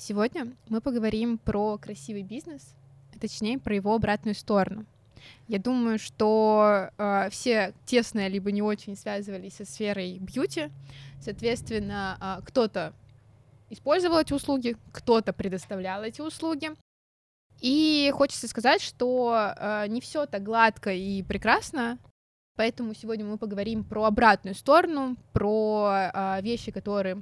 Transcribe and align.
Сегодня 0.00 0.52
мы 0.68 0.80
поговорим 0.80 1.38
про 1.38 1.76
красивый 1.76 2.22
бизнес, 2.22 2.72
точнее, 3.20 3.58
про 3.58 3.74
его 3.74 3.96
обратную 3.96 4.36
сторону. 4.36 4.86
Я 5.48 5.58
думаю, 5.58 5.98
что 5.98 6.90
э, 6.96 7.28
все 7.30 7.74
тесно 7.84 8.28
либо 8.28 8.52
не 8.52 8.62
очень 8.62 8.94
связывались 8.94 9.54
со 9.54 9.64
сферой 9.64 10.18
бьюти. 10.20 10.70
Соответственно, 11.20 12.16
э, 12.20 12.46
кто-то 12.46 12.92
использовал 13.70 14.20
эти 14.20 14.32
услуги, 14.32 14.76
кто-то 14.92 15.32
предоставлял 15.32 16.04
эти 16.04 16.20
услуги. 16.20 16.70
И 17.60 18.12
хочется 18.14 18.46
сказать, 18.46 18.80
что 18.80 19.52
э, 19.56 19.86
не 19.88 20.00
все 20.00 20.26
так 20.26 20.44
гладко 20.44 20.92
и 20.92 21.24
прекрасно, 21.24 21.98
поэтому 22.54 22.94
сегодня 22.94 23.24
мы 23.24 23.36
поговорим 23.36 23.82
про 23.82 24.04
обратную 24.04 24.54
сторону, 24.54 25.16
про 25.32 26.12
э, 26.14 26.42
вещи, 26.42 26.70
которые 26.70 27.20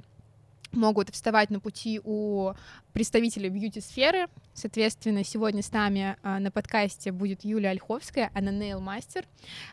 могут 0.71 1.09
вставать 1.09 1.49
на 1.49 1.59
пути 1.59 1.99
у 2.03 2.53
представителей 2.93 3.49
бьюти-сферы. 3.49 4.27
Соответственно, 4.53 5.23
сегодня 5.23 5.61
с 5.61 5.71
нами 5.71 6.17
а, 6.23 6.39
на 6.39 6.51
подкасте 6.51 7.11
будет 7.11 7.43
Юлия 7.43 7.69
Ольховская, 7.69 8.31
она 8.33 8.51
нейл-мастер. 8.51 9.25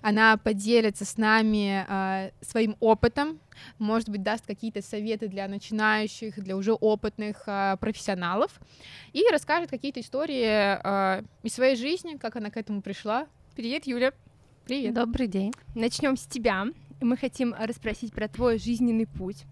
Она 0.03 0.37
поделится 0.37 1.05
с 1.05 1.17
нами 1.17 1.85
а, 1.89 2.31
своим 2.41 2.77
опытом, 2.81 3.41
может 3.79 4.09
быть, 4.09 4.23
даст 4.23 4.45
какие-то 4.47 4.83
советы 4.83 5.29
для 5.29 5.49
начинающих, 5.49 6.43
для 6.43 6.57
уже 6.57 6.73
опытных 6.73 7.45
а, 7.47 7.77
профессионалов 7.77 8.61
и 9.13 9.25
расскажет 9.31 9.71
какие-то 9.71 10.01
истории 10.01 10.45
из 11.45 11.53
своей 11.55 11.77
жизни, 11.77 12.17
как 12.17 12.37
она 12.37 12.51
к 12.51 12.57
этому 12.57 12.83
пришла. 12.83 13.27
Привет, 13.55 13.87
Юля. 13.87 14.13
Привет. 14.65 14.95
Добрый 14.95 15.29
день. 15.29 15.53
Начнем 15.75 16.17
с 16.17 16.27
тебя. 16.27 16.67
Мы 17.01 17.17
хотим 17.17 17.55
расспросить 17.59 18.13
про 18.13 18.29
твой 18.29 18.59
жизненный 18.59 19.07
путь. 19.07 19.45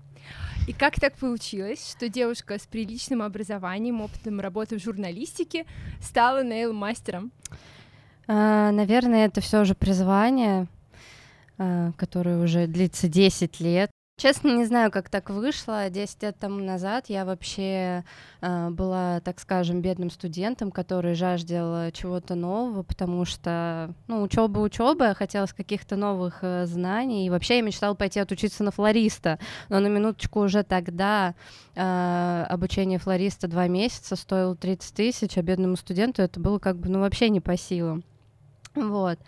И 0.69 0.73
как 0.73 1.01
так 1.01 1.15
получилось, 1.15 1.91
что 1.91 2.09
девушка 2.09 2.57
с 2.57 2.67
приличным 2.67 3.21
образованием, 3.23 4.01
опытом 4.01 4.39
работы 4.39 4.79
в 4.79 4.83
журналистике 4.83 5.67
стала 6.01 6.45
нейл-мастером? 6.45 7.33
А, 8.29 8.71
наверное, 8.71 9.27
это 9.27 9.41
все 9.41 9.65
же 9.65 9.75
призвание, 9.75 10.69
а, 11.59 11.91
которое 11.97 12.43
уже 12.43 12.69
длится 12.69 13.09
10 13.09 13.59
лет. 13.59 13.91
Честно, 14.23 14.57
не 14.57 14.65
знаю, 14.67 14.93
как 14.93 15.09
так 15.09 15.31
вышло. 15.31 15.91
Десять 15.91 16.23
лет 16.23 16.39
тому 16.39 16.61
назад 16.61 17.07
я 17.09 17.25
вообще 17.25 18.05
э, 18.41 18.71
была, 18.71 19.19
так 19.19 19.41
скажем, 19.41 19.83
бедным 19.83 20.13
студентом, 20.13 20.71
который 20.71 21.15
жаждал 21.15 21.91
чего-то 21.91 22.37
нового, 22.37 22.85
потому 22.85 23.25
что, 23.25 23.93
ну, 24.07 24.23
учеба 24.23 24.61
учеба, 24.61 25.15
хотелось 25.15 25.53
каких-то 25.53 25.97
новых 25.97 26.39
э, 26.43 26.67
знаний. 26.67 27.27
И 27.27 27.31
вообще 27.31 27.57
я 27.57 27.63
мечтала 27.63 27.95
пойти 27.95 28.21
отучиться 28.21 28.63
на 28.63 28.71
флориста. 28.71 29.41
Но 29.69 29.81
на 29.81 29.89
минуточку 29.89 30.39
уже 30.39 30.63
тогда 30.63 31.35
э, 31.75 32.47
обучение 32.49 33.01
флориста 33.01 33.49
два 33.49 33.67
месяца 33.67 34.15
стоило 34.15 34.55
30 34.55 34.95
тысяч, 34.95 35.37
а 35.37 35.43
бедному 35.43 35.75
студенту 35.75 36.23
это 36.23 36.39
было 36.39 36.61
как 36.61 36.77
бы, 36.77 36.89
ну, 36.89 37.01
вообще 37.01 37.29
не 37.29 37.41
по 37.41 37.57
силам. 37.57 38.05
Вот. 38.77 39.19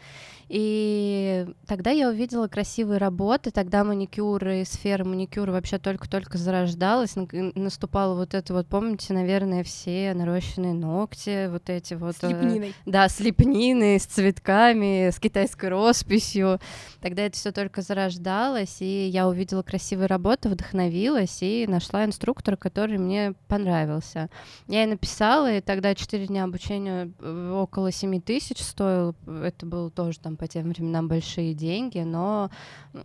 И 0.54 1.48
тогда 1.66 1.90
я 1.90 2.08
увидела 2.08 2.46
красивые 2.46 2.98
работы, 2.98 3.50
тогда 3.50 3.82
маникюр 3.82 4.46
и 4.46 4.64
сфера 4.64 5.02
маникюра 5.02 5.50
вообще 5.50 5.78
только-только 5.78 6.38
зарождалась, 6.38 7.14
наступало 7.16 8.14
вот 8.14 8.34
это 8.34 8.54
вот, 8.54 8.68
помните, 8.68 9.14
наверное, 9.14 9.64
все 9.64 10.14
нарощенные 10.14 10.72
ногти, 10.72 11.48
вот 11.48 11.68
эти 11.68 11.94
вот... 11.94 12.14
С 12.18 12.22
лепниной. 12.22 12.68
Э, 12.68 12.72
да, 12.86 13.08
с 13.08 13.18
лепниной, 13.18 13.98
с 13.98 14.04
цветками, 14.04 15.10
с 15.10 15.18
китайской 15.18 15.70
росписью. 15.70 16.60
Тогда 17.00 17.22
это 17.22 17.36
все 17.36 17.50
только 17.50 17.82
зарождалось, 17.82 18.76
и 18.78 19.08
я 19.08 19.26
увидела 19.26 19.64
красивые 19.64 20.06
работы, 20.06 20.48
вдохновилась 20.48 21.38
и 21.40 21.66
нашла 21.66 22.04
инструктора, 22.04 22.54
который 22.54 22.98
мне 22.98 23.34
понравился. 23.48 24.30
Я 24.68 24.82
ей 24.82 24.86
написала, 24.86 25.52
и 25.52 25.60
тогда 25.60 25.96
4 25.96 26.28
дня 26.28 26.44
обучения 26.44 27.10
э, 27.18 27.50
около 27.52 27.90
7 27.90 28.20
тысяч 28.20 28.62
стоило, 28.62 29.16
это 29.26 29.66
было 29.66 29.90
тоже 29.90 30.20
там 30.20 30.36
по 30.44 30.48
тем 30.48 30.68
временам 30.68 31.08
большие 31.08 31.54
деньги, 31.54 32.00
но 32.00 32.50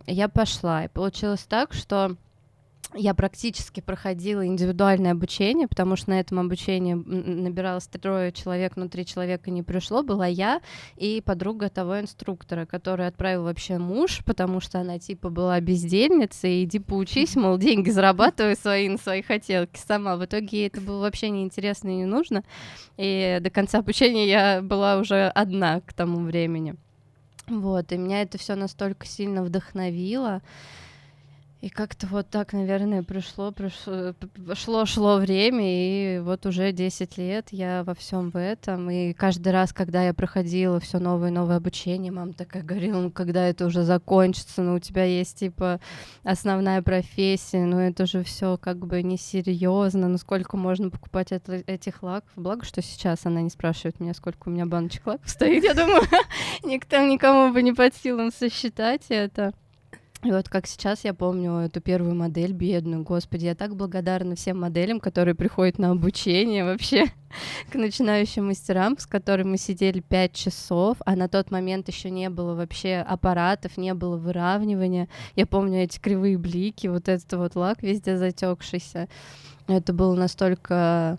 я 0.06 0.28
пошла. 0.28 0.84
И 0.84 0.88
получилось 0.88 1.46
так, 1.48 1.72
что 1.72 2.16
я 2.94 3.14
практически 3.14 3.80
проходила 3.80 4.44
индивидуальное 4.44 5.12
обучение, 5.12 5.68
потому 5.68 5.96
что 5.96 6.10
на 6.10 6.20
этом 6.20 6.40
обучении 6.40 6.94
набиралось 6.94 7.86
трое 7.86 8.32
человек, 8.32 8.76
но 8.76 8.88
три 8.88 9.06
человека 9.06 9.50
не 9.50 9.62
пришло, 9.62 10.02
была 10.02 10.26
я 10.26 10.60
и 10.96 11.22
подруга 11.24 11.70
того 11.70 12.00
инструктора, 12.00 12.66
который 12.66 13.06
отправил 13.06 13.44
вообще 13.44 13.78
муж, 13.78 14.20
потому 14.26 14.60
что 14.60 14.80
она 14.80 14.98
типа 14.98 15.30
была 15.30 15.60
бездельницей, 15.60 16.64
иди 16.64 16.78
поучись, 16.78 17.36
мол, 17.36 17.58
деньги 17.58 17.90
зарабатывай 17.90 18.56
свои 18.56 18.88
на 18.88 18.98
свои 18.98 19.22
хотелки 19.22 19.78
сама. 19.78 20.16
В 20.16 20.24
итоге 20.24 20.48
ей 20.50 20.66
это 20.68 20.80
было 20.80 21.00
вообще 21.00 21.30
неинтересно 21.30 21.88
и 21.88 21.96
не 21.96 22.06
нужно, 22.06 22.42
и 22.96 23.38
до 23.40 23.50
конца 23.50 23.78
обучения 23.78 24.26
я 24.26 24.60
была 24.62 24.98
уже 24.98 25.28
одна 25.28 25.80
к 25.80 25.92
тому 25.92 26.18
времени. 26.24 26.76
Вот, 27.50 27.90
и 27.90 27.96
меня 27.96 28.22
это 28.22 28.38
все 28.38 28.54
настолько 28.54 29.06
сильно 29.06 29.42
вдохновило. 29.42 30.40
И 31.60 31.68
как-то 31.68 32.06
вот 32.06 32.30
так, 32.30 32.54
наверное, 32.54 33.02
пришло, 33.02 33.52
пришло, 33.52 34.14
шло, 34.54 34.86
шло 34.86 35.18
время, 35.18 35.60
и 35.62 36.18
вот 36.20 36.46
уже 36.46 36.72
10 36.72 37.18
лет 37.18 37.48
я 37.50 37.84
во 37.84 37.94
всем 37.94 38.30
в 38.30 38.38
этом. 38.38 38.88
И 38.88 39.12
каждый 39.12 39.52
раз, 39.52 39.74
когда 39.74 40.02
я 40.02 40.14
проходила 40.14 40.80
все 40.80 40.98
новое 40.98 41.28
и 41.28 41.32
новое 41.32 41.56
обучение, 41.56 42.12
мама 42.12 42.32
такая 42.32 42.62
говорила, 42.62 43.00
ну 43.00 43.10
когда 43.10 43.46
это 43.46 43.66
уже 43.66 43.82
закончится, 43.82 44.62
ну 44.62 44.76
у 44.76 44.78
тебя 44.78 45.04
есть 45.04 45.38
типа 45.38 45.80
основная 46.22 46.80
профессия, 46.80 47.66
ну 47.66 47.78
это 47.78 48.06
же 48.06 48.22
все 48.22 48.56
как 48.56 48.78
бы 48.78 49.02
несерьезно, 49.02 50.08
ну 50.08 50.16
сколько 50.16 50.56
можно 50.56 50.88
покупать 50.88 51.30
это, 51.30 51.56
этих 51.66 52.02
лаков. 52.02 52.30
Благо, 52.36 52.64
что 52.64 52.80
сейчас 52.80 53.26
она 53.26 53.42
не 53.42 53.50
спрашивает 53.50 54.00
меня, 54.00 54.14
сколько 54.14 54.48
у 54.48 54.50
меня 54.50 54.64
баночек 54.64 55.06
лаков 55.06 55.28
стоит. 55.28 55.62
Я 55.62 55.74
думаю, 55.74 56.04
никто 56.64 56.98
никому 57.02 57.52
бы 57.52 57.60
не 57.60 57.74
под 57.74 57.94
силам 57.94 58.32
сосчитать 58.32 59.04
это. 59.10 59.52
И 60.22 60.30
вот 60.30 60.50
как 60.50 60.66
сейчас 60.66 61.04
я 61.04 61.14
помню 61.14 61.60
эту 61.60 61.80
первую 61.80 62.14
модель 62.14 62.52
бедную, 62.52 63.02
господи, 63.04 63.46
я 63.46 63.54
так 63.54 63.74
благодарна 63.74 64.36
всем 64.36 64.60
моделям, 64.60 65.00
которые 65.00 65.34
приходят 65.34 65.78
на 65.78 65.92
обучение 65.92 66.62
вообще 66.62 67.06
к 67.72 67.74
начинающим 67.74 68.48
мастерам, 68.48 68.98
с 68.98 69.06
которыми 69.06 69.52
мы 69.52 69.56
сидели 69.56 70.00
пять 70.00 70.34
часов, 70.34 70.98
а 71.06 71.16
на 71.16 71.26
тот 71.28 71.50
момент 71.50 71.88
еще 71.88 72.10
не 72.10 72.28
было 72.28 72.54
вообще 72.54 72.96
аппаратов, 72.96 73.78
не 73.78 73.94
было 73.94 74.18
выравнивания. 74.18 75.08
Я 75.36 75.46
помню 75.46 75.84
эти 75.84 75.98
кривые 75.98 76.36
блики, 76.36 76.86
вот 76.86 77.08
этот 77.08 77.32
вот 77.32 77.56
лак 77.56 77.82
везде 77.82 78.18
затекшийся. 78.18 79.08
Это 79.68 79.94
было 79.94 80.14
настолько 80.14 81.18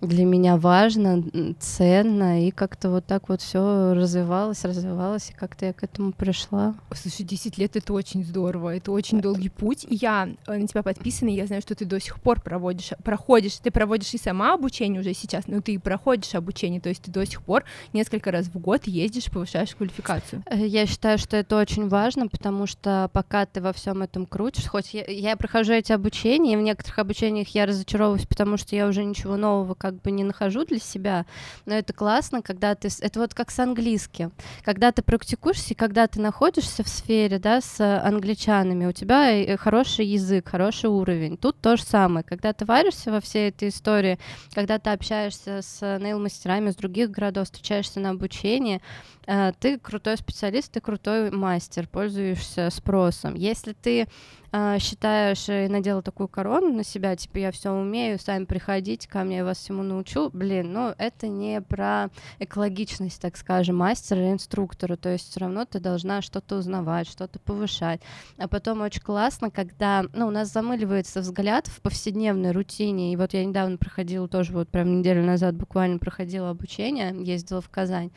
для 0.00 0.24
меня 0.24 0.56
важно, 0.56 1.22
ценно, 1.58 2.46
и 2.46 2.50
как-то 2.50 2.90
вот 2.90 3.06
так 3.06 3.28
вот 3.28 3.42
все 3.42 3.92
развивалось, 3.94 4.64
развивалось, 4.64 5.30
и 5.30 5.34
как-то 5.34 5.66
я 5.66 5.72
к 5.72 5.84
этому 5.84 6.12
пришла. 6.12 6.74
Слушай, 6.94 7.24
10 7.24 7.58
лет 7.58 7.76
это 7.76 7.92
очень 7.92 8.24
здорово, 8.24 8.76
это 8.76 8.92
очень 8.92 9.20
долгий 9.20 9.50
путь. 9.50 9.84
И 9.88 9.96
я 9.96 10.28
э, 10.46 10.56
на 10.56 10.66
тебя 10.66 10.82
подписана, 10.82 11.28
и 11.28 11.34
я 11.34 11.46
знаю, 11.46 11.62
что 11.62 11.74
ты 11.74 11.84
до 11.84 12.00
сих 12.00 12.20
пор 12.20 12.40
проводишь, 12.40 12.92
проходишь, 13.04 13.56
ты 13.56 13.70
проводишь 13.70 14.14
и 14.14 14.18
сама 14.18 14.54
обучение 14.54 15.00
уже 15.00 15.12
сейчас, 15.14 15.46
но 15.46 15.60
ты 15.60 15.74
и 15.74 15.78
проходишь 15.78 16.34
обучение, 16.34 16.80
то 16.80 16.88
есть 16.88 17.02
ты 17.02 17.10
до 17.10 17.26
сих 17.26 17.42
пор 17.42 17.64
несколько 17.92 18.30
раз 18.30 18.46
в 18.46 18.58
год 18.58 18.86
ездишь, 18.86 19.30
повышаешь 19.30 19.74
квалификацию. 19.74 20.42
Э, 20.46 20.66
я 20.66 20.86
считаю, 20.86 21.18
что 21.18 21.36
это 21.36 21.58
очень 21.58 21.88
важно, 21.88 22.28
потому 22.28 22.66
что 22.66 23.10
пока 23.12 23.44
ты 23.44 23.60
во 23.60 23.72
всем 23.72 24.02
этом 24.02 24.26
крутишь, 24.26 24.66
хоть 24.66 24.94
я, 24.94 25.04
я 25.04 25.36
прохожу 25.36 25.72
эти 25.72 25.92
обучения, 25.92 26.54
и 26.54 26.56
в 26.56 26.62
некоторых 26.62 26.98
обучениях 26.98 27.48
я 27.48 27.66
разочаровываюсь, 27.66 28.26
потому 28.26 28.56
что 28.56 28.74
я 28.74 28.86
уже 28.86 29.04
ничего 29.04 29.36
нового 29.36 29.74
как 29.74 29.89
как 29.90 30.02
бы 30.02 30.10
не 30.10 30.24
нахожу 30.24 30.64
для 30.64 30.78
себя, 30.78 31.26
но 31.66 31.74
это 31.74 31.92
классно, 31.92 32.42
когда 32.42 32.74
ты... 32.74 32.88
Это 33.00 33.20
вот 33.20 33.34
как 33.34 33.50
с 33.50 33.58
английским. 33.58 34.32
Когда 34.64 34.92
ты 34.92 35.02
практикуешься, 35.02 35.74
когда 35.74 36.06
ты 36.06 36.20
находишься 36.20 36.84
в 36.84 36.88
сфере, 36.88 37.38
да, 37.38 37.60
с 37.60 37.80
англичанами, 37.80 38.86
у 38.86 38.92
тебя 38.92 39.32
э, 39.32 39.56
хороший 39.56 40.06
язык, 40.06 40.48
хороший 40.48 40.90
уровень. 40.90 41.36
Тут 41.36 41.60
то 41.60 41.76
же 41.76 41.82
самое. 41.82 42.24
Когда 42.24 42.52
ты 42.52 42.64
варишься 42.64 43.10
во 43.10 43.20
всей 43.20 43.48
этой 43.48 43.68
истории, 43.68 44.18
когда 44.54 44.78
ты 44.78 44.90
общаешься 44.90 45.60
с 45.62 45.98
нейл-мастерами 45.98 46.70
из 46.70 46.76
других 46.76 47.10
городов, 47.10 47.46
встречаешься 47.46 48.00
на 48.00 48.10
обучение, 48.10 48.80
э, 49.26 49.52
ты 49.58 49.78
крутой 49.78 50.16
специалист, 50.16 50.70
ты 50.70 50.80
крутой 50.80 51.30
мастер, 51.30 51.88
пользуешься 51.88 52.70
спросом. 52.70 53.34
Если 53.34 53.72
ты 53.72 54.06
э, 54.52 54.78
считаешь 54.78 55.48
и 55.48 55.68
надела 55.68 56.02
такую 56.02 56.28
корону 56.28 56.72
на 56.72 56.84
себя, 56.84 57.16
типа 57.16 57.38
я 57.38 57.52
все 57.52 57.70
умею, 57.70 58.18
сами 58.18 58.44
приходите 58.44 59.08
ко 59.08 59.24
мне, 59.24 59.38
я 59.38 59.44
вас 59.44 59.58
всему 59.58 59.82
научу, 59.82 60.30
блин, 60.32 60.72
ну 60.72 60.94
это 60.98 61.28
не 61.28 61.60
про 61.60 62.10
экологичность, 62.38 63.20
так 63.20 63.36
скажем, 63.36 63.76
мастера 63.76 64.28
и 64.28 64.32
инструктора, 64.32 64.96
то 64.96 65.08
есть 65.08 65.30
все 65.30 65.40
равно 65.40 65.64
ты 65.64 65.80
должна 65.80 66.22
что-то 66.22 66.56
узнавать, 66.56 67.08
что-то 67.08 67.38
повышать. 67.38 68.00
А 68.38 68.48
потом 68.48 68.80
очень 68.80 69.02
классно, 69.02 69.50
когда, 69.50 70.04
ну, 70.12 70.28
у 70.28 70.30
нас 70.30 70.52
замыливается 70.52 71.20
взгляд 71.20 71.66
в 71.66 71.80
повседневной 71.80 72.52
рутине, 72.52 73.12
и 73.12 73.16
вот 73.16 73.32
я 73.34 73.44
недавно 73.44 73.76
проходила 73.76 74.28
тоже, 74.28 74.52
вот 74.52 74.68
прям 74.68 74.98
неделю 74.98 75.24
назад 75.24 75.54
буквально 75.54 75.98
проходила 75.98 76.50
обучение, 76.50 77.14
ездила 77.22 77.60
в 77.60 77.68
Казань, 77.68 78.10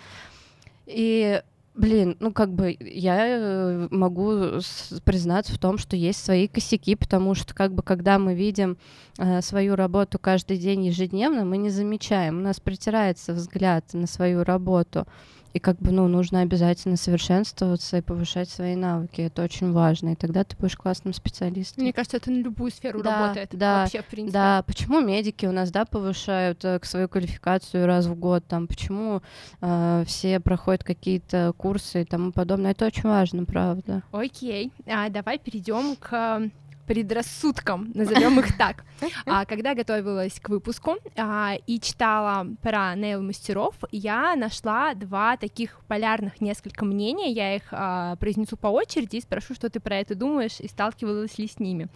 и 0.85 1.41
Блин, 1.75 2.17
ну 2.19 2.31
как 2.31 2.53
бы 2.53 2.77
я 2.79 3.25
э, 3.27 3.87
могу 3.89 4.59
признаться 5.03 5.53
в 5.53 5.57
том, 5.57 5.79
что 5.79 5.95
есть 5.95 6.23
свои 6.23 6.47
косяки, 6.47 6.95
потому 6.95 7.33
что 7.33 7.55
как 7.55 7.73
бы 7.73 7.81
когда 7.81 8.19
мы 8.19 8.35
видим 8.35 8.77
э, 9.17 9.41
свою 9.41 9.75
работу 9.75 10.19
каждый 10.19 10.57
день 10.57 10.85
ежедневно, 10.85 11.45
мы 11.45 11.57
не 11.57 11.71
замечаем, 11.71 12.37
у 12.37 12.41
нас 12.41 12.59
притирается 12.59 13.33
взгляд 13.33 13.85
на 13.93 14.05
свою 14.05 14.43
работу. 14.43 15.07
И 15.53 15.59
как 15.59 15.77
бы, 15.77 15.91
ну, 15.91 16.07
нужно 16.07 16.41
обязательно 16.41 16.97
совершенствоваться 16.97 17.97
и 17.97 18.01
повышать 18.01 18.49
свои 18.49 18.75
навыки. 18.75 19.21
Это 19.21 19.43
очень 19.43 19.71
важно. 19.71 20.13
И 20.13 20.15
тогда 20.15 20.43
ты 20.43 20.55
будешь 20.57 20.75
классным 20.75 21.13
специалистом. 21.13 21.83
Мне 21.83 21.93
кажется, 21.93 22.17
это 22.17 22.31
на 22.31 22.41
любую 22.41 22.71
сферу 22.71 23.03
да, 23.03 23.19
работает. 23.19 23.49
Да, 23.53 23.83
вообще, 23.83 24.01
в 24.01 24.05
принципе. 24.05 24.33
Да, 24.33 24.63
почему 24.65 25.01
медики 25.01 25.45
у 25.45 25.51
нас, 25.51 25.71
да, 25.71 25.85
повышают 25.85 26.65
э, 26.65 26.79
свою 26.81 27.07
квалификацию 27.07 27.85
раз 27.85 28.07
в 28.07 28.15
год, 28.15 28.43
там, 28.47 28.67
почему 28.67 29.21
э, 29.61 30.03
все 30.07 30.39
проходят 30.39 30.83
какие-то 30.83 31.53
курсы 31.55 32.01
и 32.01 32.05
тому 32.05 32.31
подобное. 32.31 32.71
Это 32.71 32.87
очень 32.87 33.07
важно, 33.07 33.45
правда. 33.45 34.01
Окей, 34.11 34.71
а, 34.87 35.09
давай 35.09 35.37
перейдем 35.37 35.95
к 35.97 36.49
предрассудкам, 36.85 37.91
назовем 37.93 38.39
их 38.39 38.57
так. 38.57 38.83
А, 39.25 39.45
когда 39.45 39.73
готовилась 39.73 40.39
к 40.39 40.49
выпуску 40.49 40.97
а, 41.15 41.55
и 41.65 41.79
читала 41.79 42.47
про 42.61 42.95
нейл-мастеров, 42.95 43.75
я 43.91 44.35
нашла 44.35 44.93
два 44.93 45.37
таких 45.37 45.79
полярных 45.87 46.41
несколько 46.41 46.85
мнения. 46.85 47.31
Я 47.31 47.55
их 47.55 47.63
а, 47.71 48.15
произнесу 48.17 48.57
по 48.57 48.67
очереди 48.67 49.17
и 49.17 49.21
спрошу, 49.21 49.53
что 49.53 49.69
ты 49.69 49.79
про 49.79 49.97
это 49.97 50.15
думаешь 50.15 50.59
и 50.59 50.67
сталкивалась 50.67 51.37
ли 51.37 51.47
с 51.47 51.59
ними. 51.59 51.87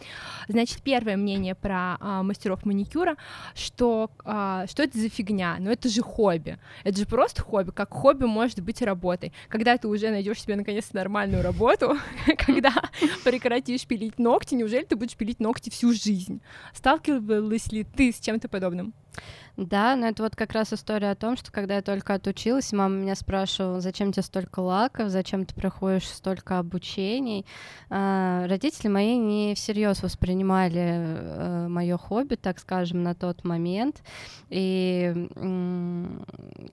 Значит, 0.48 0.81
первое 0.81 1.18
мнение 1.18 1.56
про 1.56 1.98
а, 2.00 2.24
мастеров 2.24 2.66
маникюра, 2.66 3.16
что, 3.56 4.10
а, 4.24 4.66
что 4.68 4.84
это 4.84 4.98
за 4.98 5.10
фигня? 5.10 5.57
Ну 5.60 5.72
это 5.72 5.89
же 5.89 6.01
хобби. 6.01 6.57
Это 6.84 6.98
же 6.98 7.06
просто 7.06 7.42
хобби. 7.42 7.72
Как 7.72 7.94
хобби 7.94 8.25
может 8.25 8.62
быть 8.62 8.81
работой. 8.81 9.34
Когда 9.50 9.78
ты 9.78 9.88
уже 9.88 10.10
найдешь 10.10 10.42
себе 10.42 10.56
наконец 10.56 10.94
нормальную 10.94 11.44
работу, 11.44 11.98
когда 12.45 12.74
прекратишь 13.24 13.86
пилить 13.86 14.19
ногти, 14.19 14.56
неужели 14.56 14.76
неужели 14.77 14.85
ты 14.85 14.95
будешь 14.95 15.15
пилить 15.15 15.39
ногти 15.39 15.69
всю 15.69 15.94
жизнь? 15.94 16.41
Сталкивалась 16.74 17.71
ли 17.71 17.83
ты 17.83 18.12
с 18.12 18.19
чем-то 18.19 18.47
подобным? 18.47 18.94
Да, 19.57 19.95
но 19.95 20.06
это 20.06 20.21
вот 20.21 20.36
как 20.36 20.54
раз 20.54 20.71
история 20.71 21.09
о 21.09 21.15
том, 21.15 21.36
что 21.36 21.51
когда 21.51 21.77
я 21.77 21.81
только 21.81 22.13
отучилась, 22.13 22.71
мама 22.74 22.94
меня 22.94 23.15
спрашивала, 23.15 23.81
зачем 23.81 24.12
тебе 24.12 24.21
столько 24.21 24.59
лаков, 24.59 25.09
зачем 25.09 25.45
ты 25.45 25.56
проходишь 25.56 26.07
столько 26.07 26.59
обучений. 26.59 27.44
А, 27.89 28.45
родители 28.48 28.88
мои 28.88 29.18
не 29.18 29.56
всерьез 29.56 30.04
воспринимали 30.04 30.80
а, 30.80 31.68
мое 31.69 31.98
хобби, 31.98 32.36
так 32.36 32.59
скажем, 32.59 33.01
на 33.01 33.15
тот 33.15 33.44
момент. 33.45 34.04
И 34.50 35.27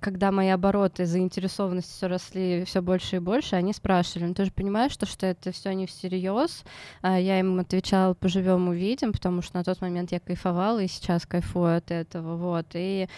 когда 0.00 0.30
мои 0.30 0.48
обороты, 0.48 1.06
заинтересованность 1.06 1.90
все 1.90 2.06
росли 2.06 2.64
все 2.66 2.82
больше 2.82 3.16
и 3.16 3.18
больше, 3.20 3.56
они 3.56 3.72
спрашивали, 3.72 4.26
ну 4.26 4.34
ты 4.34 4.44
же 4.44 4.50
понимаешь, 4.52 4.92
что, 4.92 5.06
что 5.06 5.24
это 5.24 5.52
все 5.52 5.72
не 5.72 5.86
всерьез. 5.86 6.64
А 7.00 7.18
я 7.18 7.40
им 7.40 7.58
отвечала, 7.58 8.12
поживем 8.12 8.68
увидим, 8.68 9.12
потому 9.14 9.40
что 9.40 9.56
на 9.56 9.64
тот 9.64 9.80
момент 9.80 10.12
я 10.12 10.20
кайфовала 10.20 10.80
и 10.80 10.86
сейчас 10.86 11.24
кайфую 11.24 11.78
от 11.78 11.90
этого. 11.90 12.36
Вот. 12.36 12.73
И 12.74 13.08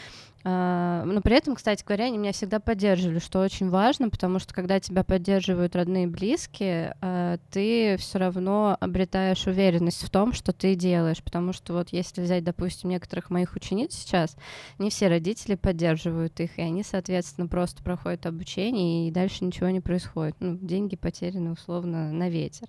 а, 0.48 1.02
но 1.04 1.20
при 1.22 1.34
этом, 1.34 1.56
кстати 1.56 1.82
говоря, 1.84 2.04
они 2.04 2.18
меня 2.18 2.30
всегда 2.30 2.60
поддерживали, 2.60 3.18
что 3.18 3.40
очень 3.40 3.68
важно, 3.68 4.10
потому 4.10 4.38
что 4.38 4.54
когда 4.54 4.78
тебя 4.78 5.02
поддерживают 5.02 5.74
родные 5.74 6.04
и 6.04 6.06
близкие, 6.06 6.96
а, 7.00 7.38
ты 7.50 7.96
все 7.96 8.18
равно 8.20 8.76
обретаешь 8.78 9.48
уверенность 9.48 10.04
в 10.04 10.08
том, 10.08 10.32
что 10.32 10.52
ты 10.52 10.76
делаешь, 10.76 11.20
потому 11.20 11.52
что 11.52 11.72
вот 11.72 11.88
если 11.90 12.20
взять, 12.20 12.44
допустим, 12.44 12.90
некоторых 12.90 13.28
моих 13.28 13.56
учениц 13.56 13.96
сейчас, 13.96 14.36
не 14.78 14.90
все 14.90 15.08
родители 15.08 15.56
поддерживают 15.56 16.38
их, 16.38 16.56
и 16.58 16.62
они, 16.62 16.84
соответственно, 16.84 17.48
просто 17.48 17.82
проходят 17.82 18.24
обучение, 18.24 19.08
и 19.08 19.10
дальше 19.10 19.44
ничего 19.44 19.70
не 19.70 19.80
происходит. 19.80 20.36
Ну, 20.38 20.56
деньги 20.56 20.94
потеряны 20.94 21.50
условно 21.50 22.12
на 22.12 22.28
ветер. 22.28 22.68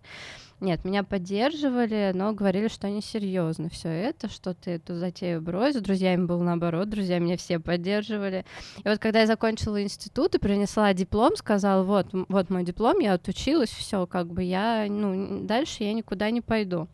Нет, 0.60 0.86
меня 0.86 1.04
поддерживали, 1.04 2.12
но 2.16 2.34
говорили, 2.34 2.68
что 2.68 2.88
они 2.88 3.02
серьезно 3.02 3.70
все 3.70 3.90
это, 3.90 4.28
что 4.28 4.56
ты 4.56 4.72
эту 4.72 4.96
затею 4.96 5.40
брось. 5.40 5.76
С 5.76 5.82
друзьями 5.82 6.26
был 6.26 6.42
наоборот, 6.42 6.90
друзья 6.90 7.20
меня 7.20 7.38
все 7.38 7.60
поддерживали. 7.60 8.44
И 8.84 8.88
вот 8.88 8.98
когда 8.98 9.20
я 9.20 9.28
закончила 9.28 9.84
институт 9.84 10.34
и 10.34 10.40
принесла 10.40 10.92
диплом, 10.96 11.36
сказала, 11.36 11.84
вот, 11.84 12.08
вот 12.12 12.50
мой 12.50 12.64
диплом, 12.64 12.98
я 13.00 13.14
отучилась, 13.14 13.70
все, 13.70 14.08
как 14.08 14.34
бы 14.34 14.42
я, 14.42 14.88
ну, 14.90 15.44
дальше 15.44 15.84
я 15.84 15.94
никуда 15.94 16.32
не 16.32 16.42
пойду 16.42 16.88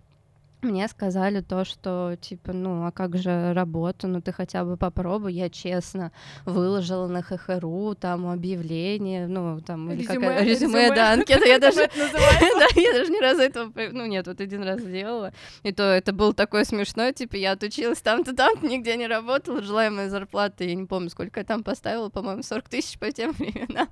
мне 0.63 0.88
сказали 0.88 1.42
то, 1.42 1.65
что 1.65 2.15
типа, 2.19 2.54
ну, 2.54 2.86
а 2.86 2.92
как 2.92 3.18
же 3.18 3.54
работа, 3.54 4.07
ну 4.07 4.21
ты 4.21 4.31
хотя 4.31 4.63
бы 4.63 4.77
попробуй, 4.77 5.33
я 5.33 5.50
честно 5.50 6.12
выложила 6.45 7.07
на 7.07 7.21
ХХРУ 7.21 7.95
там 7.95 8.27
объявление, 8.27 9.27
ну, 9.27 9.60
там, 9.62 9.92
или 9.92 10.01
резюме, 10.01 10.27
как 10.27 10.42
резюме, 10.44 10.83
резюме, 10.83 10.95
да, 10.95 11.13
анкета, 11.13 11.48
я 11.48 11.60
даже, 11.60 11.77
да, 11.95 12.68
я 12.75 12.94
даже 12.94 13.12
ни 13.12 13.21
разу 13.21 13.42
этого, 13.42 13.71
ну, 13.92 14.06
нет, 14.06 14.27
вот 14.27 14.39
один 14.42 14.63
раз 14.63 14.81
сделала, 14.81 15.33
и 15.63 15.71
то 15.71 15.83
это 15.83 16.13
был 16.13 16.33
такой 16.33 16.66
смешной, 16.66 17.13
типа, 17.13 17.36
я 17.36 17.54
отучилась 17.54 18.01
там-то, 18.01 18.36
там 18.36 18.54
нигде 18.62 18.95
не 18.98 19.07
работала, 19.07 19.62
желаемая 19.62 20.09
зарплата, 20.09 20.63
я 20.63 20.75
не 20.75 20.86
помню, 20.86 21.09
сколько 21.09 21.39
я 21.39 21.45
там 21.45 21.63
поставила, 21.63 22.09
по-моему, 22.09 22.44
40 22.44 22.69
тысяч 22.69 23.00
по 23.00 23.12
тем 23.12 23.31
временам, 23.38 23.89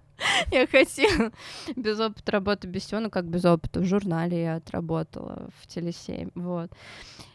я 0.52 0.68
хотела. 0.68 1.32
Без 1.76 2.00
опыта 2.00 2.32
работы, 2.32 2.68
без 2.68 2.84
всего, 2.84 3.00
ну, 3.00 3.10
как 3.10 3.26
без 3.26 3.46
опыта, 3.46 3.80
в 3.80 3.86
журнале 3.86 4.44
я 4.44 4.56
отработала 4.56 5.50
в 5.60 5.68
Теле7, 5.68 6.32
вот, 6.36 6.61
вот. 6.62 6.72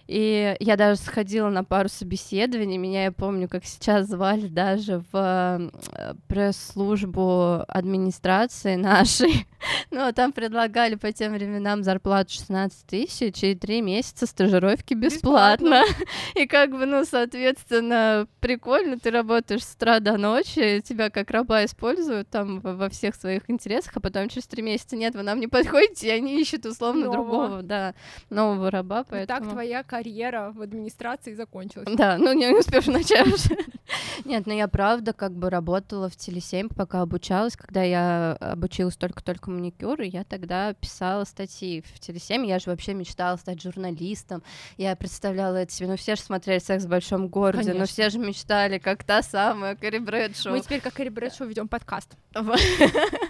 И 0.07 0.57
я 0.61 0.77
даже 0.77 1.01
сходила 1.01 1.49
на 1.49 1.65
пару 1.65 1.89
собеседований. 1.89 2.79
Меня, 2.79 3.05
я 3.05 3.13
помню, 3.13 3.49
как 3.49 3.65
сейчас 3.65 4.07
звали 4.07 4.47
даже 4.47 5.03
в 5.13 5.71
э, 5.93 6.15
пресс-службу 6.29 7.65
администрации 7.67 8.77
нашей. 8.77 9.47
ну, 9.91 10.07
а 10.07 10.13
там 10.13 10.33
предлагали 10.33 10.95
по 10.95 11.13
тем 11.13 11.33
временам 11.33 11.83
зарплату 11.83 12.33
16 12.33 12.87
тысяч 12.87 13.43
и 13.43 13.55
три 13.55 13.83
месяца 13.83 14.27
стажировки 14.27 14.95
бесплатно. 14.95 15.83
бесплатно. 15.83 16.07
и 16.35 16.47
как 16.47 16.71
бы, 16.71 16.87
ну, 16.87 17.05
соответственно, 17.05 18.29
прикольно, 18.41 18.99
ты 18.99 19.11
работаешь 19.11 19.65
с 19.65 19.75
утра 19.75 20.01
до 20.01 20.17
ночи, 20.17 20.83
тебя 20.85 21.11
как 21.11 21.31
раба 21.31 21.65
используют 21.65 22.29
там 22.29 22.61
во 22.61 22.89
всех 22.89 23.15
своих 23.15 23.43
интересах, 23.49 23.97
а 23.97 24.01
потом 24.01 24.29
через 24.29 24.47
три 24.47 24.63
месяца 24.63 24.97
нет, 24.97 25.15
вы 25.15 25.23
нам 25.23 25.41
не 25.41 25.49
подходите, 25.49 26.09
и 26.09 26.11
они 26.11 26.41
ищут 26.41 26.67
условно 26.67 27.07
нового. 27.07 27.17
другого, 27.17 27.63
да, 27.63 27.95
нового 28.31 28.71
раба, 28.71 29.05
поэтому... 29.05 29.41
так 29.41 29.51
твоя 29.51 29.83
карьера 29.97 30.53
в 30.55 30.61
администрации 30.61 31.35
закончилась. 31.35 31.89
Да, 31.97 32.19
ну 32.19 32.33
не 32.35 32.49
успев 32.49 32.87
начать. 32.87 33.49
Нет, 34.27 34.47
ну 34.47 34.53
я 34.53 34.69
правда 34.69 35.15
как 35.15 35.33
бы 35.33 35.49
работала 35.49 36.11
в 36.11 36.13
Теле7, 36.13 36.75
пока 36.75 37.01
обучалась, 37.01 37.57
когда 37.57 37.83
я 37.83 38.33
обучилась 38.33 38.97
только-только 38.97 39.51
маникюр, 39.51 40.03
и 40.03 40.09
я 40.09 40.25
тогда 40.25 40.75
писала 40.75 41.25
статьи 41.25 41.83
в 41.83 41.99
Теле7, 41.99 42.47
я 42.47 42.59
же 42.59 42.69
вообще 42.69 42.93
мечтала 42.93 43.37
стать 43.37 43.63
журналистом, 43.63 44.43
я 44.77 44.95
представляла 44.97 45.57
это 45.57 45.73
себе, 45.73 45.89
ну 45.89 45.97
все 45.97 46.17
же 46.17 46.21
смотрели 46.21 46.59
«Секс 46.59 46.85
в 46.85 46.89
большом 46.89 47.29
городе», 47.29 47.59
Конечно. 47.59 47.81
но 47.81 47.87
все 47.87 48.11
же 48.11 48.19
мечтали, 48.19 48.79
как 48.79 49.03
та 49.03 49.23
самая 49.23 49.77
Кэрри 49.77 49.99
Брэдшоу. 49.99 50.53
Мы 50.53 50.61
теперь 50.61 50.81
как 50.81 50.95
Кэрри 50.95 51.09
Брэдшоу 51.09 51.47
ведем 51.47 51.69
подкаст. 51.69 52.17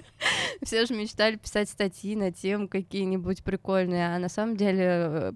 Все 0.66 0.84
же 0.84 0.94
мечтали 0.94 1.36
писать 1.36 1.70
статьи 1.70 2.16
на 2.16 2.32
тему 2.32 2.66
какие-нибудь 2.66 3.44
прикольные, 3.44 4.16
а 4.16 4.18
на 4.18 4.28
самом 4.28 4.56
деле 4.56 5.32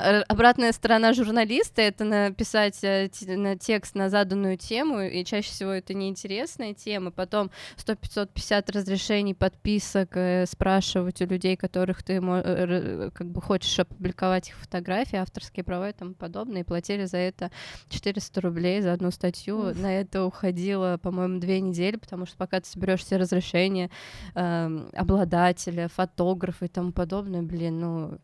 э, 0.00 0.22
обратная 0.22 0.72
сторона 0.72 1.12
журналиста— 1.12 1.80
это 1.82 2.02
написать 2.02 2.82
э, 2.82 3.08
на 3.28 3.56
текст 3.56 3.94
на 3.94 4.10
заданную 4.10 4.56
тему, 4.58 5.00
и 5.00 5.24
чаще 5.24 5.52
всего 5.52 5.70
это 5.70 5.94
неинтересная 5.94 6.74
тема, 6.74 7.12
потом 7.12 7.52
100-550 7.76 8.72
разрешений, 8.72 9.36
подписок, 9.36 10.16
э, 10.16 10.46
спрашивать 10.46 11.22
у 11.22 11.26
людей, 11.26 11.56
которых 11.56 12.02
ты 12.02 12.20
как 12.20 13.30
бы 13.30 13.40
хочешь 13.40 13.78
опубликовать 13.78 14.48
их 14.48 14.56
фотографии, 14.56 15.14
авторские 15.14 15.62
права 15.62 15.90
и 15.90 15.92
тому 15.92 16.14
подобное, 16.14 16.62
и 16.62 16.64
платили 16.64 17.04
за 17.04 17.18
это 17.18 17.52
400 17.88 18.40
рублей 18.40 18.80
за 18.80 18.92
одну 18.92 19.12
статью. 19.12 19.72
На 19.76 20.00
это 20.00 20.24
уходило, 20.24 20.98
по-моему, 21.00 21.38
две 21.38 21.60
недели, 21.60 21.94
потому 21.94 22.26
что 22.26 22.36
пока 22.36 22.60
ты 22.60 22.68
соберешь 22.68 23.02
все 23.04 23.16
разрешения, 23.16 23.88
э, 24.34 24.71
обладателя, 24.92 25.88
фотографа 25.88 26.66
и 26.66 26.68
тому 26.68 26.92
подобное, 26.92 27.42
блин, 27.42 27.80
ну 27.80 28.18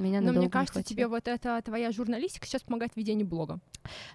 меня 0.00 0.20
Но 0.20 0.32
мне 0.32 0.48
кажется, 0.48 0.82
тебе 0.82 1.06
вот 1.06 1.28
эта 1.28 1.60
твоя 1.62 1.92
журналистика 1.92 2.46
сейчас 2.46 2.62
помогает 2.62 2.92
в 2.92 2.96
ведении 2.96 3.24
блога. 3.24 3.60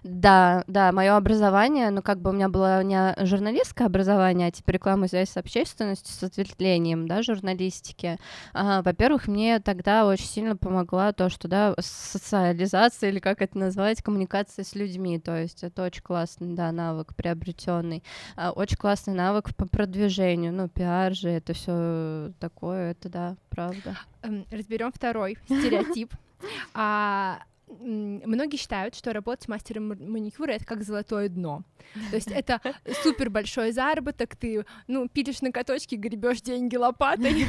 Да, 0.02 0.64
да, 0.66 0.92
мое 0.92 1.16
образование, 1.16 1.90
ну 1.90 2.02
как 2.02 2.20
бы 2.20 2.30
у 2.30 2.32
меня 2.32 2.48
было 2.48 2.82
не 2.82 3.14
журналистское 3.24 3.86
образование, 3.86 4.48
а 4.48 4.50
типа 4.50 4.70
реклама 4.70 5.08
связь 5.08 5.30
с 5.30 5.36
общественностью, 5.36 6.12
с 6.12 6.22
ответвлением, 6.22 7.06
да, 7.06 7.22
журналистики. 7.22 8.18
А, 8.54 8.82
во-первых, 8.82 9.28
мне 9.28 9.60
тогда 9.60 10.06
очень 10.06 10.26
сильно 10.26 10.56
помогла 10.56 11.12
то, 11.12 11.28
что, 11.28 11.48
да, 11.48 11.74
социализация 11.78 13.10
или 13.10 13.18
как 13.18 13.42
это 13.42 13.58
назвать, 13.58 14.02
коммуникация 14.02 14.64
с 14.64 14.74
людьми, 14.74 15.18
то 15.18 15.38
есть 15.38 15.62
это 15.62 15.84
очень 15.84 16.02
классный, 16.02 16.54
да, 16.54 16.72
навык 16.72 17.14
приобретенный, 17.14 18.02
а, 18.36 18.50
очень 18.52 18.76
классный 18.76 19.14
навык 19.14 19.54
по 19.54 19.66
продвижению, 19.66 20.52
ну 20.52 20.68
пиар 20.68 21.14
же, 21.14 21.28
это 21.28 21.52
все 21.52 22.32
такое, 22.40 22.92
это 22.92 23.08
да, 23.08 23.36
правда. 23.50 23.96
Эм, 24.22 24.46
Разберем 24.50 24.92
второй 24.92 25.38
стереотип. 25.44 26.12
А, 26.72 27.42
многие 27.66 28.56
считают, 28.56 28.94
что 28.94 29.12
работать 29.12 29.48
мастером 29.48 29.88
маникюра 29.88 30.52
это 30.52 30.64
как 30.64 30.84
золотое 30.84 31.28
дно. 31.28 31.64
То 32.10 32.16
есть 32.16 32.30
это 32.30 32.60
супер 33.02 33.28
большой 33.28 33.72
заработок, 33.72 34.36
ты, 34.36 34.64
ну, 34.86 35.08
пилишь 35.08 35.40
на 35.40 35.50
каточке, 35.50 35.96
гребешь 35.96 36.40
деньги 36.40 36.76
лопатой. 36.76 37.44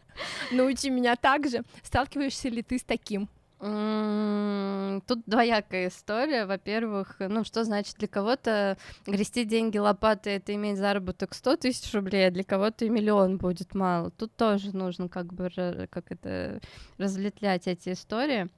Научи 0.52 0.90
меня 0.90 1.16
так 1.16 1.48
же. 1.48 1.62
Сталкиваешься 1.82 2.50
ли 2.50 2.62
ты 2.62 2.78
с 2.78 2.84
таким? 2.84 3.30
Тут 3.64 5.22
двоякая 5.26 5.88
история. 5.88 6.44
Во-первых, 6.44 7.16
ну 7.18 7.44
что 7.44 7.64
значит 7.64 7.96
для 7.96 8.08
кого-то 8.08 8.76
грести 9.06 9.44
деньги 9.44 9.78
лопатой 9.78 10.34
это 10.34 10.54
иметь 10.54 10.76
заработок 10.76 11.32
100 11.34 11.56
тысяч 11.56 11.94
рублей, 11.94 12.28
а 12.28 12.30
для 12.30 12.44
кого-то 12.44 12.84
и 12.84 12.90
миллион 12.90 13.38
будет 13.38 13.74
мало. 13.74 14.10
Тут 14.10 14.36
тоже 14.36 14.76
нужно 14.76 15.08
как 15.08 15.32
бы 15.32 15.50
как 15.90 16.12
это 16.12 16.60
разветвлять 16.98 17.66
эти 17.66 17.92
истории 17.92 18.50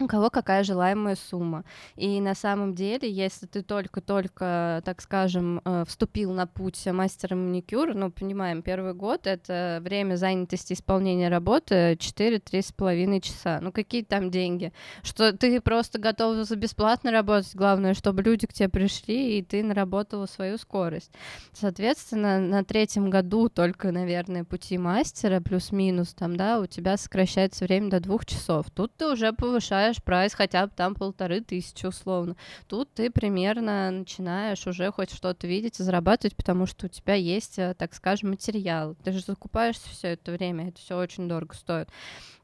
у 0.00 0.06
кого 0.06 0.30
какая 0.30 0.62
желаемая 0.62 1.16
сумма. 1.16 1.64
И 1.96 2.20
на 2.20 2.34
самом 2.34 2.74
деле, 2.74 3.10
если 3.10 3.46
ты 3.46 3.62
только-только, 3.62 4.80
так 4.84 5.00
скажем, 5.00 5.60
э, 5.64 5.84
вступил 5.88 6.32
на 6.32 6.46
путь 6.46 6.86
мастера 6.86 7.34
маникюра, 7.34 7.94
ну, 7.94 8.10
понимаем, 8.10 8.62
первый 8.62 8.94
год— 8.94 9.22
это 9.26 9.80
время 9.82 10.14
занятости 10.14 10.74
исполнения 10.74 11.28
работы 11.28 11.96
4-3,5 11.98 13.20
часа. 13.20 13.58
Ну, 13.60 13.72
какие 13.72 14.04
там 14.04 14.30
деньги? 14.30 14.72
Что 15.02 15.32
ты 15.32 15.60
просто 15.60 15.98
готов 15.98 16.46
за 16.46 16.56
бесплатно 16.56 17.10
работать, 17.10 17.54
главное, 17.54 17.94
чтобы 17.94 18.22
люди 18.22 18.46
к 18.46 18.52
тебе 18.52 18.68
пришли, 18.68 19.38
и 19.38 19.42
ты 19.42 19.64
наработала 19.64 20.26
свою 20.26 20.58
скорость. 20.58 21.10
Соответственно, 21.52 22.38
на 22.38 22.64
третьем 22.64 23.10
году 23.10 23.48
только, 23.48 23.90
наверное, 23.90 24.44
пути 24.44 24.78
мастера, 24.78 25.40
плюс-минус, 25.40 26.14
там, 26.14 26.36
да, 26.36 26.60
у 26.60 26.66
тебя 26.66 26.96
сокращается 26.96 27.64
время 27.64 27.90
до 27.90 27.98
двух 27.98 28.24
часов. 28.24 28.66
Тут 28.70 28.94
ты 28.96 29.06
уже 29.06 29.32
повышаешь 29.32 29.77
получаешь 29.78 30.02
прайс 30.02 30.34
хотя 30.34 30.66
бы 30.66 30.72
там 30.74 30.94
полторы 30.94 31.40
тысячи 31.40 31.86
условно. 31.86 32.36
Тут 32.66 32.92
ты 32.92 33.10
примерно 33.10 33.90
начинаешь 33.90 34.66
уже 34.66 34.90
хоть 34.90 35.12
что-то 35.12 35.46
видеть 35.46 35.78
и 35.78 35.82
зарабатывать, 35.82 36.36
потому 36.36 36.66
что 36.66 36.86
у 36.86 36.88
тебя 36.88 37.14
есть, 37.14 37.58
э, 37.58 37.74
так 37.74 37.94
скажем, 37.94 38.30
материал. 38.30 38.96
Ты 39.04 39.12
же 39.12 39.20
закупаешься 39.20 39.88
все 39.88 40.08
это 40.08 40.32
время, 40.32 40.68
это 40.68 40.78
все 40.80 40.98
очень 40.98 41.28
дорого 41.28 41.54
стоит. 41.54 41.88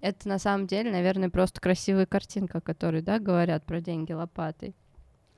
Это 0.00 0.28
на 0.28 0.38
самом 0.38 0.66
деле, 0.66 0.92
наверное, 0.92 1.30
просто 1.30 1.60
красивая 1.60 2.06
картинка, 2.06 2.60
которой, 2.60 3.02
да, 3.02 3.18
говорят 3.18 3.64
про 3.64 3.80
деньги 3.80 4.12
лопатой. 4.12 4.74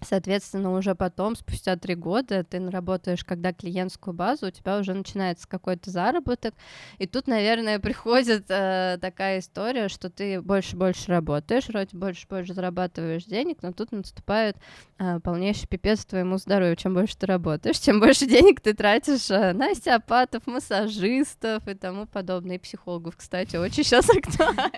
Соответственно, 0.03 0.73
уже 0.73 0.95
потом, 0.95 1.37
спустя 1.37 1.77
три 1.77 1.95
года, 1.95 2.45
ты 2.45 2.61
наработаешь, 2.61 3.25
когда 3.25 3.55
клиентскую 3.55 4.13
базу, 4.13 4.49
у 4.49 4.51
тебя 4.51 4.79
уже 4.79 4.93
начинается 4.93 5.49
какой-то 5.49 5.91
заработок. 5.91 6.55
И 6.99 7.07
тут, 7.07 7.27
наверное, 7.27 7.79
приходит 7.81 8.45
э, 8.49 8.99
такая 9.01 9.39
история, 9.39 9.89
что 9.89 10.11
ты 10.11 10.43
больше-больше 10.43 11.11
работаешь, 11.11 11.69
вроде 11.69 11.97
больше-больше 11.97 12.53
зарабатываешь 12.53 13.25
денег, 13.25 13.59
но 13.63 13.73
тут 13.73 13.91
наступает 13.91 14.57
э, 14.99 15.19
полнейший 15.21 15.67
пипец 15.67 16.05
твоему 16.05 16.37
здоровью. 16.37 16.77
Чем 16.77 16.93
больше 16.93 17.17
ты 17.17 17.27
работаешь, 17.27 17.79
чем 17.81 17.99
больше 17.99 18.27
денег 18.27 18.61
ты 18.61 18.75
тратишь 18.75 19.31
э, 19.31 19.55
на 19.55 19.71
остеопатов, 19.71 20.47
массажистов 20.47 21.67
и 21.67 21.75
тому 21.75 22.07
подобное. 22.07 22.57
И 22.57 22.59
психологов, 22.59 23.17
кстати, 23.17 23.57
очень 23.57 23.83
сейчас 23.83 24.09
актуально. 24.15 24.71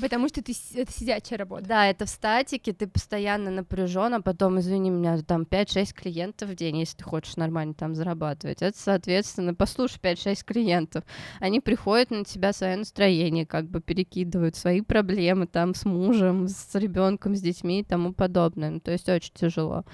Потому 0.00 0.28
что 0.28 0.42
ты, 0.42 0.54
это 0.74 0.92
сидячая 0.92 1.38
работа. 1.38 1.64
Да, 1.64 1.86
это 1.86 2.06
в 2.06 2.08
статике, 2.08 2.72
ты 2.72 2.86
постоянно 2.86 3.50
напряжен, 3.50 4.14
а 4.14 4.20
потом, 4.20 4.58
извини 4.58 4.90
меня, 4.90 5.18
там 5.22 5.42
5-6 5.42 5.94
клиентов 5.94 6.50
в 6.50 6.54
день, 6.54 6.78
если 6.78 6.98
ты 6.98 7.04
хочешь 7.04 7.36
нормально 7.36 7.74
там 7.74 7.94
зарабатывать. 7.94 8.62
Это, 8.62 8.76
соответственно, 8.78 9.54
послушай 9.54 9.98
5-6 10.02 10.44
клиентов. 10.44 11.04
Они 11.38 11.60
приходят 11.60 12.10
на 12.10 12.24
тебя 12.24 12.52
свое 12.52 12.76
настроение, 12.76 13.46
как 13.46 13.66
бы 13.66 13.80
перекидывают 13.80 14.56
свои 14.56 14.80
проблемы 14.80 15.46
там 15.46 15.74
с 15.74 15.84
мужем, 15.84 16.48
с 16.48 16.74
ребенком, 16.74 17.34
с 17.34 17.40
детьми 17.40 17.80
и 17.80 17.84
тому 17.84 18.12
подобное. 18.12 18.70
Ну, 18.70 18.80
то 18.80 18.92
есть 18.92 19.08
очень 19.08 19.32
тяжело 19.34 19.84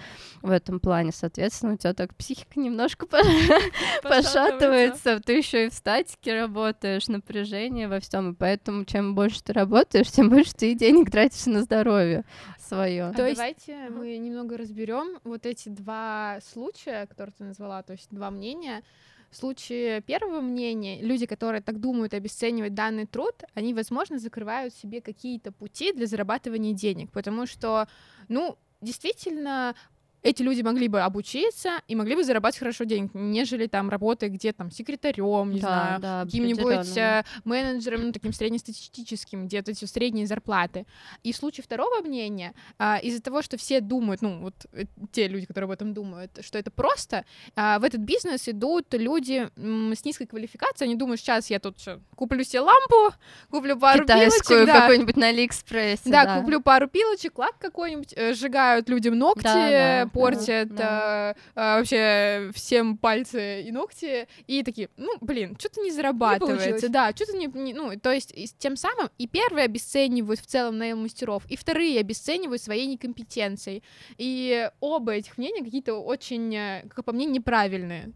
в 0.43 0.51
этом 0.51 0.79
плане. 0.81 1.13
Соответственно, 1.13 1.75
у 1.75 1.77
тебя 1.77 1.95
так 1.95 2.15
психика 2.15 2.61
немножко 2.61 3.07
пошатывается. 4.03 5.21
Ты 5.21 5.39
еще 5.39 5.67
и 5.67 5.71
в 5.71 5.75
статике 5.75 6.41
работаешь, 6.41 7.09
напряжение 7.09 7.89
во 7.89 8.01
всем, 8.01 8.33
и 8.33 8.35
поэтому 8.35 8.85
чем 8.85 9.15
больше 9.15 9.36
ты 9.43 9.53
работаешь, 9.53 9.77
работаешь, 9.77 10.11
тем 10.13 10.29
больше 10.29 10.53
ты 10.55 10.75
денег 10.75 11.11
тратишь 11.11 11.47
на 11.47 11.63
здоровье 11.63 12.25
свое. 12.59 13.05
А 13.05 13.13
то 13.13 13.27
есть... 13.27 13.37
давайте 13.37 13.89
мы 13.91 14.17
немного 14.19 14.57
разберем 14.57 15.19
вот 15.25 15.47
эти 15.47 15.69
два 15.69 16.39
случая, 16.53 17.07
которые 17.07 17.35
ты 17.37 17.45
назвала, 17.45 17.83
то 17.83 17.93
есть 17.93 18.09
два 18.11 18.31
мнения. 18.31 18.83
В 19.31 19.37
случае 19.37 20.01
первого 20.03 20.41
мнения, 20.41 21.03
люди, 21.03 21.27
которые 21.27 21.61
так 21.61 21.81
думают 21.81 22.15
обесценивать 22.15 22.75
данный 22.75 23.07
труд, 23.07 23.43
они, 23.55 23.75
возможно, 23.75 24.19
закрывают 24.19 24.73
себе 24.73 25.01
какие-то 25.01 25.53
пути 25.53 25.93
для 25.93 26.07
зарабатывания 26.07 26.73
денег, 26.73 27.11
потому 27.11 27.47
что, 27.47 27.89
ну, 28.29 28.57
действительно, 28.81 29.75
эти 30.23 30.43
люди 30.43 30.63
могли 30.63 30.89
бы 30.89 31.01
обучиться 31.01 31.81
и 31.89 31.95
могли 31.95 32.17
бы 32.17 32.25
зарабатывать 32.25 32.59
хорошо 32.59 32.85
денег, 32.85 33.11
нежели 33.15 33.67
там 33.67 33.89
работая 33.91 34.31
где 34.31 34.53
там 34.53 34.71
секретарем, 34.71 35.53
не 35.53 35.61
да, 35.61 35.69
знаю, 35.69 36.01
да, 36.01 36.25
каким-нибудь 36.25 36.97
э, 36.97 37.25
менеджером, 37.45 38.07
ну, 38.07 38.13
таким 38.13 38.33
среднестатистическим, 38.33 39.47
где-то 39.47 39.71
эти 39.71 39.85
средние 39.85 40.27
зарплаты. 40.27 40.87
И 41.23 41.33
в 41.33 41.37
случае 41.37 41.65
второго 41.65 42.01
мнения, 42.01 42.55
э, 42.79 43.01
из-за 43.03 43.23
того, 43.23 43.43
что 43.43 43.57
все 43.57 43.81
думают, 43.81 44.23
ну, 44.23 44.41
вот 44.41 44.55
э, 44.73 44.85
те 45.13 45.29
люди, 45.29 45.47
которые 45.47 45.67
об 45.67 45.73
этом 45.73 45.95
думают, 45.95 46.39
что 46.41 46.59
это 46.59 46.71
просто, 46.71 47.25
э, 47.55 47.79
в 47.79 47.85
этот 47.85 48.01
бизнес 48.01 48.49
идут 48.49 48.93
люди 48.95 49.49
м, 49.57 49.93
с 49.95 50.05
низкой 50.05 50.27
квалификацией, 50.27 50.91
они 50.91 50.99
думают, 50.99 51.21
сейчас 51.21 51.51
я 51.51 51.61
тут 51.61 51.79
что, 51.81 52.01
куплю 52.15 52.43
себе 52.43 52.61
лампу, 52.61 53.15
куплю 53.51 53.79
пару 53.79 54.03
Китайскую 54.03 54.61
пилочек, 54.61 54.67
да. 54.67 54.81
какую-нибудь 54.81 55.17
на 55.17 55.29
Алиэкспрессе, 55.29 56.11
да, 56.11 56.25
да, 56.25 56.41
куплю 56.41 56.61
пару 56.61 56.89
пилочек, 56.89 57.39
лак 57.39 57.57
какой-нибудь, 57.59 58.13
э, 58.17 58.35
сжигают 58.35 58.89
людям 58.89 59.17
ногти, 59.19 59.45
да, 59.45 60.05
да 60.05 60.06
портят 60.11 60.75
да. 60.75 61.35
а, 61.55 61.79
вообще 61.79 62.51
всем 62.55 62.97
пальцы 62.97 63.63
и 63.63 63.73
ногти, 63.73 64.29
и 64.47 64.63
такие, 64.63 64.89
ну, 64.97 65.13
блин, 65.21 65.57
что-то 65.59 65.81
не 65.81 65.91
зарабатывается, 65.91 66.87
не 66.87 66.93
да, 66.93 67.11
что-то 67.15 67.37
не, 67.37 67.47
не, 67.47 67.75
ну, 67.75 67.99
то 67.99 68.13
есть 68.13 68.33
и, 68.35 68.49
тем 68.59 68.77
самым 68.77 69.11
и 69.19 69.27
первые 69.27 69.65
обесценивают 69.65 70.41
в 70.41 70.47
целом 70.47 70.79
наем 70.79 71.03
мастеров, 71.03 71.45
и 71.49 71.57
вторые 71.57 72.01
обесценивают 72.01 72.63
своей 72.63 72.87
некомпетенцией, 72.87 73.83
и 74.19 74.71
оба 74.81 75.13
этих 75.13 75.39
мнения 75.39 75.65
какие-то 75.65 75.95
очень, 75.95 76.55
э, 76.55 76.85
как 76.89 77.05
по 77.05 77.13
мне, 77.13 77.27
неправильные. 77.27 78.13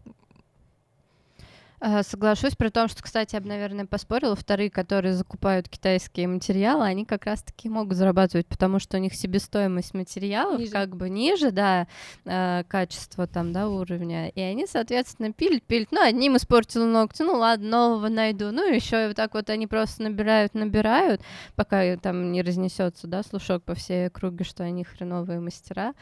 Э, 1.83 2.03
соглашусь, 2.03 2.55
при 2.55 2.69
том, 2.69 2.87
что, 2.87 3.01
кстати, 3.01 3.33
я 3.33 3.41
бы, 3.41 3.47
наверное, 3.47 3.87
поспорила, 3.87 4.35
вторые, 4.35 4.69
которые 4.69 5.13
закупают 5.13 5.67
китайские 5.67 6.27
материалы, 6.27 6.85
они 6.85 7.05
как 7.05 7.25
раз-таки 7.25 7.69
могут 7.69 7.97
зарабатывать, 7.97 8.45
потому 8.45 8.77
что 8.77 8.97
у 8.97 8.99
них 8.99 9.15
себестоимость 9.15 9.95
материалов 9.95 10.59
ниже. 10.59 10.71
как 10.71 10.95
бы 10.95 11.09
ниже, 11.09 11.49
да, 11.49 11.87
э, 12.25 12.63
качество 12.67 13.25
там, 13.25 13.51
да, 13.51 13.67
уровня, 13.67 14.29
и 14.29 14.39
они, 14.41 14.67
соответственно, 14.67 15.33
пилят, 15.33 15.63
пилят, 15.63 15.87
ну, 15.91 16.03
одним 16.03 16.37
испортил 16.37 16.85
ногти, 16.85 17.23
ну, 17.23 17.33
ладно, 17.33 17.69
нового 17.69 18.09
найду, 18.09 18.51
ну, 18.51 18.71
еще 18.71 19.05
и 19.05 19.07
вот 19.07 19.15
так 19.15 19.33
вот 19.33 19.49
они 19.49 19.65
просто 19.65 20.03
набирают, 20.03 20.53
набирают, 20.53 21.21
пока 21.55 21.97
там 21.97 22.31
не 22.31 22.43
разнесется, 22.43 23.07
да, 23.07 23.23
слушок 23.23 23.63
по 23.63 23.73
всей 23.73 24.07
округе, 24.07 24.43
что 24.43 24.63
они 24.63 24.83
хреновые 24.83 25.39
мастера, 25.39 25.95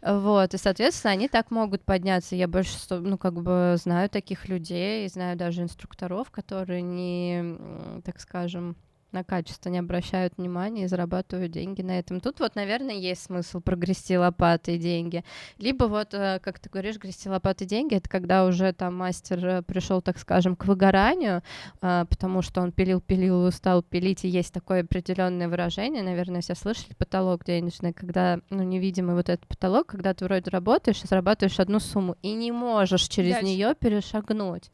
вот, 0.00 0.54
и, 0.54 0.56
соответственно, 0.56 1.12
они 1.12 1.28
так 1.28 1.50
могут 1.50 1.82
подняться, 1.82 2.34
я 2.34 2.48
больше, 2.48 2.78
ну, 2.88 3.18
как 3.18 3.34
бы 3.34 3.76
знаю 3.78 4.08
таких 4.08 4.48
людей, 4.48 5.06
знаю 5.18 5.36
даже 5.36 5.62
инструкторов, 5.62 6.30
которые 6.30 6.80
не, 6.80 8.00
так 8.04 8.20
скажем, 8.20 8.76
на 9.12 9.24
качество 9.24 9.70
не 9.70 9.78
обращают 9.78 10.34
внимания 10.36 10.84
и 10.84 10.86
зарабатывают 10.86 11.52
деньги 11.52 11.82
на 11.82 11.98
этом. 11.98 12.20
Тут 12.20 12.40
вот, 12.40 12.54
наверное, 12.54 12.94
есть 12.94 13.22
смысл 13.22 13.60
прогрести 13.60 14.18
лопатой 14.18 14.78
деньги. 14.78 15.24
Либо 15.58 15.84
вот, 15.84 16.12
э, 16.12 16.40
как 16.42 16.58
ты 16.58 16.68
говоришь, 16.68 16.98
грести 16.98 17.28
лопатой 17.28 17.66
деньги, 17.66 17.94
это 17.94 18.08
когда 18.08 18.44
уже 18.44 18.72
там 18.72 18.96
мастер 18.96 19.46
э, 19.46 19.62
пришел, 19.62 20.02
так 20.02 20.18
скажем, 20.18 20.56
к 20.56 20.66
выгоранию, 20.66 21.42
э, 21.80 22.04
потому 22.08 22.42
что 22.42 22.60
он 22.60 22.72
пилил, 22.72 23.00
пилил, 23.00 23.44
устал 23.44 23.82
пилить, 23.82 24.24
и 24.24 24.28
есть 24.28 24.52
такое 24.52 24.82
определенное 24.82 25.48
выражение, 25.48 26.02
наверное, 26.02 26.42
все 26.42 26.54
слышали, 26.54 26.94
потолок 26.94 27.44
денежный, 27.44 27.92
когда, 27.92 28.40
ну, 28.50 28.62
невидимый 28.62 29.14
вот 29.14 29.28
этот 29.28 29.46
потолок, 29.46 29.86
когда 29.86 30.12
ты 30.12 30.24
вроде 30.24 30.50
работаешь 30.50 31.02
и 31.02 31.06
зарабатываешь 31.06 31.60
одну 31.60 31.80
сумму, 31.80 32.16
и 32.22 32.34
не 32.34 32.52
можешь 32.52 33.08
через 33.08 33.42
нее 33.42 33.74
перешагнуть. 33.74 34.70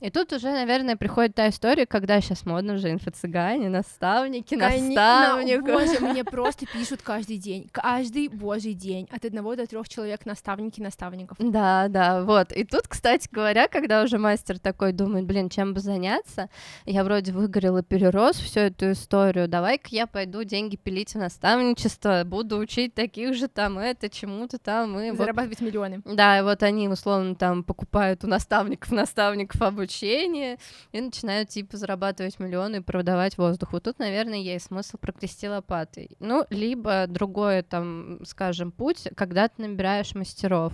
И 0.00 0.10
тут 0.10 0.32
уже, 0.32 0.50
наверное, 0.50 0.96
приходит 0.96 1.34
та 1.34 1.48
история, 1.48 1.86
когда 1.86 2.20
сейчас 2.20 2.44
модно 2.44 2.76
же 2.76 2.90
инфо-цыгане, 2.90 3.77
наставники, 3.78 4.54
наставник. 4.54 5.62
Боже, 5.62 6.00
мне 6.00 6.24
просто 6.38 6.66
пишут 6.66 7.00
каждый 7.02 7.38
день, 7.38 7.68
каждый 7.72 8.28
божий 8.28 8.74
день, 8.74 9.08
от 9.10 9.24
одного 9.24 9.56
до 9.56 9.66
трех 9.66 9.88
человек 9.88 10.26
наставники 10.26 10.80
наставников. 10.80 11.36
Да, 11.40 11.88
да, 11.88 12.22
вот. 12.22 12.52
И 12.52 12.64
тут, 12.64 12.88
кстати 12.88 13.28
говоря, 13.30 13.68
когда 13.68 14.02
уже 14.02 14.18
мастер 14.18 14.58
такой 14.58 14.92
думает, 14.92 15.26
блин, 15.26 15.48
чем 15.48 15.74
бы 15.74 15.80
заняться, 15.80 16.48
я 16.84 17.04
вроде 17.04 17.32
выгорел 17.32 17.78
и 17.78 17.82
перерос 17.82 18.36
всю 18.36 18.60
эту 18.60 18.92
историю, 18.92 19.48
давай-ка 19.48 19.88
я 19.90 20.06
пойду 20.06 20.42
деньги 20.44 20.76
пилить 20.76 21.14
в 21.14 21.18
наставничество, 21.18 22.22
буду 22.24 22.58
учить 22.58 22.94
таких 22.94 23.34
же 23.34 23.48
там 23.48 23.78
это, 23.78 24.08
чему-то 24.08 24.58
там. 24.58 24.98
И 24.98 25.16
Зарабатывать 25.16 25.60
вот... 25.60 25.66
миллионы. 25.66 26.02
Да, 26.04 26.38
и 26.38 26.42
вот 26.42 26.62
они 26.62 26.88
условно 26.88 27.34
там 27.34 27.62
покупают 27.62 28.24
у 28.24 28.26
наставников 28.26 28.90
наставников 28.90 29.62
обучение 29.62 30.58
и 30.92 31.00
начинают 31.00 31.48
типа 31.48 31.76
зарабатывать 31.76 32.38
миллионы 32.38 32.76
и 32.76 32.80
продавать 32.80 33.38
воздух 33.38 33.67
воздух. 33.68 33.72
Вот 33.72 33.82
тут, 33.84 33.98
наверное, 33.98 34.38
есть 34.38 34.66
смысл 34.66 34.96
прогрести 34.98 35.48
лопатой. 35.48 36.10
Ну, 36.20 36.44
либо 36.50 37.06
другой, 37.06 37.62
там, 37.62 38.24
скажем, 38.24 38.70
путь, 38.70 39.08
когда 39.16 39.48
ты 39.48 39.62
набираешь 39.62 40.14
мастеров. 40.14 40.72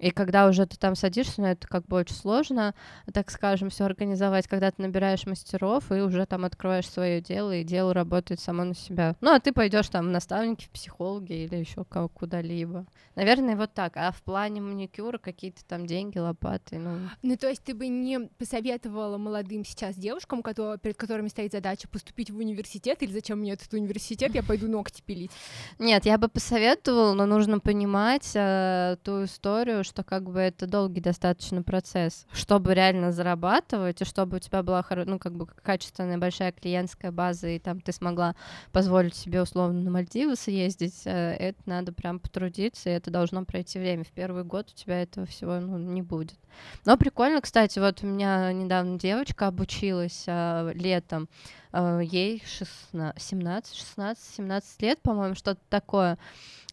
И 0.00 0.10
когда 0.10 0.48
уже 0.48 0.66
ты 0.66 0.78
там 0.78 0.96
садишься, 0.96 1.42
ну, 1.42 1.48
это 1.48 1.68
как 1.68 1.86
бы 1.86 1.98
очень 1.98 2.14
сложно, 2.14 2.74
так 3.12 3.30
скажем, 3.30 3.68
все 3.68 3.84
организовать, 3.84 4.48
когда 4.48 4.70
ты 4.70 4.80
набираешь 4.80 5.26
мастеров 5.26 5.92
и 5.92 6.00
уже 6.00 6.24
там 6.24 6.46
открываешь 6.46 6.88
свое 6.88 7.20
дело, 7.20 7.54
и 7.54 7.64
дело 7.64 7.92
работает 7.92 8.40
само 8.40 8.64
на 8.64 8.74
себя. 8.74 9.14
Ну, 9.20 9.34
а 9.34 9.40
ты 9.40 9.52
пойдешь 9.52 9.88
там 9.88 10.06
в 10.06 10.10
наставники, 10.10 10.64
в 10.64 10.70
психологи 10.70 11.32
или 11.32 11.56
еще 11.56 11.84
куда-либо. 11.84 12.86
Наверное, 13.14 13.56
вот 13.56 13.74
так. 13.74 13.96
А 13.96 14.10
в 14.10 14.22
плане 14.22 14.62
маникюра 14.62 15.18
какие-то 15.18 15.64
там 15.66 15.86
деньги, 15.86 16.18
лопаты, 16.18 16.78
ну... 16.78 16.96
Ну, 17.22 17.36
то 17.36 17.48
есть 17.48 17.62
ты 17.62 17.74
бы 17.74 17.88
не 17.88 18.20
посоветовала 18.38 19.18
молодым 19.18 19.64
сейчас 19.64 19.96
девушкам, 19.96 20.42
которые, 20.42 20.78
перед 20.78 20.96
которыми 20.96 21.28
стоит 21.28 21.52
задача 21.52 21.88
поступить 21.88 22.30
в 22.30 22.38
университет, 22.38 23.02
или 23.02 23.12
зачем 23.12 23.40
мне 23.40 23.52
этот 23.52 23.72
университет, 23.74 24.34
я 24.34 24.42
пойду 24.42 24.66
ногти 24.66 25.02
пилить? 25.04 25.30
Нет, 25.78 26.06
я 26.06 26.16
бы 26.16 26.28
посоветовала, 26.28 27.12
но 27.12 27.26
нужно 27.26 27.60
понимать 27.60 28.30
э, 28.34 28.96
ту 29.04 29.24
историю, 29.24 29.84
что 29.90 30.04
как 30.04 30.30
бы 30.30 30.38
это 30.38 30.66
долгий 30.66 31.00
достаточно 31.00 31.62
процесс, 31.62 32.24
чтобы 32.32 32.74
реально 32.74 33.10
зарабатывать, 33.10 34.00
и 34.00 34.04
чтобы 34.04 34.36
у 34.36 34.40
тебя 34.40 34.62
была 34.62 34.84
ну, 35.04 35.18
как 35.18 35.34
бы 35.34 35.46
качественная 35.46 36.16
большая 36.16 36.52
клиентская 36.52 37.10
база, 37.10 37.48
и 37.48 37.58
там 37.58 37.80
ты 37.80 37.92
смогла 37.92 38.36
позволить 38.70 39.16
себе 39.16 39.42
условно 39.42 39.80
на 39.80 39.90
Мальдивы 39.90 40.36
съездить, 40.36 41.02
э, 41.04 41.34
это 41.34 41.60
надо 41.66 41.92
прям 41.92 42.20
потрудиться, 42.20 42.88
и 42.88 42.92
это 42.92 43.10
должно 43.10 43.44
пройти 43.44 43.78
время. 43.80 44.04
В 44.04 44.12
первый 44.12 44.44
год 44.44 44.70
у 44.70 44.76
тебя 44.76 45.02
этого 45.02 45.26
всего 45.26 45.58
ну, 45.58 45.76
не 45.76 46.02
будет. 46.02 46.38
Но 46.84 46.96
прикольно, 46.96 47.40
кстати, 47.40 47.80
вот 47.80 48.04
у 48.04 48.06
меня 48.06 48.52
недавно 48.52 48.98
девочка 48.98 49.48
обучилась 49.48 50.24
э, 50.26 50.72
летом, 50.74 51.28
ей 51.72 52.42
16, 52.44 53.22
17, 53.22 53.74
16, 53.74 54.34
17 54.36 54.82
лет, 54.82 55.00
по-моему, 55.02 55.34
что-то 55.34 55.60
такое. 55.68 56.18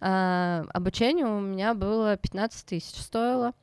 Э, 0.02 0.64
обучение 0.74 1.26
у 1.26 1.40
меня 1.40 1.74
было 1.74 2.18
15 2.18 2.66
тысяч 2.66 2.96
стоило. 2.96 3.54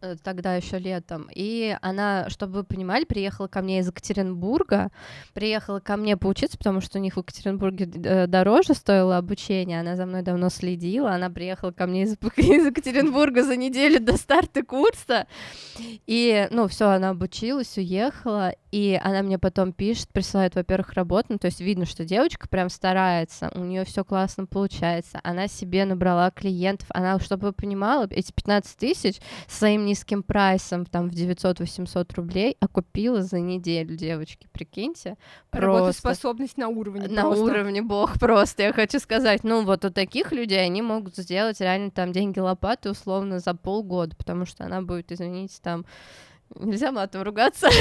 Э, 0.00 0.16
тогда 0.22 0.56
еще 0.56 0.78
летом. 0.78 1.28
И 1.34 1.76
она, 1.82 2.28
чтобы 2.28 2.54
вы 2.54 2.64
понимали, 2.64 3.04
приехала 3.04 3.48
ко 3.48 3.60
мне 3.60 3.80
из 3.80 3.88
Екатеринбурга, 3.88 4.90
приехала 5.34 5.80
ко 5.80 5.96
мне 5.96 6.16
поучиться, 6.16 6.58
потому 6.58 6.80
что 6.80 6.98
у 6.98 7.02
них 7.02 7.14
в 7.14 7.18
Екатеринбурге 7.18 7.90
э, 8.04 8.26
дороже 8.26 8.74
стоило 8.74 9.18
обучение, 9.18 9.80
она 9.80 9.96
за 9.96 10.06
мной 10.06 10.22
давно 10.22 10.48
следила, 10.48 11.12
она 11.12 11.30
приехала 11.30 11.72
ко 11.72 11.86
мне 11.86 12.04
из, 12.04 12.12
из 12.36 12.66
Екатеринбурга 12.66 13.42
за 13.42 13.56
неделю 13.56 14.00
до 14.00 14.16
старта 14.16 14.62
курса, 14.62 15.26
и, 16.06 16.48
ну, 16.50 16.68
все, 16.68 16.88
она 16.88 17.10
обучилась, 17.10 17.76
уехала, 17.76 18.54
и 18.70 19.00
она 19.02 19.22
мне 19.22 19.38
потом 19.38 19.72
пишет, 19.72 20.08
присылает, 20.08 20.54
во-первых, 20.54 20.92
работу, 20.94 21.26
ну, 21.30 21.38
то 21.38 21.46
есть 21.46 21.60
видно, 21.60 21.86
что 21.86 22.04
девочка 22.04 22.48
прям 22.48 22.68
старается, 22.68 23.50
у 23.54 23.64
нее 23.64 23.84
все 23.84 24.04
классно 24.04 24.46
получается, 24.46 25.20
она 25.24 25.48
себе 25.48 25.84
набрала 25.84 26.30
клиентов, 26.30 26.88
она, 26.90 27.18
чтобы 27.18 27.48
вы 27.48 27.52
понимала, 27.52 28.06
эти 28.10 28.32
15 28.32 28.76
тысяч 28.76 29.20
своим 29.48 29.84
низким 29.86 30.22
прайсом, 30.22 30.86
там, 30.86 31.08
в 31.10 31.12
900-800 31.14 32.14
рублей, 32.14 32.56
окупила 32.60 33.22
за 33.22 33.40
неделю, 33.40 33.96
девочки, 33.96 34.48
прикиньте. 34.52 35.16
Работоспособность 35.50 36.56
на 36.56 36.68
уровне 36.68 37.08
На 37.08 37.22
просто. 37.22 37.44
уровне 37.44 37.82
бог 37.82 38.18
просто, 38.18 38.62
я 38.62 38.72
хочу 38.72 38.98
сказать. 38.98 39.44
Ну, 39.44 39.64
вот 39.64 39.84
у 39.84 39.90
таких 39.90 40.32
людей 40.32 40.64
они 40.64 40.82
могут 40.82 41.16
сделать 41.16 41.60
реально 41.60 41.90
там 41.90 42.12
деньги 42.12 42.38
лопаты 42.38 42.90
условно 42.90 43.40
за 43.40 43.54
полгода, 43.54 44.14
потому 44.16 44.46
что 44.46 44.64
она 44.64 44.82
будет, 44.82 45.12
извините, 45.12 45.58
там 45.62 45.84
Нельзя 46.56 46.92
матом 46.92 47.22
ругаться. 47.22 47.68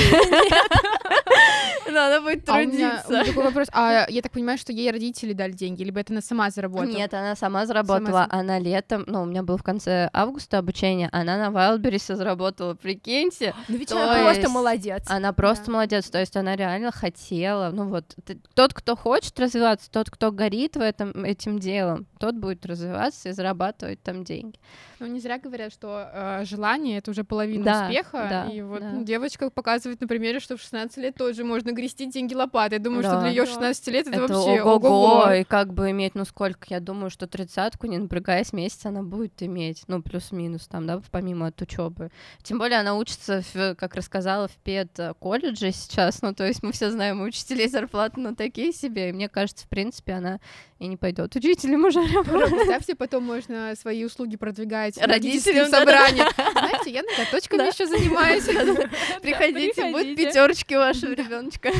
Она 1.87 2.21
будет 2.21 2.45
трудиться. 2.45 3.01
А 3.03 3.07
у 3.07 3.11
меня 3.11 3.25
такой 3.25 3.43
вопрос. 3.43 3.67
А 3.71 4.05
я 4.09 4.21
так 4.21 4.31
понимаю, 4.31 4.57
что 4.57 4.71
ей 4.71 4.91
родители 4.91 5.33
дали 5.33 5.51
деньги, 5.51 5.83
либо 5.83 5.99
это 5.99 6.13
она 6.13 6.21
сама 6.21 6.49
заработала? 6.49 6.89
Нет, 6.89 7.13
она 7.13 7.35
сама 7.35 7.65
заработала. 7.65 8.27
Она 8.29 8.59
летом, 8.59 9.03
ну, 9.07 9.23
у 9.23 9.25
меня 9.25 9.43
было 9.43 9.57
в 9.57 9.63
конце 9.63 10.09
августа 10.13 10.57
обучение, 10.57 11.09
она 11.11 11.37
на 11.37 11.53
Wildberries 11.53 12.15
заработала, 12.15 12.75
прикиньте. 12.75 13.53
Ну 13.69 13.77
ведь 13.77 13.91
она 13.91 14.23
просто 14.23 14.49
молодец. 14.49 15.03
Она 15.07 15.31
просто 15.31 15.69
молодец, 15.69 16.09
то 16.09 16.19
есть 16.19 16.35
она 16.35 16.55
реально 16.55 16.91
хотела. 16.91 17.69
Ну 17.71 17.87
вот, 17.87 18.15
тот, 18.55 18.73
кто 18.73 18.95
хочет 18.95 19.39
развиваться, 19.39 19.91
тот, 19.91 20.09
кто 20.09 20.31
горит 20.31 20.75
в 20.75 20.81
этом 20.81 21.23
этим 21.23 21.59
делом, 21.59 22.07
тот 22.19 22.35
будет 22.35 22.65
развиваться 22.65 23.29
и 23.29 23.31
зарабатывать 23.31 24.01
там 24.01 24.23
деньги. 24.23 24.59
Ну, 24.99 25.05
не 25.05 25.19
зря 25.19 25.37
говорят, 25.37 25.71
что 25.71 26.09
э, 26.11 26.45
желание 26.45 26.97
это 26.97 27.11
уже 27.11 27.23
половина 27.23 27.63
да, 27.63 27.83
успеха. 27.85 28.27
Да, 28.29 28.45
и 28.51 28.58
вот 28.61 28.81
да. 28.81 29.03
девочка 29.03 29.49
показывает 29.49 30.01
на 30.01 30.07
примере, 30.07 30.39
что 30.39 30.57
в 30.57 30.61
16 30.61 30.97
лет 30.97 31.15
тоже 31.15 31.43
можно 31.43 31.71
грести 31.71 32.05
деньги 32.05 32.33
лопатой. 32.33 32.77
Я 32.77 32.83
думаю, 32.83 33.03
да, 33.03 33.09
что 33.09 33.21
для 33.21 33.29
ее 33.29 33.45
16 33.45 33.87
лет 33.87 34.07
это, 34.07 34.23
это 34.23 34.33
вообще 34.33 34.61
ого-го. 34.61 35.31
И 35.33 35.43
как 35.43 35.73
бы 35.73 35.91
иметь, 35.91 36.15
ну 36.15 36.25
сколько, 36.25 36.65
я 36.69 36.79
думаю, 36.79 37.09
что 37.09 37.27
тридцатку, 37.27 37.87
не 37.87 37.97
напрягаясь, 37.97 38.53
месяц 38.53 38.85
она 38.85 39.03
будет 39.03 39.41
иметь. 39.41 39.83
Ну, 39.87 40.01
плюс-минус 40.01 40.67
там, 40.67 40.87
да, 40.87 41.01
помимо 41.11 41.47
от 41.47 41.61
учебы. 41.61 42.11
Тем 42.43 42.57
более 42.57 42.79
она 42.79 42.95
учится, 42.95 43.43
в, 43.53 43.75
как 43.75 43.95
рассказала, 43.95 44.47
в 44.47 44.55
пед-колледже 44.57 45.71
сейчас. 45.71 46.21
Ну, 46.21 46.33
то 46.33 46.45
есть 46.45 46.63
мы 46.63 46.71
все 46.71 46.91
знаем, 46.91 47.21
учителей 47.21 47.67
зарплаты, 47.67 48.19
ну, 48.19 48.35
такие 48.35 48.71
себе. 48.73 49.09
И 49.09 49.13
мне 49.13 49.29
кажется, 49.29 49.65
в 49.65 49.69
принципе, 49.69 50.13
она 50.13 50.39
и 50.79 50.87
не 50.87 50.97
пойдет 50.97 51.35
учителем 51.35 51.85
уже 51.85 52.01
работать. 52.01 52.51
Представьте, 52.51 52.95
потом 52.95 53.23
можно 53.23 53.73
свои 53.75 54.05
услуги 54.05 54.37
продвигать 54.37 54.97
родителям 54.97 55.67
собрание. 55.67 56.25
Знаете, 56.51 56.91
я 56.91 57.03
ноготочками 57.03 57.67
еще 57.67 57.85
занимаюсь. 57.85 58.45
Приходите, 59.21 59.91
будет 59.91 60.15
пятерочки 60.15 60.73
вашего 60.73 61.13
ребеночка. 61.13 61.71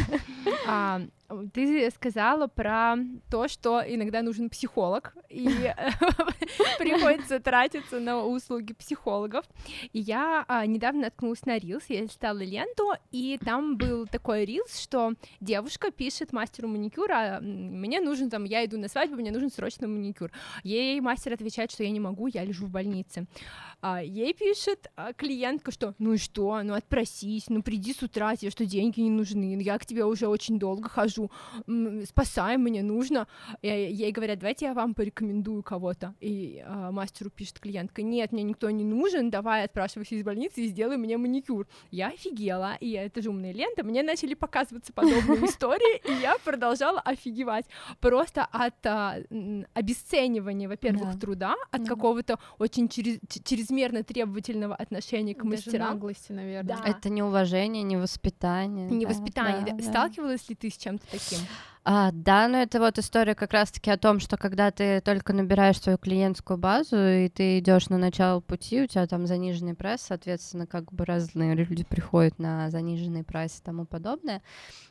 А, 1.30 1.46
ты 1.54 1.90
сказала 1.92 2.48
про 2.48 2.96
то, 3.30 3.48
что 3.48 3.82
иногда 3.86 4.22
нужен 4.22 4.50
психолог, 4.50 5.16
и 5.30 5.48
приходится 6.80 7.40
тратиться 7.40 8.00
на 8.00 8.26
услуги 8.26 8.74
психологов. 8.74 9.46
И 9.94 10.00
я 10.00 10.44
а, 10.48 10.66
недавно 10.66 11.04
наткнулась 11.04 11.46
на 11.46 11.58
Рилс, 11.58 11.86
я 11.90 12.02
листала 12.02 12.40
ленту, 12.40 12.94
и 13.12 13.40
там 13.44 13.78
был 13.78 14.08
такой 14.08 14.46
Рилс, 14.46 14.80
что 14.80 15.14
девушка 15.40 15.92
пишет 15.92 16.34
мастеру 16.34 16.68
маникюра, 16.68 17.40
мне 17.42 18.02
нужен 18.02 18.30
там, 18.30 18.44
я 18.44 18.66
иду 18.66 18.78
на 18.78 18.88
свадьбу, 18.88 19.16
мне 19.16 19.32
нужен 19.32 19.52
срочно 19.52 19.88
маникюр. 19.88 20.32
Ей 20.64 21.00
мастер 21.02 21.34
отвечает, 21.34 21.72
что 21.72 21.84
я 21.84 21.92
не 21.92 22.00
могу, 22.00 22.28
я 22.28 22.44
лежу 22.44 22.66
в 22.66 22.70
больнице. 22.70 23.28
А, 23.82 24.02
ей 24.04 24.34
пишет 24.34 24.92
а, 24.96 25.14
клиентка, 25.14 25.72
что 25.72 25.94
ну 26.00 26.14
и 26.14 26.18
что, 26.18 26.62
ну 26.64 26.74
отпросись, 26.74 27.46
ну 27.50 27.62
приди 27.62 27.94
с 27.94 28.04
утра, 28.04 28.36
тебе 28.36 28.52
что, 28.52 28.66
деньги 28.66 29.00
не 29.00 29.10
нужны, 29.10 29.62
я 29.62 29.78
к 29.78 29.86
тебе 29.86 30.04
уже 30.06 30.28
очень 30.28 30.60
долго 30.60 30.90
хожу, 30.90 31.19
скажу, 31.20 31.32
спасай, 32.06 32.58
мне 32.58 32.84
нужно. 32.84 33.28
И 33.62 33.68
ей 33.68 34.12
говорят, 34.12 34.40
давайте 34.40 34.66
я 34.66 34.74
вам 34.74 34.94
порекомендую 34.94 35.64
кого-то. 35.64 36.14
И 36.20 36.64
э, 36.66 36.92
мастеру 36.92 37.30
пишет 37.30 37.60
клиентка, 37.60 38.02
нет, 38.02 38.32
мне 38.32 38.44
никто 38.44 38.70
не 38.70 38.84
нужен, 38.84 39.30
давай 39.30 39.66
отпрашивайся 39.66 40.16
из 40.16 40.24
больницы 40.24 40.62
и 40.62 40.68
сделай 40.68 40.98
мне 40.98 41.18
маникюр. 41.18 41.68
Я 41.92 42.08
офигела, 42.08 42.76
и 42.80 42.92
это 42.92 43.22
же 43.22 43.30
умная 43.30 43.54
лента, 43.54 43.84
мне 43.84 44.04
начали 44.04 44.34
показываться 44.34 44.94
подобные 44.94 45.46
истории, 45.46 45.98
и 46.10 46.22
я 46.22 46.38
продолжала 46.44 47.00
офигевать. 47.00 47.66
Просто 48.00 48.46
от 48.46 48.86
а, 48.86 49.18
обесценивания, 49.74 50.68
во-первых, 50.68 51.20
труда, 51.20 51.56
от 51.72 51.88
какого-то 51.88 52.40
очень 52.58 52.88
чрезмерно 52.90 54.04
требовательного 54.04 54.76
отношения 54.76 55.36
к 55.36 55.44
мастерам. 55.44 55.94
наглости, 55.94 56.32
наверное. 56.32 56.78
Это 56.86 57.10
неуважение, 57.10 57.84
невоспитание. 57.84 58.90
Невоспитание. 58.90 59.80
Сталкивалась 59.82 60.48
ли 60.50 60.56
ты 60.56 60.70
с 60.70 60.78
чем-то 60.78 61.06
таким? 61.12 61.40
А, 61.86 62.12
да, 62.12 62.48
но 62.48 62.62
это 62.62 62.80
вот 62.80 63.00
история 63.00 63.36
как 63.36 63.54
раз-таки 63.54 63.90
о 63.90 63.98
том, 63.98 64.20
что 64.20 64.38
когда 64.38 64.70
ты 64.70 65.00
только 65.02 65.32
набираешь 65.34 65.80
свою 65.80 65.98
клиентскую 65.98 66.58
базу, 66.58 66.98
и 66.98 67.30
ты 67.30 67.60
идешь 67.60 67.88
на 67.90 67.98
начало 67.98 68.42
пути, 68.42 68.82
у 68.82 68.88
тебя 68.88 69.08
там 69.08 69.26
заниженный 69.26 69.76
прайс, 69.76 70.02
соответственно, 70.02 70.68
как 70.68 70.92
бы 70.92 71.06
разные 71.06 71.56
люди 71.56 71.86
приходят 71.86 72.38
на 72.38 72.70
заниженный 72.70 73.24
прайс 73.24 73.58
и 73.60 73.64
тому 73.64 73.86
подобное. 73.86 74.42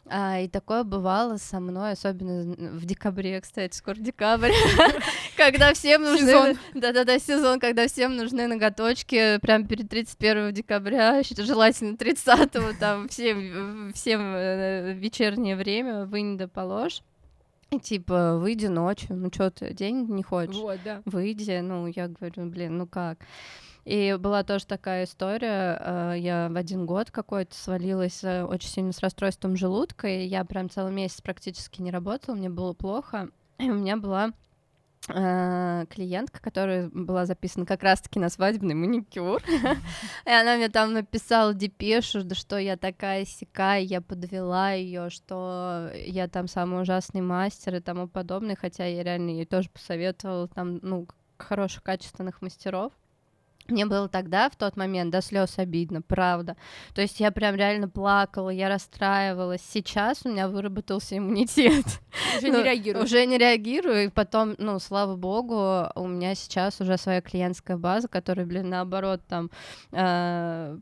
А, 0.06 0.40
и 0.40 0.48
такое 0.48 0.82
бывало 0.82 1.36
со 1.36 1.60
мной, 1.60 1.92
особенно 1.92 2.54
в 2.72 2.84
декабре, 2.86 3.40
кстати, 3.42 3.76
скоро 3.76 3.96
декабрь, 3.96 4.52
когда 5.36 5.74
всем 5.74 6.02
нужны... 6.02 6.56
Да-да-да, 6.74 7.18
сезон, 7.18 7.60
когда 7.60 7.86
всем 7.86 8.16
нужны 8.16 8.46
ноготочки 8.46 9.38
прямо 9.38 9.66
перед 9.66 9.90
31 9.90 10.54
декабря, 10.54 11.22
желательно 11.22 11.96
30-го, 11.96 12.72
там, 12.80 13.08
всем, 13.08 13.92
всем 13.94 14.32
э, 14.34 14.94
вечернее 14.94 15.54
время, 15.54 16.06
вынь 16.06 16.38
да 16.38 16.48
положь 16.88 17.02
идешь, 17.70 17.82
типа, 17.82 18.38
выйди 18.38 18.66
ночью, 18.66 19.16
ну 19.16 19.30
что 19.32 19.50
ты, 19.50 19.74
день 19.74 20.06
не 20.08 20.22
хочешь? 20.22 20.56
Вот, 20.56 20.78
да. 20.82 21.02
Выйди, 21.04 21.60
ну, 21.60 21.86
я 21.86 22.08
говорю, 22.08 22.46
блин, 22.46 22.78
ну 22.78 22.86
как? 22.86 23.18
И 23.84 24.16
была 24.20 24.42
тоже 24.42 24.66
такая 24.66 25.04
история, 25.04 25.78
э, 25.80 26.14
я 26.18 26.48
в 26.50 26.56
один 26.56 26.84
год 26.84 27.10
какой-то 27.10 27.54
свалилась 27.54 28.22
э, 28.22 28.44
очень 28.44 28.68
сильно 28.68 28.92
с 28.92 29.00
расстройством 29.00 29.56
желудка, 29.56 30.08
и 30.08 30.26
я 30.26 30.44
прям 30.44 30.68
целый 30.68 30.92
месяц 30.92 31.22
практически 31.22 31.80
не 31.80 31.90
работала, 31.90 32.34
мне 32.34 32.50
было 32.50 32.74
плохо, 32.74 33.30
и 33.58 33.70
у 33.70 33.74
меня 33.74 33.96
была 33.96 34.32
клиентка, 35.06 36.40
которая 36.40 36.90
была 36.90 37.24
записана 37.24 37.64
как 37.64 37.82
раз-таки 37.82 38.18
на 38.18 38.28
свадебный 38.28 38.74
маникюр, 38.74 39.42
и 40.26 40.30
она 40.30 40.56
мне 40.56 40.68
там 40.68 40.92
написала 40.92 41.54
депешу, 41.54 42.24
да 42.24 42.34
что 42.34 42.58
я 42.58 42.76
такая 42.76 43.24
сякая, 43.24 43.80
я 43.80 44.00
подвела 44.00 44.72
ее, 44.72 45.08
что 45.08 45.90
я 45.94 46.28
там 46.28 46.46
самый 46.46 46.82
ужасный 46.82 47.22
мастер 47.22 47.76
и 47.76 47.80
тому 47.80 48.06
подобное, 48.06 48.56
хотя 48.56 48.84
я 48.84 49.02
реально 49.02 49.30
ей 49.30 49.46
тоже 49.46 49.70
посоветовала 49.70 50.48
там, 50.48 50.78
ну, 50.82 51.08
хороших, 51.38 51.82
качественных 51.82 52.42
мастеров. 52.42 52.92
Мне 53.68 53.84
было 53.84 54.08
тогда, 54.08 54.48
в 54.48 54.56
тот 54.56 54.76
момент, 54.76 55.10
до 55.10 55.20
слез 55.20 55.58
обидно, 55.58 56.00
правда. 56.00 56.56
То 56.94 57.02
есть 57.02 57.20
я 57.20 57.30
прям 57.30 57.54
реально 57.54 57.88
плакала, 57.88 58.48
я 58.48 58.68
расстраивалась. 58.68 59.60
Сейчас 59.62 60.22
у 60.24 60.30
меня 60.30 60.48
выработался 60.48 61.18
иммунитет. 61.18 61.84
Уже 62.38 62.48
не 62.48 62.62
реагирую. 62.62 63.04
Уже 63.04 63.26
не 63.26 63.36
реагирую, 63.36 64.04
и 64.04 64.08
потом, 64.08 64.54
ну, 64.58 64.78
слава 64.78 65.16
богу, 65.16 65.90
у 65.94 66.06
меня 66.06 66.34
сейчас 66.34 66.80
уже 66.80 66.96
своя 66.96 67.20
клиентская 67.20 67.76
база, 67.76 68.08
которая, 68.08 68.46
блин, 68.46 68.70
наоборот, 68.70 69.20
там 69.28 69.50
ну, 69.92 70.80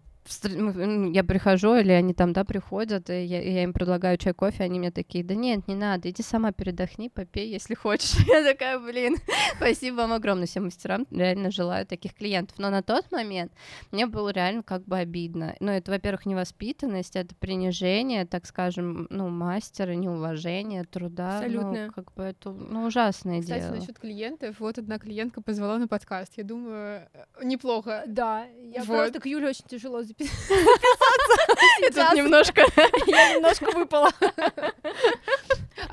я 1.12 1.24
прихожу, 1.24 1.76
или 1.76 1.92
они 1.92 2.14
там, 2.14 2.32
да, 2.32 2.44
приходят, 2.44 3.10
и 3.10 3.24
я, 3.24 3.40
я 3.40 3.62
им 3.62 3.72
предлагаю 3.72 4.16
чай, 4.18 4.32
кофе, 4.32 4.64
они 4.64 4.78
мне 4.78 4.90
такие, 4.90 5.24
да 5.24 5.34
нет, 5.34 5.66
не 5.68 5.74
надо, 5.74 6.10
иди 6.10 6.22
сама 6.22 6.52
передохни, 6.52 7.08
попей, 7.08 7.48
если 7.48 7.74
хочешь. 7.74 8.14
Я 8.26 8.42
такая, 8.42 8.78
блин, 8.78 9.16
спасибо 9.56 9.96
вам 9.96 10.12
огромное 10.12 10.46
всем 10.46 10.64
мастерам, 10.64 11.06
реально 11.10 11.50
желаю 11.50 11.86
таких 11.86 12.14
клиентов. 12.14 12.58
Но 12.58 12.70
на 12.70 12.82
тот 12.82 13.10
момент 13.12 13.52
мне 13.92 14.06
было 14.06 14.30
реально 14.30 14.62
как 14.62 14.84
бы 14.84 14.98
обидно. 14.98 15.54
Ну, 15.60 15.70
это, 15.70 15.90
во-первых, 15.90 16.26
невоспитанность, 16.26 17.16
это 17.16 17.34
принижение, 17.34 18.24
так 18.26 18.46
скажем, 18.46 19.06
ну, 19.10 19.28
мастера, 19.28 19.92
неуважение 19.92 20.84
труда. 20.84 21.40
Ну, 21.40 21.46
Абсолютно. 21.46 21.86
Ну, 21.86 21.92
как 21.92 22.12
бы 22.14 22.22
это, 22.22 22.50
ну, 22.50 22.84
ужасное 22.86 23.40
Кстати, 23.40 23.60
дело. 23.60 23.74
насчет 23.76 23.98
клиентов, 23.98 24.60
вот 24.60 24.78
одна 24.78 24.98
клиентка 24.98 25.40
позвала 25.40 25.78
на 25.78 25.88
подкаст. 25.88 26.32
Я 26.36 26.44
думаю, 26.44 27.08
э, 27.12 27.44
неплохо. 27.44 28.04
Да, 28.06 28.46
я 28.46 28.82
Вот. 28.82 28.86
просто 28.86 29.20
к 29.20 29.26
Юле 29.26 29.48
очень 29.48 29.64
тяжело 29.66 30.02
записаться. 30.18 32.08
Тут 32.08 32.16
немножко... 32.16 32.64
Я 33.06 33.34
немножко 33.34 33.70
выпала. 33.72 34.10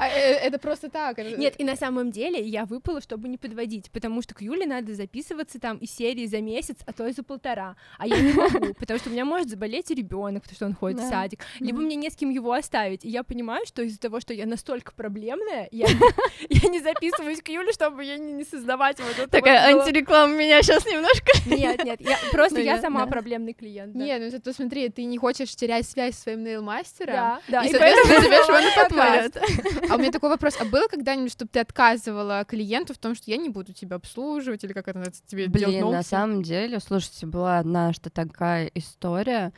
А, 0.03 0.09
э, 0.09 0.33
это 0.47 0.59
просто 0.59 0.89
так. 0.89 1.17
Нет, 1.17 1.55
и 1.57 1.63
на 1.63 1.75
самом 1.75 2.11
деле 2.11 2.41
я 2.41 2.65
выпала, 2.65 3.01
чтобы 3.01 3.27
не 3.29 3.37
подводить, 3.37 3.89
потому 3.91 4.21
что 4.21 4.35
к 4.35 4.41
Юле 4.41 4.65
надо 4.65 4.93
записываться 4.93 5.59
там 5.59 5.77
из 5.77 5.91
серии 5.91 6.25
за 6.25 6.41
месяц, 6.41 6.77
а 6.85 6.93
то 6.93 7.07
и 7.07 7.13
за 7.13 7.23
полтора. 7.23 7.75
А 7.97 8.07
я 8.07 8.19
не 8.19 8.33
могу, 8.33 8.73
потому 8.73 8.99
что 8.99 9.09
у 9.09 9.13
меня 9.13 9.25
может 9.25 9.49
заболеть 9.49 9.89
ребенок, 9.91 10.43
потому 10.43 10.55
что 10.55 10.65
он 10.65 10.73
ходит 10.75 10.99
в 10.99 11.09
садик, 11.09 11.45
либо 11.59 11.79
мне 11.81 11.95
не 11.95 12.09
с 12.09 12.15
кем 12.15 12.29
его 12.29 12.51
оставить. 12.53 13.05
И 13.05 13.09
я 13.09 13.23
понимаю, 13.23 13.65
что 13.65 13.81
из-за 13.81 13.99
того, 13.99 14.19
что 14.19 14.33
я 14.33 14.45
настолько 14.45 14.93
проблемная, 14.93 15.67
я, 15.71 15.87
я 16.49 16.69
не 16.69 16.79
записываюсь 16.79 17.41
к 17.41 17.49
Юле, 17.49 17.71
чтобы 17.71 18.03
ей 18.03 18.17
не, 18.17 18.33
не 18.33 18.43
создавать 18.43 18.99
вот 18.99 19.17
это 19.17 19.27
Такая 19.27 19.73
вот 19.73 19.83
антиреклама 19.83 20.33
меня 20.33 20.61
сейчас 20.61 20.85
немножко. 20.85 21.31
Нет, 21.45 21.83
нет, 21.83 22.01
я, 22.01 22.17
просто 22.31 22.59
Ну, 22.59 22.65
я 22.65 22.75
я- 22.75 22.81
сама 22.81 23.05
проблемный 23.07 23.53
клиент. 23.53 23.93
да. 23.93 24.03
Не, 24.03 24.19
ну 24.19 24.29
зато 24.29 24.53
смотри, 24.53 24.89
ты 24.89 25.03
не 25.03 25.17
хочешь 25.17 25.55
терять 25.55 25.87
связь 25.87 26.15
со 26.15 26.23
своим 26.23 26.43
нейл-мастером. 26.43 27.13
Да, 27.13 27.41
да, 27.47 27.63
И, 27.63 27.69
соответственно, 27.69 28.13
я 28.13 28.19
и 28.19 28.37
позвала 28.39 28.61
на. 28.61 29.92
А 29.93 29.95
у 29.95 29.99
меня 29.99 30.12
такой 30.12 30.29
вопрос, 30.29 30.56
а 30.60 30.65
было 30.65 30.88
когда-нибудь, 30.88 31.32
чтобы 31.32 31.49
ты 31.51 31.60
отказывала 31.60 32.43
клиенту 32.45 32.93
в 32.93 32.97
том, 32.97 33.13
что 33.13 33.29
я 33.29 33.38
не 33.38 33.49
буду 33.49 33.73
тебя 33.73 33.97
обслуживать, 33.97 34.63
или 34.63 34.73
как 34.73 34.88
это 34.88 34.97
называется, 34.97 35.21
тебе 35.27 35.47
делать 35.47 35.75
Блин, 35.75 35.91
на 35.91 36.03
самом 36.03 36.41
деле, 36.41 36.79
слушайте, 36.79 37.27
была 37.27 37.60
однажды 37.60 38.10
такая 38.10 38.71
история. 38.73 39.53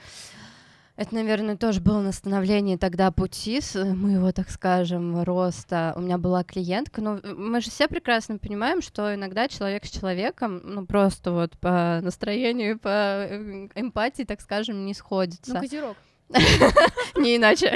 Это, 0.98 1.14
наверное, 1.14 1.58
тоже 1.58 1.82
было 1.82 2.00
на 2.02 2.12
становлении 2.14 2.78
тогда 2.78 3.12
пути 3.12 3.60
с 3.60 3.76
моего, 3.76 4.32
так 4.32 4.50
скажем, 4.50 5.24
роста. 5.24 5.94
У 5.96 6.02
меня 6.02 6.18
была 6.18 6.44
клиентка, 6.44 7.02
но 7.02 7.20
мы 7.24 7.60
же 7.60 7.70
все 7.70 7.88
прекрасно 7.88 8.38
понимаем, 8.38 8.82
что 8.82 9.14
иногда 9.14 9.50
человек 9.50 9.86
с 9.86 9.90
человеком, 9.90 10.62
ну, 10.64 10.86
просто 10.86 11.32
вот 11.32 11.58
по 11.60 12.00
настроению, 12.02 12.80
по 12.80 12.90
э, 12.90 13.68
эмпатии, 13.76 14.24
так 14.24 14.40
скажем, 14.40 14.86
не 14.86 14.94
сходится. 14.94 15.54
Ну, 15.54 15.60
козерог. 15.60 15.98
Не 17.16 17.38
иначе. 17.38 17.76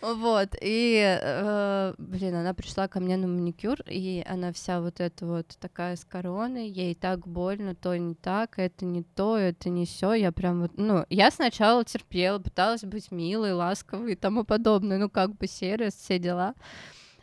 Вот, 0.00 0.50
и, 0.60 1.18
э, 1.20 1.94
блин, 1.98 2.36
она 2.36 2.54
пришла 2.54 2.88
ко 2.88 3.00
мне 3.00 3.16
на 3.16 3.26
маникюр, 3.26 3.78
и 3.86 4.24
она 4.28 4.52
вся 4.52 4.80
вот 4.80 5.00
эта 5.00 5.26
вот 5.26 5.56
такая 5.60 5.96
с 5.96 6.04
короной, 6.04 6.68
ей 6.68 6.94
так 6.94 7.26
больно, 7.26 7.74
то 7.74 7.96
не 7.96 8.14
так, 8.14 8.58
это 8.58 8.84
не 8.84 9.02
то, 9.02 9.36
это 9.36 9.68
не 9.68 9.86
все. 9.86 10.12
Я 10.14 10.30
прям 10.30 10.62
вот, 10.62 10.72
ну, 10.76 11.04
я 11.10 11.30
сначала 11.30 11.84
терпела, 11.84 12.38
пыталась 12.38 12.82
быть 12.82 13.10
милой, 13.10 13.52
ласковой 13.52 14.12
и 14.12 14.16
тому 14.16 14.44
подобное, 14.44 14.98
ну, 14.98 15.10
как 15.10 15.36
бы 15.36 15.46
сервис, 15.46 15.94
все 15.94 16.18
дела. 16.18 16.54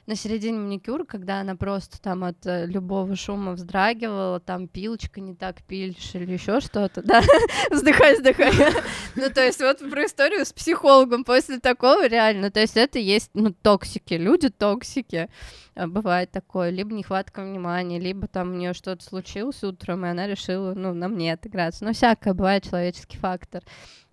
На 0.07 0.15
середине 0.15 0.59
маникюра, 0.59 1.03
когда 1.03 1.39
она 1.39 1.55
просто 1.55 1.99
там 1.99 2.23
от 2.23 2.45
э, 2.45 2.67
любого 2.67 3.15
шума 3.15 3.53
вздрагивала, 3.53 4.39
там 4.39 4.67
пилочка 4.67 5.19
не 5.19 5.33
так 5.33 5.63
пилишь 5.63 6.13
или 6.13 6.33
еще 6.33 6.59
что-то, 6.59 7.01
да, 7.01 7.23
вздыхай, 7.71 8.15
вздыхай. 8.15 8.51
Ну, 9.15 9.29
то 9.29 9.43
есть 9.43 9.61
вот 9.61 9.79
про 9.79 10.05
историю 10.05 10.45
с 10.45 10.53
психологом 10.53 11.23
после 11.23 11.59
такого 11.59 12.05
реально, 12.05 12.51
то 12.51 12.59
есть 12.59 12.77
это 12.77 12.99
есть, 12.99 13.31
ну, 13.33 13.51
токсики, 13.53 14.13
люди 14.13 14.49
токсики, 14.49 15.29
А, 15.73 15.87
бывает 15.87 16.31
такое, 16.31 16.69
либо 16.69 16.93
нехватка 16.93 17.41
внимания, 17.41 17.99
либо 17.99 18.27
там 18.27 18.51
у 18.51 18.53
нее 18.53 18.73
что-то 18.73 19.03
случилось 19.03 19.63
утром, 19.63 20.05
и 20.05 20.09
она 20.09 20.27
решила, 20.27 20.73
ну, 20.73 20.93
на 20.93 21.07
мне 21.07 21.33
отыграться, 21.33 21.83
ну, 21.83 21.93
всякое 21.93 22.33
бывает, 22.33 22.63
человеческий 22.63 23.17
фактор. 23.17 23.63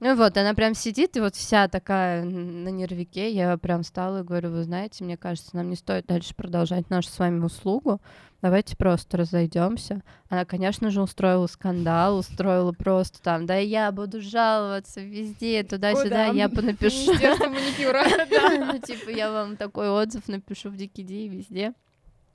Ну 0.01 0.17
вот, 0.17 0.37
она 0.37 0.55
прям 0.55 0.75
сидит 0.75 1.17
и 1.17 1.21
вот 1.21 1.37
вся 1.37 1.69
такая 1.69 2.25
на 2.25 2.71
нервике, 2.71 3.31
я 3.31 3.57
прям 3.57 3.85
встала 3.85 4.21
и 4.21 4.25
говорю, 4.25 4.51
вы 4.51 4.65
знаете, 4.65 5.05
мне 5.05 5.17
кажется, 5.17 5.55
нам 5.55 5.71
не 5.71 5.77
стоит 5.83 6.07
дальше 6.07 6.35
продолжать 6.35 6.90
нашу 6.90 7.09
с 7.09 7.18
вами 7.18 7.40
услугу, 7.45 8.01
давайте 8.40 8.77
просто 8.77 9.16
разойдемся. 9.16 10.03
Она, 10.29 10.45
конечно 10.45 10.90
же, 10.90 11.03
устроила 11.03 11.49
скандал, 11.49 12.18
устроила 12.18 12.73
просто 12.73 13.21
там, 13.21 13.47
да 13.47 13.57
я 13.57 13.90
буду 13.90 14.21
жаловаться 14.21 15.01
везде, 15.01 15.64
туда-сюда, 15.64 16.27
я 16.27 16.49
понапишу. 16.49 17.12
Ну, 18.73 18.79
типа, 18.79 19.11
я 19.11 19.31
вам 19.33 19.57
такой 19.57 19.88
отзыв 19.90 20.29
напишу 20.29 20.71
в 20.71 20.77
Дикиди 20.77 21.25
и 21.25 21.29
везде. 21.29 21.75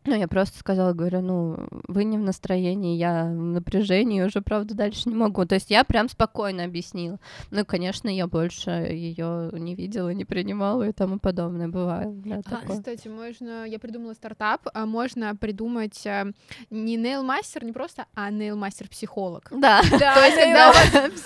Ну, 0.07 0.15
я 0.15 0.29
просто 0.29 0.57
сказала, 0.57 0.93
говорю, 0.93 1.19
ну, 1.19 1.67
вы 1.89 2.05
не 2.05 2.17
в 2.17 2.21
настроении, 2.21 2.95
я 2.95 3.25
в 3.25 3.33
напряжении, 3.33 4.21
уже, 4.21 4.41
правда, 4.41 4.73
дальше 4.73 5.09
не 5.09 5.15
могу. 5.15 5.45
То 5.45 5.55
есть 5.55 5.69
я 5.69 5.83
прям 5.83 6.07
спокойно 6.07 6.63
объяснила. 6.63 7.19
Ну, 7.51 7.65
конечно, 7.65 8.07
я 8.07 8.25
больше 8.25 8.69
ее 8.69 9.49
не 9.51 9.75
видела, 9.75 10.09
не 10.09 10.23
принимала 10.23 10.87
и 10.87 10.93
тому 10.93 11.19
подобное. 11.19 11.67
Бывает, 11.67 12.21
да, 12.21 12.37
А, 12.37 12.41
такое. 12.41 12.77
Кстати, 12.77 13.09
можно, 13.09 13.65
я 13.65 13.79
придумала 13.79 14.13
стартап, 14.13 14.61
а 14.73 14.85
можно 14.85 15.35
придумать 15.35 16.05
э, 16.05 16.31
не 16.69 16.95
нейл-мастер, 16.95 17.65
не 17.65 17.73
просто, 17.73 18.05
а 18.15 18.31
нейл-мастер-психолог. 18.31 19.49
Да. 19.51 19.81
То 19.89 20.25
есть, 20.25 20.37
когда 20.37 20.71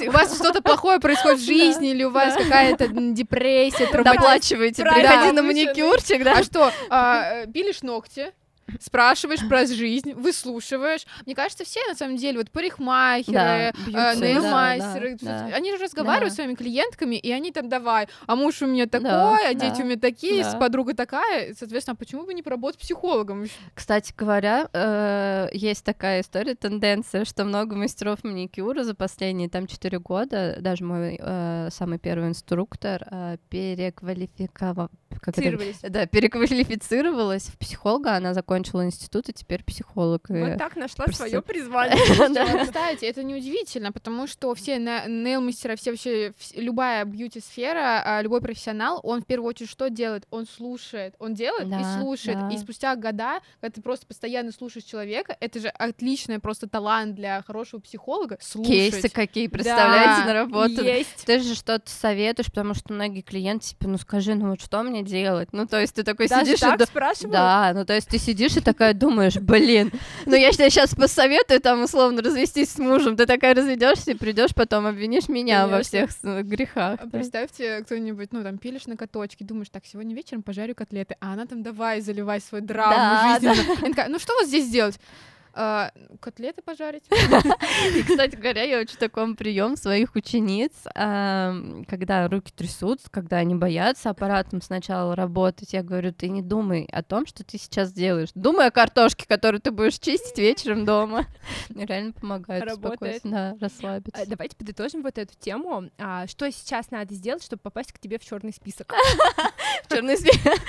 у 0.07 0.11
вас, 0.11 0.35
что-то 0.35 0.63
плохое 0.63 0.99
происходит 0.99 1.39
в 1.39 1.45
жизни, 1.45 1.91
или 1.91 2.03
у 2.03 2.09
вас 2.09 2.35
какая-то 2.35 2.87
депрессия, 3.13 3.85
травматизм. 3.85 4.21
Доплачивайте, 4.21 4.81
Правильно. 4.81 5.09
приходи 5.09 5.31
на 5.35 5.43
маникюрчик, 5.43 6.23
да. 6.23 6.39
А 6.39 6.43
что, 6.43 6.71
а, 6.89 7.43
э, 7.43 7.47
пилишь 7.51 7.83
ногти, 7.83 8.31
спрашиваешь 8.79 9.47
про 9.47 9.65
жизнь, 9.65 10.13
выслушиваешь. 10.13 11.05
Мне 11.25 11.35
кажется, 11.35 11.63
все 11.65 11.79
на 11.87 11.95
самом 11.95 12.17
деле, 12.17 12.37
вот 12.39 12.51
парикмахеры, 12.51 13.33
Да, 13.33 14.13
э, 14.13 14.15
нейлмастеры, 14.15 15.17
да, 15.21 15.47
да. 15.49 15.55
они 15.55 15.71
же 15.71 15.83
разговаривают 15.83 16.29
Да. 16.29 16.33
с 16.33 16.35
своими 16.35 16.55
клиентками, 16.55 17.15
и 17.15 17.31
они 17.31 17.51
там 17.51 17.69
давай, 17.69 18.07
а 18.27 18.35
муж 18.35 18.61
у 18.61 18.67
меня 18.67 18.85
такой, 18.87 19.09
Да, 19.09 19.37
а 19.49 19.53
дети 19.53 19.77
да, 19.77 19.83
у 19.83 19.85
меня 19.85 19.97
такие, 19.97 20.43
да. 20.43 20.57
подруга 20.57 20.93
такая, 20.93 21.53
соответственно, 21.53 21.95
а 21.95 21.97
почему 21.97 22.25
бы 22.25 22.33
не 22.33 22.41
поработать 22.43 22.79
психологом? 22.79 23.45
Кстати 23.73 24.13
говоря, 24.17 24.69
э, 24.73 25.49
есть 25.53 25.83
такая 25.83 26.21
история, 26.21 26.55
тенденция, 26.55 27.25
что 27.25 27.43
много 27.43 27.75
мастеров 27.75 28.23
маникюра 28.23 28.83
за 28.83 28.95
последние 28.95 29.49
там 29.49 29.67
4 29.67 29.99
года, 29.99 30.57
даже 30.59 30.83
мой 30.83 31.17
э, 31.21 31.69
самый 31.71 31.99
первый 31.99 32.29
инструктор 32.29 33.05
э, 33.11 33.37
переквалификовал, 33.49 34.89
как 35.19 35.37
это? 35.37 35.89
Да, 35.89 36.05
переквалифицировалась 36.05 37.43
в 37.47 37.57
психолога, 37.57 38.15
она 38.15 38.33
закончила 38.33 38.60
институт 38.85 39.29
и 39.29 39.33
теперь 39.33 39.63
психолог. 39.63 40.29
и- 40.29 40.33
Вот 40.33 40.57
так 40.57 40.75
нашла 40.75 41.05
просто- 41.05 41.27
свое 41.27 41.41
призвание. 41.41 41.97
Кстати, 42.65 43.05
это 43.05 43.23
неудивительно, 43.23 43.91
потому 43.91 44.27
что 44.27 44.53
все 44.55 44.79
на- 44.79 45.05
нейл-мастера, 45.07 45.75
все 45.75 45.91
вообще, 45.91 46.33
любая 46.55 47.05
бьюти-сфера, 47.05 48.01
а, 48.05 48.21
любой 48.21 48.41
профессионал, 48.41 48.99
он 49.03 49.21
в 49.21 49.25
первую 49.25 49.49
очередь 49.49 49.69
что 49.69 49.89
делает? 49.89 50.25
Он 50.31 50.45
слушает, 50.45 51.15
он 51.19 51.33
делает 51.33 51.67
и 51.67 51.99
слушает. 51.99 52.37
И 52.53 52.57
спустя 52.57 52.95
года, 52.95 53.39
когда 53.59 53.73
ты 53.73 53.81
просто 53.81 54.05
постоянно 54.05 54.51
слушаешь 54.51 54.85
человека, 54.85 55.35
это 55.39 55.59
же 55.59 55.67
отличный 55.69 56.39
просто 56.39 56.67
талант 56.67 57.15
для 57.15 57.41
хорошего 57.43 57.79
психолога 57.81 58.37
слушать. 58.41 58.71
Кейсы 58.71 59.09
какие, 59.09 59.47
представляете, 59.47 60.25
на 60.25 60.33
работу. 60.33 60.83
Есть. 60.83 61.25
Ты 61.25 61.39
же 61.39 61.55
что-то 61.55 61.89
советуешь, 61.89 62.47
потому 62.47 62.73
что 62.73 62.93
многие 62.93 63.21
клиенты, 63.21 63.67
типа, 63.69 63.87
ну 63.87 63.97
скажи, 63.97 64.35
ну 64.35 64.49
вот 64.51 64.61
что 64.61 64.81
мне 64.83 65.03
делать? 65.03 65.49
Ну, 65.51 65.65
то 65.67 65.79
есть 65.79 65.95
ты 65.95 66.03
такой 66.03 66.27
сидишь 66.45 66.59
и? 66.59 66.77
Да, 67.31 67.71
ну 67.73 67.85
то 67.85 67.93
есть 67.93 68.07
ты 68.09 68.17
сидишь 68.17 68.40
сидишь 68.41 68.57
и 68.57 68.61
такая 68.61 68.93
думаешь, 68.93 69.35
блин, 69.35 69.91
ну 70.25 70.35
я 70.35 70.51
тебе 70.51 70.69
сейчас 70.69 70.95
посоветую 70.95 71.61
там 71.61 71.83
условно 71.83 72.21
развестись 72.21 72.71
с 72.71 72.79
мужем, 72.79 73.15
ты 73.15 73.25
такая 73.25 73.53
разведешься 73.53 74.11
и 74.11 74.13
придешь 74.15 74.55
потом 74.55 74.87
обвинишь 74.87 75.29
меня 75.29 75.67
во 75.67 75.81
всех 75.83 76.09
грехах. 76.23 76.99
А 77.01 77.07
представьте, 77.07 77.83
кто-нибудь, 77.83 78.33
ну 78.33 78.43
там 78.43 78.57
пилишь 78.57 78.87
на 78.87 78.97
каточке, 78.97 79.45
думаешь, 79.45 79.69
так, 79.69 79.83
сегодня 79.85 80.15
вечером 80.15 80.41
пожарю 80.41 80.73
котлеты, 80.73 81.15
а 81.19 81.33
она 81.33 81.45
там 81.45 81.61
давай 81.61 82.01
заливай 82.01 82.41
свой 82.41 82.61
драму 82.61 82.95
да, 82.95 83.39
жизненную. 83.39 83.93
Да. 83.95 84.07
ну 84.09 84.17
что 84.17 84.33
вот 84.33 84.47
здесь 84.47 84.69
делать? 84.69 84.99
А, 85.53 85.91
котлеты 86.19 86.61
пожарить. 86.61 87.03
И, 87.95 88.03
кстати 88.03 88.35
говоря, 88.35 88.63
я 88.63 88.79
учу 88.79 88.95
такому 88.97 89.35
прием 89.35 89.75
своих 89.75 90.15
учениц, 90.15 90.71
когда 90.93 92.27
руки 92.29 92.53
трясутся, 92.55 93.09
когда 93.09 93.37
они 93.37 93.55
боятся 93.55 94.09
аппаратом 94.09 94.61
сначала 94.61 95.15
работать. 95.15 95.73
Я 95.73 95.83
говорю, 95.83 96.13
ты 96.13 96.29
не 96.29 96.41
думай 96.41 96.87
о 96.91 97.03
том, 97.03 97.25
что 97.25 97.43
ты 97.43 97.57
сейчас 97.57 97.91
делаешь. 97.91 98.29
Думай 98.35 98.67
о 98.67 98.71
картошке, 98.71 99.25
которую 99.27 99.61
ты 99.61 99.71
будешь 99.71 99.99
чистить 99.99 100.37
вечером 100.37 100.85
дома. 100.85 101.25
Реально 101.69 102.13
помогает 102.13 102.63
Работает. 102.63 103.21
Да, 103.23 103.55
расслабиться. 103.59 104.21
А, 104.21 104.25
давайте 104.25 104.55
подытожим 104.55 105.01
вот 105.03 105.17
эту 105.17 105.33
тему. 105.37 105.89
А, 105.97 106.27
что 106.27 106.49
сейчас 106.51 106.91
надо 106.91 107.13
сделать, 107.13 107.43
чтобы 107.43 107.61
попасть 107.61 107.91
к 107.91 107.99
тебе 107.99 108.19
в 108.19 108.25
черный 108.25 108.53
список? 108.53 108.93
Черный 109.89 110.17
список. 110.17 110.59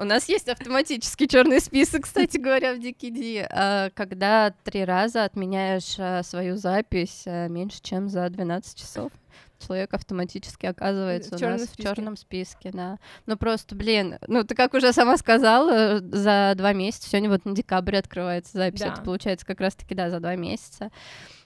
У 0.00 0.04
нас 0.04 0.28
есть 0.28 0.48
автоматический 0.48 1.28
черный 1.28 1.60
список, 1.60 2.04
кстати 2.04 2.38
говоря, 2.38 2.74
в 2.74 2.78
Дикиди 2.78 3.46
когда 3.94 4.54
три 4.64 4.84
раза 4.84 5.24
отменяешь 5.24 5.94
э, 5.98 6.22
свою 6.22 6.56
запись 6.56 7.22
э, 7.26 7.48
меньше, 7.48 7.80
чем 7.82 8.08
за 8.08 8.28
12 8.28 8.78
часов 8.78 9.12
человек 9.66 9.94
автоматически 9.94 10.66
оказывается 10.66 11.36
в 11.36 11.40
у 11.40 11.44
нас 11.44 11.62
списке. 11.62 11.82
в 11.82 11.86
черном 11.86 12.16
списке, 12.16 12.70
да. 12.72 12.98
Ну 13.26 13.36
просто, 13.36 13.74
блин, 13.74 14.18
ну 14.26 14.44
ты 14.44 14.54
как 14.54 14.74
уже 14.74 14.92
сама 14.92 15.16
сказала, 15.16 16.00
за 16.00 16.54
два 16.56 16.72
месяца, 16.72 17.08
сегодня 17.08 17.30
вот 17.30 17.44
на 17.44 17.54
декабре 17.54 17.98
открывается 17.98 18.58
запись, 18.58 18.80
да. 18.80 18.88
это 18.88 19.02
получается 19.02 19.46
как 19.46 19.60
раз-таки, 19.60 19.94
да, 19.94 20.10
за 20.10 20.20
два 20.20 20.36
месяца. 20.36 20.90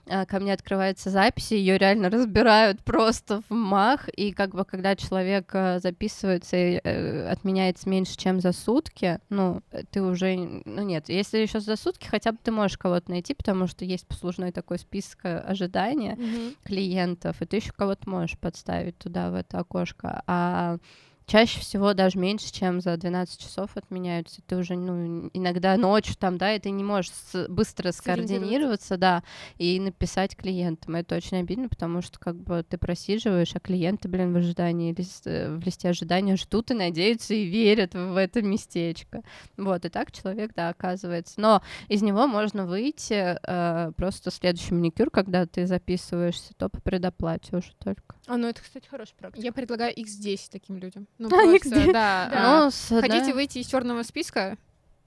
А, 0.09 0.25
ко 0.25 0.39
мне 0.39 0.53
открывается 0.53 1.11
запись, 1.11 1.51
ее 1.51 1.79
реально 1.79 2.11
разбирают 2.11 2.83
просто 2.85 3.43
в 3.49 3.55
мах, 3.55 4.09
и 4.09 4.33
как 4.33 4.55
бы 4.55 4.65
когда 4.65 4.95
человек 4.95 5.51
э, 5.53 5.81
записывается 5.81 6.57
и 6.57 6.81
э, 6.83 7.29
отменяется 7.29 7.89
меньше, 7.89 8.17
чем 8.17 8.41
за 8.41 8.53
сутки, 8.53 9.19
ну, 9.31 9.63
ты 9.91 10.03
уже, 10.03 10.37
ну 10.65 10.83
нет, 10.83 11.09
если 11.09 11.39
еще 11.39 11.59
за 11.59 11.77
сутки, 11.77 12.07
хотя 12.07 12.31
бы 12.31 12.39
ты 12.43 12.53
можешь 12.53 12.79
кого-то 12.79 13.11
найти, 13.11 13.35
потому 13.35 13.67
что 13.67 13.85
есть 13.85 14.07
послужной 14.07 14.53
такой 14.53 14.79
список 14.79 15.21
э, 15.25 15.39
ожидания 15.39 16.15
mm-hmm. 16.15 16.57
клиентов, 16.65 17.43
и 17.43 17.47
ты 17.47 17.57
еще 17.57 17.73
кого-то 17.73 18.09
можешь 18.09 18.39
подставить 18.39 18.97
туда, 18.99 19.31
в 19.31 19.35
это 19.35 19.59
окошко, 19.59 20.23
а 20.27 20.79
чаще 21.27 21.61
всего 21.61 21.93
даже 21.93 22.19
меньше, 22.19 22.53
чем 22.53 22.81
за 22.81 22.97
12 22.97 23.41
часов 23.41 23.77
отменяются. 23.77 24.41
Ты 24.47 24.57
уже, 24.57 24.75
ну, 24.77 25.29
иногда 25.33 25.77
ночью 25.77 26.17
там, 26.17 26.39
да, 26.39 26.55
и 26.55 26.59
ты 26.61 26.71
не 26.71 26.85
можешь 26.85 27.13
быстро 27.49 27.93
скоординироваться, 27.93 28.97
да, 28.97 29.23
и 29.59 29.81
написать 29.81 30.37
клиентам. 30.37 30.97
Это 30.97 31.17
очень 31.17 31.39
обидно, 31.39 31.69
потому 31.69 32.01
что 32.03 32.19
как 32.19 32.37
бы 32.37 32.65
ты 32.69 32.79
просиживаешь, 32.79 33.55
а 33.55 33.61
клиенты, 33.61 34.09
блин, 34.09 34.33
в 34.33 34.37
ожидании, 34.37 34.95
в 34.95 35.65
листе 35.65 35.89
ожидания 35.89 36.37
ждут 36.37 36.71
и 36.71 36.75
надеются 36.75 37.35
и 37.35 37.45
верят 37.45 37.95
в 37.95 38.17
это 38.17 38.43
местечко. 38.43 39.23
Вот, 39.57 39.85
и 39.85 39.89
так 39.89 40.13
человек, 40.13 40.53
да, 40.55 40.69
оказывается. 40.69 41.41
Но 41.41 41.63
из 41.89 42.03
него 42.03 42.27
можно 42.27 42.67
выйти 42.67 43.37
э, 43.43 43.93
просто 43.97 44.31
следующий 44.31 44.75
маникюр, 44.75 45.11
когда 45.11 45.47
ты 45.47 45.67
записываешься, 45.67 46.53
то 46.57 46.69
по 46.69 46.81
предоплате 46.81 47.57
уже 47.57 47.73
только. 47.83 48.16
А, 48.27 48.37
ну 48.37 48.49
это, 48.49 48.63
кстати, 48.63 48.89
хорошая 48.89 49.15
практика. 49.17 49.45
Я 49.45 49.53
предлагаю 49.53 49.95
X10 49.95 50.49
таким 50.51 50.79
людям. 50.79 51.07
Ну, 51.19 51.29
а, 51.33 51.59
просто, 51.59 51.93
да. 51.93 52.29
да. 52.31 52.65
Ну, 52.65 52.71
с, 52.71 52.89
Хотите 53.01 53.27
да. 53.27 53.35
выйти 53.35 53.59
из 53.59 53.67
черного 53.67 54.03
списка? 54.03 54.59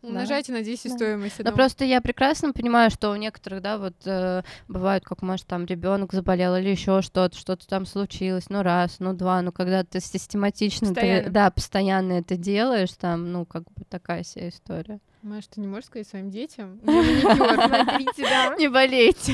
Умножайте 0.02 0.54
да. 0.54 0.60
на 0.60 0.64
10 0.64 0.84
да. 0.92 0.98
стоимость. 0.98 1.40
Но 1.40 1.52
просто 1.52 1.84
я 1.84 2.00
прекрасно 2.00 2.54
понимаю, 2.54 2.90
что 2.90 3.12
у 3.12 3.16
некоторых, 3.16 3.62
да, 3.62 3.78
вот 3.78 3.96
э, 4.06 4.44
бывает, 4.70 5.04
как 5.04 5.22
может 5.22 5.46
там 5.46 5.66
ребенок 5.66 6.14
заболел 6.14 6.56
или 6.56 6.70
еще 6.70 7.02
что-то, 7.02 7.38
что-то 7.38 7.68
там 7.68 7.86
случилось, 7.86 8.50
ну 8.50 8.64
раз, 8.64 8.98
ну 9.00 9.14
два, 9.14 9.42
ну 9.42 9.52
когда 9.52 9.84
ты 9.84 10.00
систематично, 10.00 10.96
ты, 10.96 11.30
да, 11.30 11.52
постоянно 11.52 12.14
это 12.14 12.38
делаешь, 12.38 12.92
там, 12.98 13.34
ну 13.34 13.46
как 13.46 13.64
бы 13.64 13.84
такая 13.90 14.24
вся 14.24 14.48
история. 14.48 15.02
Маш, 15.22 15.48
ты 15.48 15.60
не 15.60 15.68
можешь 15.68 15.86
сказать 15.86 16.08
своим 16.08 16.30
детям? 16.30 16.80
смотрите, 16.82 18.24
да. 18.24 18.56
Не 18.60 18.70
болейте. 18.70 19.34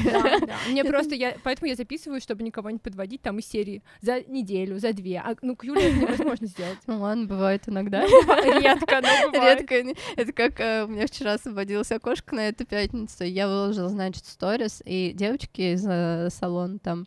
Мне 0.69 0.84
просто, 0.84 1.13
я, 1.13 1.38
поэтому 1.43 1.69
я 1.69 1.76
записываю, 1.76 2.19
чтобы 2.19 2.43
никого 2.43 2.71
не 2.71 2.80
подводить 2.80 3.21
там 3.21 3.38
из 3.38 3.45
серии 3.45 3.84
за 4.02 4.21
неделю, 4.21 4.80
за 4.80 4.93
две. 4.93 5.19
А, 5.19 5.36
ну, 5.43 5.56
к 5.56 5.63
Юле 5.63 5.89
это 5.89 6.00
невозможно 6.00 6.48
сделать. 6.48 6.80
Ну 6.88 7.00
ладно, 7.00 7.26
бывает 7.28 7.63
иногда. 7.67 8.02
Редко, 8.08 9.02
но 9.02 9.32
бывает. 9.32 9.69
Редко. 9.69 10.02
Это 10.15 10.34
как 10.34 10.60
э, 10.60 10.86
у 10.86 10.88
меня 10.88 11.06
вчера 11.06 11.34
освободилась 11.34 11.91
окошко 11.91 12.34
на 12.34 12.48
эту 12.48 12.65
пятницу, 12.65 13.24
я 13.24 13.48
выложила, 13.48 13.89
значит, 13.89 14.26
сторис, 14.26 14.82
и 14.86 15.12
девочки 15.13 15.74
из 15.74 15.86
э, 15.88 16.30
салона 16.32 16.80
там 16.80 17.06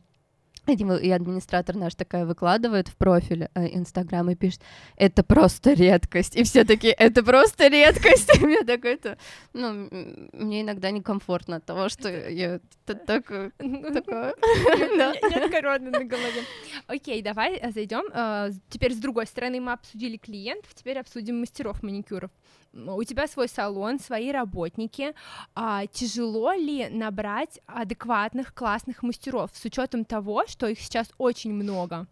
и 0.72 1.11
администратор 1.11 1.76
наш 1.76 1.94
такая 1.94 2.26
выкладывает 2.26 2.88
в 2.88 2.96
профиль 2.96 3.48
э, 3.54 3.68
Инстаграм 3.74 4.28
и 4.31 4.35
пишет, 4.35 4.61
это 4.96 5.22
просто 5.22 5.72
редкость. 5.72 6.37
И 6.37 6.42
все 6.44 6.64
такие, 6.64 6.92
это 6.92 7.22
просто 7.22 7.68
редкость. 7.68 8.31
И 8.40 8.44
мне 8.44 8.62
такое-то, 8.62 9.18
ну, 9.52 9.88
мне 10.33 10.62
иногда 10.62 10.90
некомфортно 10.90 11.57
от 11.57 11.64
того, 11.64 11.88
что 11.88 12.09
я 12.09 12.61
такое... 13.07 13.52
Нет 13.61 15.50
короны 15.50 15.90
на 15.90 16.04
голове. 16.04 16.42
Окей, 16.87 17.22
давай 17.22 17.57
э, 17.57 17.70
зайдем. 17.70 18.04
Э, 18.12 18.50
теперь 18.68 18.94
с 18.94 18.98
другой 18.98 19.26
стороны 19.26 19.61
мы 19.61 19.72
обсудили 19.72 20.16
клиентов, 20.16 20.74
теперь 20.74 20.98
обсудим 20.98 21.40
мастеров 21.40 21.83
маникюров 21.83 22.31
у 22.74 23.02
тебя 23.04 23.26
свой 23.26 23.48
салон, 23.48 23.98
свои 23.98 24.31
работники. 24.31 25.14
А, 25.54 25.87
тяжело 25.87 26.52
ли 26.52 26.88
набрать 26.88 27.61
адекватных, 27.66 28.54
классных 28.54 29.02
мастеров 29.02 29.50
с 29.54 29.64
учетом 29.64 30.04
того, 30.04 30.46
что 30.46 30.58
их 30.66 30.81
сейчас 30.81 31.09
очень 31.18 31.53
много? 31.53 32.07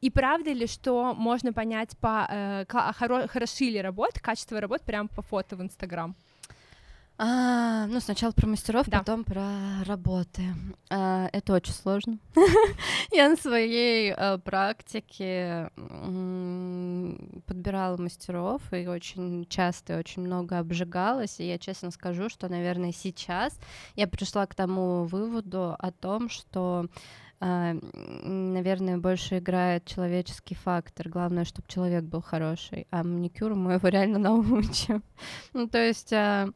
И 0.00 0.10
правда 0.10 0.52
ли, 0.52 0.66
что 0.66 1.14
можно 1.14 1.52
понять 1.52 1.96
по 1.98 2.26
э, 2.28 2.64
хоро- 2.68 3.28
хороши 3.28 3.64
ли 3.64 3.80
работы, 3.80 4.20
качество 4.20 4.60
работ 4.60 4.82
прямо 4.82 5.08
по 5.08 5.22
фото 5.22 5.56
в 5.56 5.62
Инстаграм? 5.62 6.14
А, 7.16 7.86
ну, 7.86 8.00
сначала 8.00 8.32
про 8.32 8.48
мастеров, 8.48 8.88
да. 8.88 8.98
потом 8.98 9.22
про 9.22 9.84
работы. 9.86 10.42
А, 10.90 11.28
это 11.32 11.52
очень 11.52 11.72
сложно. 11.72 12.18
Я 13.12 13.28
на 13.28 13.36
своей 13.36 14.12
а, 14.12 14.38
практике 14.38 15.70
м- 15.76 17.42
подбирала 17.46 17.96
мастеров 17.98 18.62
и 18.72 18.88
очень 18.88 19.46
часто 19.48 19.92
и 19.92 19.96
очень 19.96 20.22
много 20.22 20.58
обжигалась. 20.58 21.38
И 21.38 21.46
я 21.46 21.58
честно 21.58 21.92
скажу, 21.92 22.28
что, 22.28 22.48
наверное, 22.48 22.90
сейчас 22.90 23.56
я 23.94 24.08
пришла 24.08 24.46
к 24.46 24.56
тому 24.56 25.04
выводу 25.04 25.76
о 25.78 25.92
том, 25.92 26.28
что 26.28 26.88
наверное, 27.44 28.96
больше 28.98 29.38
играет 29.38 29.84
человеческий 29.84 30.54
фактор. 30.54 31.08
Главное, 31.08 31.44
чтобы 31.44 31.68
человек 31.68 32.04
был 32.04 32.22
хороший, 32.22 32.86
а 32.90 33.04
маникюр 33.04 33.54
мы 33.54 33.74
его 33.74 33.88
реально 33.94 34.18
научим. 34.18 35.02
ну, 35.52 35.68
то 35.68 35.78
есть 35.78 36.12
uh, 36.12 36.52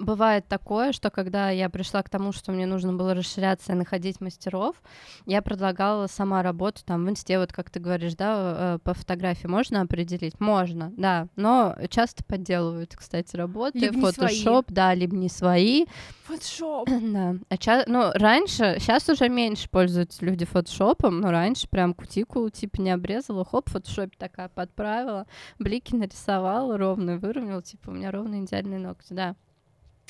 бывает 0.00 0.48
такое, 0.48 0.92
что 0.92 1.10
когда 1.10 1.50
я 1.50 1.68
пришла 1.68 2.02
к 2.02 2.08
тому, 2.10 2.32
что 2.32 2.50
мне 2.52 2.66
нужно 2.66 2.92
было 2.92 3.14
расширяться 3.14 3.72
и 3.72 3.76
находить 3.76 4.20
мастеров, 4.20 4.82
я 5.26 5.42
предлагала 5.42 6.06
сама 6.06 6.42
работу 6.42 6.82
там 6.84 7.04
в 7.04 7.10
инсте, 7.10 7.38
вот 7.38 7.52
как 7.52 7.70
ты 7.70 7.78
говоришь, 7.78 8.14
да, 8.14 8.74
э, 8.74 8.78
по 8.82 8.94
фотографии 8.94 9.46
можно 9.46 9.82
определить? 9.82 10.40
Можно, 10.40 10.92
да, 10.96 11.28
но 11.36 11.76
часто 11.88 12.24
подделывают, 12.24 12.96
кстати, 12.96 13.36
работы, 13.36 13.78
либо 13.78 14.10
фотошоп, 14.10 14.66
да, 14.70 14.94
либо 14.94 15.14
не 15.14 15.28
свои. 15.28 15.86
Фотошоп. 16.24 16.88
Да, 17.10 17.34
а 17.48 17.56
ча- 17.56 17.84
ну, 17.86 18.10
раньше, 18.14 18.76
сейчас 18.78 19.08
уже 19.08 19.28
меньше 19.28 19.68
пользуются 19.68 20.24
люди 20.24 20.44
фотошопом, 20.44 21.20
но 21.20 21.30
раньше 21.30 21.68
прям 21.68 21.92
кутикулу 21.92 22.50
типа 22.50 22.80
не 22.80 22.90
обрезала, 22.90 23.44
хоп, 23.44 23.68
фотошоп 23.68 24.14
такая 24.16 24.48
подправила, 24.48 25.26
блики 25.58 25.94
нарисовала, 25.94 26.78
ровно 26.78 27.18
выровняла, 27.18 27.62
типа 27.62 27.90
у 27.90 27.92
меня 27.92 28.10
ровно 28.10 28.44
идеальные 28.44 28.78
ногти, 28.78 29.12
да. 29.12 29.34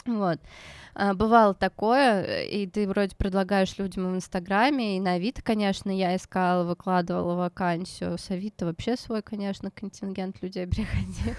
Вот. 0.07 0.41
А, 0.95 1.15
бывало 1.15 1.55
такое, 1.55 2.43
и 2.43 2.67
ты 2.67 2.89
вроде 2.89 3.15
предлагаешь 3.15 3.79
людям 3.79 4.13
в 4.13 4.17
Инстаграме, 4.17 4.97
и 4.97 5.01
на 5.01 5.13
Авито, 5.13 5.43
конечно, 5.43 5.91
я 5.91 6.17
искала, 6.17 6.65
выкладывала 6.65 7.37
вакансию. 7.37 8.19
С 8.19 8.31
Авито 8.31 8.67
вообще 8.67 8.97
свой, 8.97 9.23
конечно, 9.23 9.71
контингент 9.71 10.43
людей 10.43 10.67
приходил. 10.69 11.35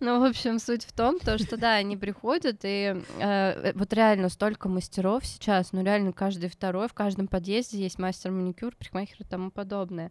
Ну, 0.00 0.18
в 0.18 0.24
общем, 0.24 0.58
суть 0.58 0.84
в 0.84 0.92
том, 0.92 1.20
то, 1.20 1.38
что 1.38 1.56
да, 1.56 1.74
они 1.74 1.96
приходят, 1.96 2.62
и 2.64 3.00
э, 3.20 3.72
вот 3.76 3.92
реально 3.92 4.30
столько 4.30 4.68
мастеров 4.68 5.24
сейчас, 5.24 5.70
ну 5.70 5.84
реально 5.84 6.12
каждый 6.12 6.48
второй, 6.48 6.88
в 6.88 6.92
каждом 6.92 7.28
подъезде 7.28 7.78
есть 7.78 8.00
мастер 8.00 8.32
маникюр, 8.32 8.74
парикмахер 8.74 9.18
и 9.20 9.24
тому 9.24 9.52
подобное. 9.52 10.10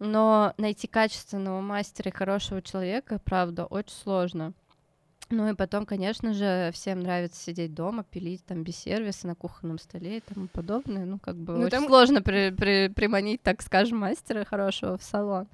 Но 0.00 0.54
найти 0.56 0.88
качественного 0.88 1.60
мастера 1.60 2.10
и 2.10 2.12
хорошего 2.12 2.60
человека, 2.62 3.20
правда, 3.24 3.66
очень 3.66 3.94
сложно. 3.94 4.54
Ну 5.30 5.50
и 5.50 5.54
потом, 5.54 5.84
конечно 5.84 6.32
же, 6.32 6.70
всем 6.72 7.00
нравится 7.00 7.38
сидеть 7.42 7.74
дома, 7.74 8.02
пилить 8.02 8.44
там 8.46 8.62
без 8.62 8.76
сервиса 8.76 9.26
на 9.26 9.34
кухонном 9.34 9.78
столе 9.78 10.18
и 10.18 10.20
тому 10.20 10.48
подобное. 10.48 11.04
Ну, 11.04 11.18
как 11.18 11.36
бы 11.36 11.52
Ну, 11.52 11.60
очень 11.60 11.70
там- 11.70 11.86
сложно 11.86 12.22
при- 12.22 12.50
при- 12.50 12.88
приманить, 12.88 13.42
так 13.42 13.60
скажем, 13.60 13.98
мастера 13.98 14.44
хорошего 14.46 14.96
в 14.96 15.02
салон. 15.02 15.46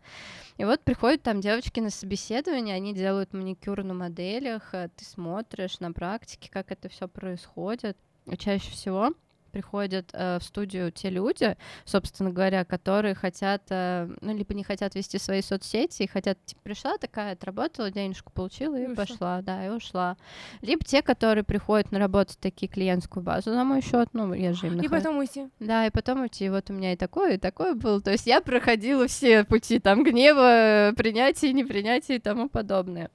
И 0.59 0.65
вот 0.65 0.81
приходят 0.83 1.23
там 1.23 1.41
девочки 1.41 1.81
на 1.81 1.91
собеседование, 1.91 2.77
они 2.77 2.95
делают 2.95 3.33
маникюр 3.33 3.83
на 3.83 3.95
моделях, 3.95 4.73
э, 4.75 4.89
ты 4.95 5.05
смотришь 5.05 5.81
на 5.81 5.93
практике, 5.93 6.49
как 6.53 6.71
это 6.71 6.89
все 6.89 7.09
происходит. 7.09 7.97
И 8.27 8.37
чаще 8.37 8.71
всего 8.71 9.13
приходят 9.55 10.11
э, 10.13 10.39
в 10.41 10.43
студию 10.43 10.91
те 10.91 11.11
люди, 11.11 11.57
собственно 11.85 12.31
говоря, 12.31 12.65
которые 12.65 13.15
хотят, 13.15 13.63
э, 13.71 14.09
ну, 14.21 14.37
либо 14.37 14.53
не 14.53 14.65
хотят 14.65 14.97
вести 14.97 15.17
свои 15.19 15.43
соцсети, 15.43 16.03
и 16.03 16.09
хотят, 16.09 16.45
типа, 16.45 16.61
пришла 16.65 16.99
такая, 16.99 17.35
отработала, 17.35 17.89
денежку 17.93 18.33
получила 18.33 18.75
и, 18.77 18.83
И 18.83 18.87
ушла. 18.87 18.97
пошла, 18.97 19.43
да, 19.43 19.65
и 19.65 19.69
ушла. 19.69 20.17
Либо 20.61 20.85
те, 20.85 21.03
которые 21.03 21.45
приходят 21.45 21.93
наработать 21.93 22.39
такие 22.41 22.67
клиентскую 22.67 23.23
базу 23.23 23.51
на 23.51 23.63
мой 23.63 23.81
счет, 23.81 24.09
ну, 24.13 24.35
я 24.35 24.55
же 24.55 24.67
им 24.67 24.81
И 24.81 24.89
потом 24.89 25.19
уйти. 25.19 25.49
Да, 25.61 25.87
и 25.87 25.91
потом 25.91 26.23
уйти. 26.23 26.51
Вот 26.51 26.69
у 26.71 26.73
меня 26.73 26.93
и 26.93 26.97
такое, 26.97 27.35
и 27.35 27.39
такое 27.39 27.75
было. 27.75 28.01
То 28.01 28.11
есть 28.11 28.27
я 28.27 28.41
проходила 28.41 29.07
все 29.07 29.45
пути 29.45 29.79
там 29.79 30.03
гнева, 30.03 30.93
принятия, 30.97 31.53
непринятия 31.53 32.17
и 32.17 32.19
тому 32.19 32.49
подобное. 32.49 33.09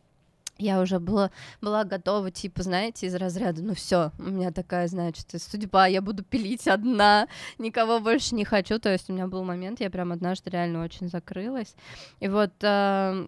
Я 0.59 0.81
уже 0.81 0.99
была, 0.99 1.31
была 1.61 1.85
готова, 1.85 2.31
типа, 2.31 2.63
знаете, 2.63 3.07
из 3.07 3.15
разряда, 3.15 3.63
ну 3.63 3.73
все, 3.73 4.11
у 4.19 4.23
меня 4.23 4.51
такая, 4.51 4.89
значит, 4.89 5.33
судьба, 5.37 5.87
я 5.87 6.01
буду 6.01 6.21
пилить 6.21 6.67
одна, 6.67 7.29
никого 7.57 8.01
больше 8.01 8.35
не 8.35 8.43
хочу. 8.43 8.77
То 8.77 8.91
есть 8.91 9.09
у 9.09 9.13
меня 9.13 9.27
был 9.27 9.45
момент, 9.45 9.79
я 9.79 9.89
прям 9.89 10.11
однажды 10.11 10.49
реально 10.49 10.83
очень 10.83 11.07
закрылась. 11.07 11.75
И 12.19 12.27
вот 12.27 12.51
а, 12.61 13.25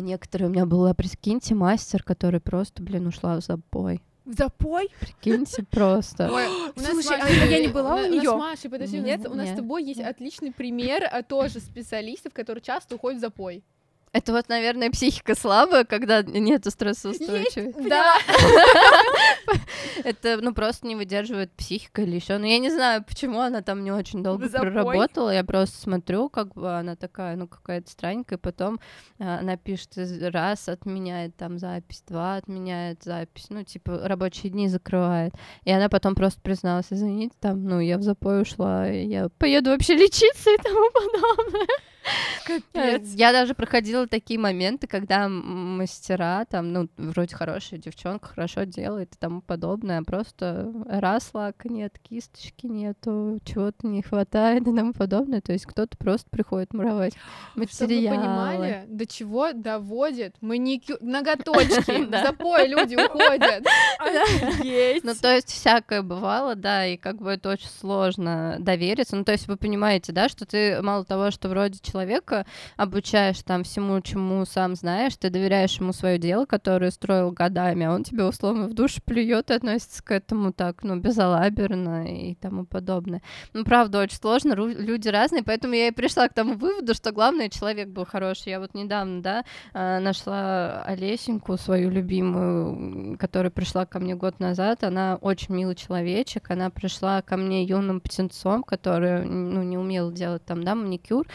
некоторые 0.00 0.48
у 0.48 0.52
меня 0.52 0.66
была, 0.66 0.92
прикиньте, 0.92 1.54
мастер, 1.54 2.02
который 2.02 2.40
просто, 2.40 2.82
блин, 2.82 3.06
ушла 3.06 3.40
в 3.40 3.44
запой. 3.44 4.02
В 4.26 4.34
запой? 4.34 4.90
Прикиньте 5.00 5.62
просто. 5.70 6.30
Ой, 6.30 6.44
Слушай, 6.76 7.18
а 7.22 7.28
я 7.30 7.58
не 7.58 7.68
была 7.68 7.94
у? 7.94 8.06
У 8.06 8.14
нас 8.14 8.22
с 8.22 8.36
Машей, 8.36 8.70
подожди, 8.70 8.98
у 8.98 9.00
нас- 9.00 9.08
Нет? 9.08 9.26
у 9.28 9.34
нас 9.34 9.48
с 9.48 9.56
тобой 9.56 9.82
есть 9.82 10.00
отличный 10.00 10.52
пример 10.52 11.08
а, 11.10 11.22
тоже 11.22 11.60
специалистов, 11.60 12.34
которые 12.34 12.60
часто 12.60 12.96
уходят 12.96 13.16
в 13.16 13.20
запой. 13.22 13.64
Это 14.12 14.32
вот, 14.32 14.48
наверное, 14.48 14.90
психика 14.90 15.34
слабая, 15.34 15.84
когда 15.84 16.22
нету 16.22 16.70
стрессоустойчивости. 16.70 17.88
Да. 17.88 18.14
Это, 20.04 20.38
ну, 20.40 20.54
просто 20.54 20.86
не 20.86 20.96
выдерживает 20.96 21.52
психика 21.52 22.02
или 22.02 22.16
еще. 22.16 22.38
Ну, 22.38 22.46
я 22.46 22.58
не 22.58 22.70
знаю, 22.70 23.04
почему 23.04 23.40
она 23.40 23.62
там 23.62 23.84
не 23.84 23.92
очень 23.92 24.22
долго 24.22 24.48
проработала. 24.48 25.30
Я 25.30 25.44
просто 25.44 25.78
смотрю, 25.78 26.28
как 26.28 26.54
бы 26.54 26.76
она 26.76 26.96
такая, 26.96 27.36
ну, 27.36 27.48
какая-то 27.48 27.90
странненькая. 27.90 28.38
Потом 28.38 28.80
а, 29.18 29.38
она 29.38 29.56
пишет 29.56 29.94
раз, 30.20 30.68
отменяет 30.68 31.36
там 31.36 31.58
запись, 31.58 32.02
два, 32.06 32.36
отменяет 32.36 33.02
запись. 33.02 33.46
Ну, 33.50 33.64
типа, 33.64 34.00
рабочие 34.04 34.50
дни 34.50 34.68
закрывает. 34.68 35.34
И 35.64 35.70
она 35.70 35.88
потом 35.88 36.14
просто 36.14 36.40
призналась, 36.40 36.86
извините, 36.90 37.34
там, 37.40 37.64
ну, 37.64 37.80
я 37.80 37.98
в 37.98 38.02
запой 38.02 38.42
ушла, 38.42 38.86
я 38.86 39.28
поеду 39.38 39.70
вообще 39.70 39.94
лечиться 39.94 40.50
и 40.50 40.56
тому 40.58 40.90
подобное. 40.90 41.66
Э, 42.48 42.60
Капец. 42.60 43.12
Я 43.14 43.32
даже 43.32 43.54
проходила 43.54 44.06
такие 44.06 44.40
моменты, 44.40 44.86
когда 44.86 45.28
мастера, 45.28 46.46
там, 46.48 46.72
ну, 46.72 46.88
вроде 46.96 47.34
хорошая 47.34 47.78
девчонка, 47.78 48.28
хорошо 48.28 48.64
делает 48.64 49.14
и 49.14 49.18
тому 49.18 49.42
подобное, 49.42 49.98
а 49.98 50.02
просто 50.02 50.72
раз 50.86 51.30
лака 51.34 51.68
нет, 51.68 51.98
кисточки 52.02 52.66
нету, 52.66 53.38
чего-то 53.44 53.86
не 53.86 54.02
хватает 54.02 54.66
и 54.66 54.74
тому 54.74 54.92
подобное. 54.92 55.40
То 55.40 55.52
есть 55.52 55.66
кто-то 55.66 55.96
просто 55.98 56.28
приходит 56.30 56.72
муровать 56.72 57.14
Чтобы 57.52 57.66
вы 57.66 57.66
материалы. 57.66 58.16
понимали, 58.16 58.84
до 58.88 59.06
чего 59.06 59.52
доводит 59.52 60.36
маникюр... 60.40 60.98
Ноготочки. 61.02 62.10
Запой 62.10 62.68
люди 62.68 62.94
уходят. 62.96 63.66
Офигеть. 63.98 65.04
Ну, 65.04 65.14
то 65.14 65.34
есть 65.34 65.50
всякое 65.50 66.02
бывало, 66.02 66.54
да, 66.54 66.86
и 66.86 66.96
как 66.96 67.20
бы 67.20 67.30
это 67.30 67.50
очень 67.50 67.68
сложно 67.68 68.56
довериться. 68.58 69.16
Ну, 69.16 69.24
то 69.24 69.32
есть 69.32 69.48
вы 69.48 69.56
понимаете, 69.56 70.12
да, 70.12 70.28
что 70.28 70.46
ты 70.46 70.80
мало 70.82 71.04
того, 71.04 71.30
что 71.30 71.48
вроде 71.48 71.78
человека 71.98 72.46
обучаешь 72.76 73.42
там 73.42 73.64
всему, 73.64 74.00
чему 74.00 74.44
сам 74.44 74.76
знаешь, 74.76 75.16
ты 75.16 75.30
доверяешь 75.30 75.80
ему 75.80 75.92
свое 75.92 76.18
дело, 76.18 76.46
которое 76.46 76.90
строил 76.90 77.32
годами, 77.32 77.86
а 77.86 77.92
он 77.92 78.04
тебе 78.04 78.24
условно 78.24 78.68
в 78.68 78.74
душу 78.74 79.00
плюет 79.04 79.50
и 79.50 79.54
относится 79.54 80.02
к 80.02 80.12
этому 80.12 80.52
так, 80.52 80.84
ну, 80.84 80.96
безалаберно 80.96 82.06
и 82.06 82.34
тому 82.36 82.64
подобное. 82.64 83.20
Ну, 83.52 83.64
правда, 83.64 84.00
очень 84.00 84.16
сложно, 84.16 84.52
люди 84.54 85.08
разные, 85.08 85.42
поэтому 85.42 85.74
я 85.74 85.88
и 85.88 85.90
пришла 85.90 86.28
к 86.28 86.34
тому 86.34 86.54
выводу, 86.54 86.94
что 86.94 87.10
главное, 87.12 87.48
человек 87.48 87.88
был 87.88 88.04
хороший. 88.04 88.50
Я 88.50 88.60
вот 88.60 88.74
недавно, 88.74 89.22
да, 89.22 89.44
а, 89.74 89.98
нашла 89.98 90.82
Олесеньку, 90.82 91.56
свою 91.56 91.90
любимую, 91.90 93.18
которая 93.18 93.50
пришла 93.50 93.86
ко 93.86 93.98
мне 93.98 94.14
год 94.14 94.38
назад. 94.38 94.84
Она 94.84 95.16
очень 95.20 95.54
милый 95.54 95.74
человечек. 95.74 96.50
Она 96.50 96.70
пришла 96.70 97.22
ко 97.22 97.36
мне 97.36 97.64
юным 97.64 98.00
птенцом, 98.00 98.62
который, 98.62 99.24
ну, 99.24 99.62
не 99.62 99.78
умела 99.78 100.12
делать 100.12 100.44
там, 100.44 100.62
да, 100.62 100.74
маникюр. 100.74 101.26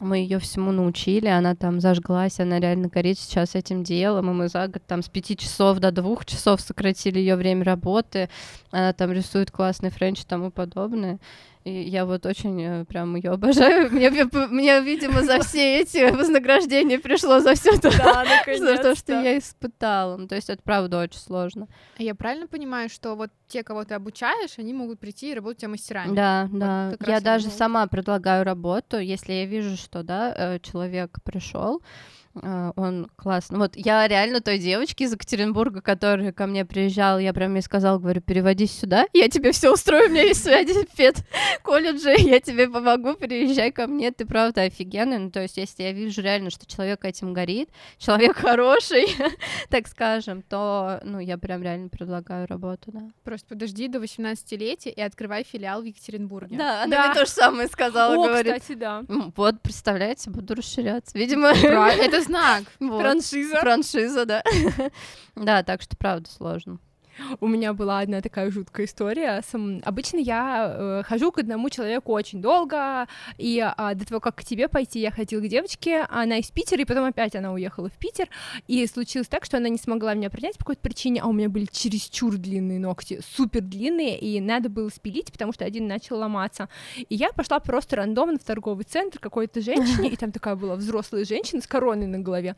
Мы 0.00 0.18
ее 0.18 0.38
всему 0.38 0.70
научили, 0.70 1.26
она 1.26 1.56
там 1.56 1.80
зажглась, 1.80 2.38
она 2.38 2.60
реально 2.60 2.88
горит 2.88 3.18
сейчас 3.18 3.56
этим 3.56 3.82
делом, 3.82 4.30
и 4.30 4.32
мы 4.32 4.48
за 4.48 4.68
год 4.68 4.82
там 4.86 5.02
с 5.02 5.08
пяти 5.08 5.36
часов 5.36 5.78
до 5.80 5.90
двух 5.90 6.24
часов 6.24 6.60
сократили 6.60 7.18
ее 7.18 7.34
время 7.34 7.64
работы, 7.64 8.28
она 8.70 8.92
там 8.92 9.10
рисует 9.10 9.50
классный 9.50 9.90
френч 9.90 10.22
и 10.22 10.24
тому 10.26 10.52
подобное. 10.52 11.18
И 11.68 11.88
я 11.88 12.06
вот 12.06 12.24
очень 12.24 12.62
э, 12.62 12.84
прям 12.86 13.14
ее 13.16 13.32
обожаю. 13.32 13.90
Мне, 13.92 14.10
мне, 14.10 14.80
видимо, 14.80 15.22
за 15.22 15.40
все 15.40 15.80
эти 15.80 16.10
вознаграждения 16.16 16.98
пришло 16.98 17.40
за 17.40 17.54
все 17.54 17.78
то, 17.78 17.90
Да, 17.90 18.24
за 18.58 18.78
то, 18.78 18.94
что 18.94 19.20
я 19.20 19.36
испытала. 19.36 20.16
Ну, 20.16 20.26
то 20.26 20.34
есть 20.34 20.48
это 20.48 20.62
правда 20.62 21.00
очень 21.00 21.18
сложно. 21.18 21.68
Я 21.98 22.14
правильно 22.14 22.46
понимаю, 22.46 22.88
что 22.88 23.14
вот 23.16 23.30
те, 23.48 23.62
кого 23.62 23.84
ты 23.84 23.94
обучаешь, 23.94 24.58
они 24.58 24.72
могут 24.72 24.98
прийти 24.98 25.30
и 25.30 25.34
работать 25.34 25.58
у 25.58 25.60
тебя 25.60 25.70
мастерами? 25.70 26.14
Да, 26.14 26.48
да. 26.50 26.94
как 26.98 27.08
Я 27.08 27.20
даже 27.20 27.46
вот. 27.46 27.54
сама 27.54 27.86
предлагаю 27.86 28.44
работу, 28.44 28.98
если 28.98 29.32
я 29.34 29.44
вижу, 29.44 29.76
что 29.76 30.02
да, 30.02 30.34
э, 30.36 30.58
человек 30.60 31.18
пришел, 31.22 31.82
он 32.76 33.08
классно. 33.16 33.58
Вот 33.58 33.76
я 33.76 34.06
реально 34.08 34.40
той 34.40 34.58
девочке 34.58 35.04
из 35.04 35.12
Екатеринбурга, 35.12 35.80
которая 35.80 36.32
ко 36.32 36.46
мне 36.46 36.64
приезжала, 36.64 37.18
я 37.18 37.32
прям 37.32 37.54
ей 37.54 37.62
сказала, 37.62 37.98
говорю, 37.98 38.20
переводись 38.20 38.72
сюда, 38.78 39.06
я 39.12 39.28
тебе 39.28 39.52
все 39.52 39.72
устрою, 39.72 40.06
у 40.06 40.10
меня 40.10 40.22
есть 40.22 40.42
связи 40.42 40.72
в 40.84 40.96
педколледже, 40.96 42.14
я 42.18 42.40
тебе 42.40 42.68
помогу, 42.68 43.14
приезжай 43.14 43.72
ко 43.72 43.86
мне, 43.86 44.10
ты 44.10 44.26
правда 44.26 44.62
офигенный. 44.62 45.18
Ну, 45.18 45.30
то 45.30 45.40
есть, 45.40 45.56
если 45.56 45.82
я 45.82 45.92
вижу 45.92 46.22
реально, 46.22 46.50
что 46.50 46.66
человек 46.66 47.04
этим 47.04 47.32
горит, 47.32 47.68
человек 47.98 48.36
хороший, 48.36 49.06
так 49.68 49.88
скажем, 49.88 50.42
то, 50.42 51.00
ну, 51.04 51.18
я 51.18 51.38
прям 51.38 51.62
реально 51.62 51.88
предлагаю 51.88 52.46
работу, 52.46 52.90
да. 52.92 53.00
Просто 53.24 53.48
подожди 53.48 53.88
до 53.88 53.98
18-летия 53.98 54.90
и 54.92 55.00
открывай 55.00 55.44
филиал 55.44 55.82
в 55.82 55.84
Екатеринбурге. 55.84 56.56
Да, 56.56 56.82
она 56.84 56.96
Да. 56.96 57.04
мне 57.06 57.14
то 57.14 57.26
же 57.26 57.30
самое 57.30 57.68
сказала, 57.68 58.14
О, 58.14 58.24
говорит. 58.26 58.60
кстати, 58.60 58.78
да. 58.78 59.02
Вот, 59.36 59.60
представляете, 59.62 60.30
буду 60.30 60.54
расширяться. 60.54 61.16
Видимо, 61.18 61.48
Это 61.98 62.22
знак. 62.28 62.64
вот. 62.80 63.00
Франшиза. 63.00 63.56
Франшиза, 63.60 64.24
да. 64.24 64.42
Да, 65.34 65.62
так 65.62 65.82
что 65.82 65.96
правда 65.96 66.28
сложно. 66.30 66.78
У 67.40 67.46
меня 67.46 67.72
была 67.74 68.00
одна 68.00 68.20
такая 68.20 68.50
жуткая 68.50 68.86
история. 68.86 69.42
Сам- 69.50 69.80
Обычно 69.84 70.18
я 70.18 70.74
э, 70.78 71.02
хожу 71.04 71.32
к 71.32 71.38
одному 71.38 71.70
человеку 71.70 72.12
очень 72.12 72.40
долго, 72.40 73.06
и 73.38 73.60
а, 73.60 73.94
до 73.94 74.06
того, 74.06 74.20
как 74.20 74.36
к 74.36 74.44
тебе 74.44 74.68
пойти, 74.68 75.00
я 75.00 75.10
ходила 75.10 75.40
к 75.40 75.48
девочке, 75.48 76.06
она 76.10 76.38
из 76.38 76.50
Питера, 76.50 76.80
и 76.82 76.84
потом 76.84 77.04
опять 77.04 77.34
она 77.34 77.52
уехала 77.52 77.88
в 77.88 77.94
Питер, 77.98 78.28
и 78.66 78.86
случилось 78.86 79.28
так, 79.28 79.44
что 79.44 79.56
она 79.56 79.68
не 79.68 79.78
смогла 79.78 80.14
меня 80.14 80.30
принять 80.30 80.54
по 80.54 80.60
какой-то 80.60 80.80
причине, 80.82 81.20
а 81.22 81.26
у 81.26 81.32
меня 81.32 81.48
были 81.48 81.66
чересчур 81.70 82.36
длинные 82.36 82.78
ногти, 82.78 83.20
супер 83.36 83.60
длинные, 83.62 84.18
и 84.18 84.40
надо 84.40 84.68
было 84.68 84.88
спилить, 84.88 85.32
потому 85.32 85.52
что 85.52 85.64
один 85.64 85.86
начал 85.86 86.18
ломаться. 86.18 86.68
И 87.08 87.14
я 87.14 87.32
пошла 87.32 87.58
просто 87.58 87.96
рандомно 87.96 88.38
в 88.38 88.44
торговый 88.44 88.84
центр 88.84 89.18
какой-то 89.18 89.60
женщине, 89.60 90.08
и 90.12 90.16
там 90.16 90.32
такая 90.32 90.56
была 90.56 90.76
взрослая 90.76 91.24
женщина 91.24 91.60
с 91.62 91.66
короной 91.66 92.06
на 92.06 92.18
голове, 92.20 92.56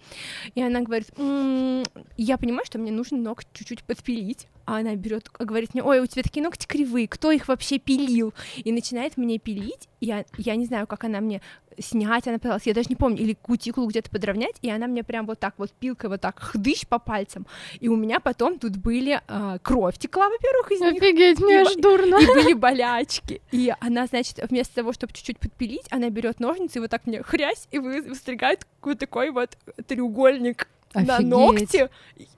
и 0.55 0.63
она 0.63 0.81
говорит, 0.81 1.09
«М, 1.17 1.83
я 2.17 2.37
понимаю, 2.39 2.65
что 2.67 2.79
мне 2.79 2.93
нужно 2.93 3.19
ноготь 3.19 3.47
чуть-чуть 3.53 3.83
подпилить, 3.85 4.47
а 4.71 4.79
она 4.79 4.95
берет, 4.95 5.29
говорит 5.37 5.75
мне, 5.75 5.83
ой, 5.83 5.99
у 5.99 6.07
тебя 6.07 6.23
такие 6.23 6.45
ногти 6.45 6.65
кривые, 6.65 7.09
кто 7.09 7.33
их 7.33 7.49
вообще 7.49 7.81
пилил? 7.81 8.33
И 8.57 8.71
начинает 8.71 9.17
мне 9.17 9.39
пилить, 9.39 9.89
я, 10.01 10.25
я 10.39 10.55
не 10.55 10.65
знаю, 10.67 10.87
как 10.87 11.03
она 11.03 11.21
мне 11.21 11.43
снять, 11.77 12.29
она 12.29 12.39
пыталась, 12.39 12.67
я 12.67 12.75
даже 12.75 12.89
не 12.89 12.95
помню, 12.95 13.19
или 13.19 13.35
кутикулу 13.35 13.89
где-то 13.89 14.11
подровнять, 14.11 14.55
и 14.63 14.71
она 14.71 14.87
мне 14.87 15.03
прям 15.03 15.27
вот 15.27 15.41
так 15.41 15.55
вот 15.59 15.73
пилкой 15.73 16.11
вот 16.11 16.21
так 16.21 16.39
хдыщ 16.39 16.87
по 16.87 17.01
пальцам, 17.01 17.47
и 17.81 17.89
у 17.89 17.97
меня 17.97 18.21
потом 18.21 18.61
тут 18.61 18.77
были 18.77 19.21
а, 19.27 19.59
кровь 19.59 19.99
текла, 19.99 20.29
во-первых, 20.29 20.71
из 20.71 20.81
них, 20.81 21.03
Офигеть, 21.03 21.41
мне 21.41 21.63
аж 21.63 21.75
дурно. 21.75 22.17
и 22.17 22.27
были 22.27 22.53
болячки. 22.53 23.43
И 23.51 23.73
она, 23.81 24.07
значит, 24.07 24.39
вместо 24.49 24.77
того, 24.77 24.93
чтобы 24.93 25.13
чуть-чуть 25.15 25.41
подпилить, 25.41 25.87
она 25.91 26.11
берет 26.11 26.39
ножницы 26.39 26.79
и 26.79 26.81
вот 26.81 26.91
так 26.91 27.07
мне 27.07 27.25
хрясь 27.25 27.67
и 27.73 27.81
вы- 27.81 28.03
выстригает 28.03 28.65
какой 28.81 28.95
такой 28.95 29.31
вот 29.31 29.57
треугольник. 29.89 30.69
На 30.95 31.17
Офигеть. 31.17 31.31
ногти. 31.31 31.89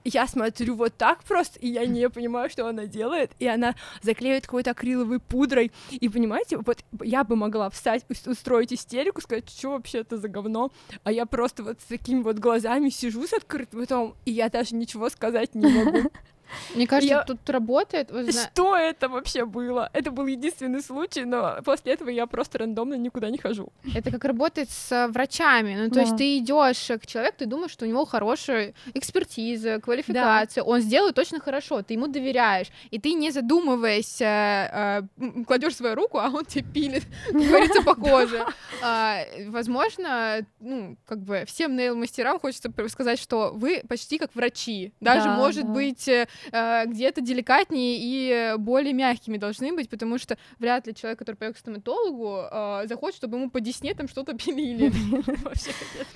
Я 0.03 0.27
смотрю 0.27 0.75
вот 0.75 0.95
так 0.95 1.23
просто, 1.23 1.59
и 1.59 1.67
я 1.69 1.85
не 1.85 2.09
понимаю, 2.09 2.49
что 2.49 2.67
она 2.67 2.85
делает. 2.85 3.31
И 3.39 3.47
она 3.47 3.73
заклеивает 4.01 4.45
какой-то 4.45 4.71
акриловой 4.71 5.19
пудрой. 5.19 5.71
И 5.91 6.07
понимаете, 6.09 6.57
вот 6.57 6.83
я 7.01 7.23
бы 7.23 7.35
могла 7.35 7.69
встать, 7.69 8.05
ус- 8.09 8.27
устроить 8.27 8.71
истерику, 8.73 9.21
сказать, 9.21 9.49
что 9.49 9.71
вообще 9.71 9.99
это 9.99 10.17
за 10.17 10.27
говно. 10.27 10.71
А 11.03 11.11
я 11.11 11.25
просто 11.25 11.63
вот 11.63 11.79
с 11.81 11.85
такими 11.85 12.21
вот 12.21 12.37
глазами 12.39 12.89
сижу 12.89 13.25
с 13.27 13.33
открытым 13.33 13.83
ртом, 13.83 14.15
и 14.25 14.31
я 14.31 14.49
даже 14.49 14.75
ничего 14.75 15.09
сказать 15.09 15.55
не 15.55 15.67
могу. 15.67 16.11
Мне 16.75 16.87
кажется, 16.87 17.15
Я- 17.15 17.23
тут 17.23 17.49
работает. 17.49 18.11
вы 18.11 18.31
зна- 18.31 18.49
Что 18.53 18.75
это 18.75 19.09
вообще 19.09 19.45
было? 19.45 19.89
Это 19.93 20.11
был 20.11 20.25
единственный 20.27 20.81
случай, 20.81 21.25
но 21.25 21.59
после 21.65 21.93
этого 21.93 22.09
я 22.09 22.25
просто 22.27 22.57
рандомно 22.59 22.95
никуда 22.95 23.29
не 23.29 23.37
хожу. 23.37 23.69
Это 23.95 24.11
как 24.11 24.23
работает 24.25 24.69
с 24.69 24.91
э, 24.91 25.07
врачами. 25.07 25.75
Ну, 25.75 25.89
то 25.89 25.99
есть 25.99 26.11
Да. 26.11 26.17
ты 26.17 26.37
идешь 26.37 26.91
к 27.01 27.05
человеку, 27.07 27.35
ты 27.39 27.45
думаешь, 27.45 27.71
что 27.71 27.85
у 27.85 27.87
него 27.87 28.05
хорошая 28.05 28.73
экспертиза, 28.93 29.79
квалификация, 29.79 30.63
он 30.63 30.81
сделает 30.81 31.15
точно 31.15 31.39
хорошо, 31.39 31.81
ты 31.81 31.93
ему 31.93 32.07
доверяешь, 32.07 32.67
и 32.91 32.99
ты 32.99 33.13
не 33.13 33.31
задумываясь 33.31 34.21
э, 34.21 35.01
э, 35.17 35.43
кладешь 35.47 35.75
свою 35.75 35.95
руку, 35.95 36.17
а 36.19 36.29
он 36.29 36.45
тебе 36.45 36.63
пилит, 36.73 37.03
как 37.31 37.41
говорится, 37.41 37.81
по 37.83 37.95
коже. 37.95 38.45
А, 38.81 39.19
Возможно, 39.47 40.45
ну, 40.59 40.97
как 41.05 41.19
бы 41.19 41.43
всем 41.47 41.75
нейл-мастерам 41.75 42.39
хочется 42.39 42.69
сказать, 42.89 43.19
что 43.19 43.51
вы 43.55 43.81
почти 43.87 44.17
как 44.17 44.33
врачи, 44.35 44.93
даже, 44.99 45.25
Да, 45.25 45.35
может 45.37 45.65
да. 45.65 45.71
быть, 45.73 46.09
где-то 46.47 47.21
деликатнее 47.21 47.97
и 47.99 48.57
более 48.57 48.93
мягкими 48.93 49.37
должны 49.37 49.73
быть, 49.73 49.89
потому 49.89 50.17
что 50.17 50.37
вряд 50.59 50.87
ли 50.87 50.95
человек, 50.95 51.19
который 51.19 51.35
пойдет 51.35 51.55
к 51.55 51.59
стоматологу, 51.59 52.41
э, 52.51 52.87
захочет, 52.87 53.17
чтобы 53.17 53.37
ему 53.37 53.49
по 53.49 53.61
десне 53.61 53.93
там 53.93 54.07
что-то 54.07 54.33
пилили. 54.33 54.91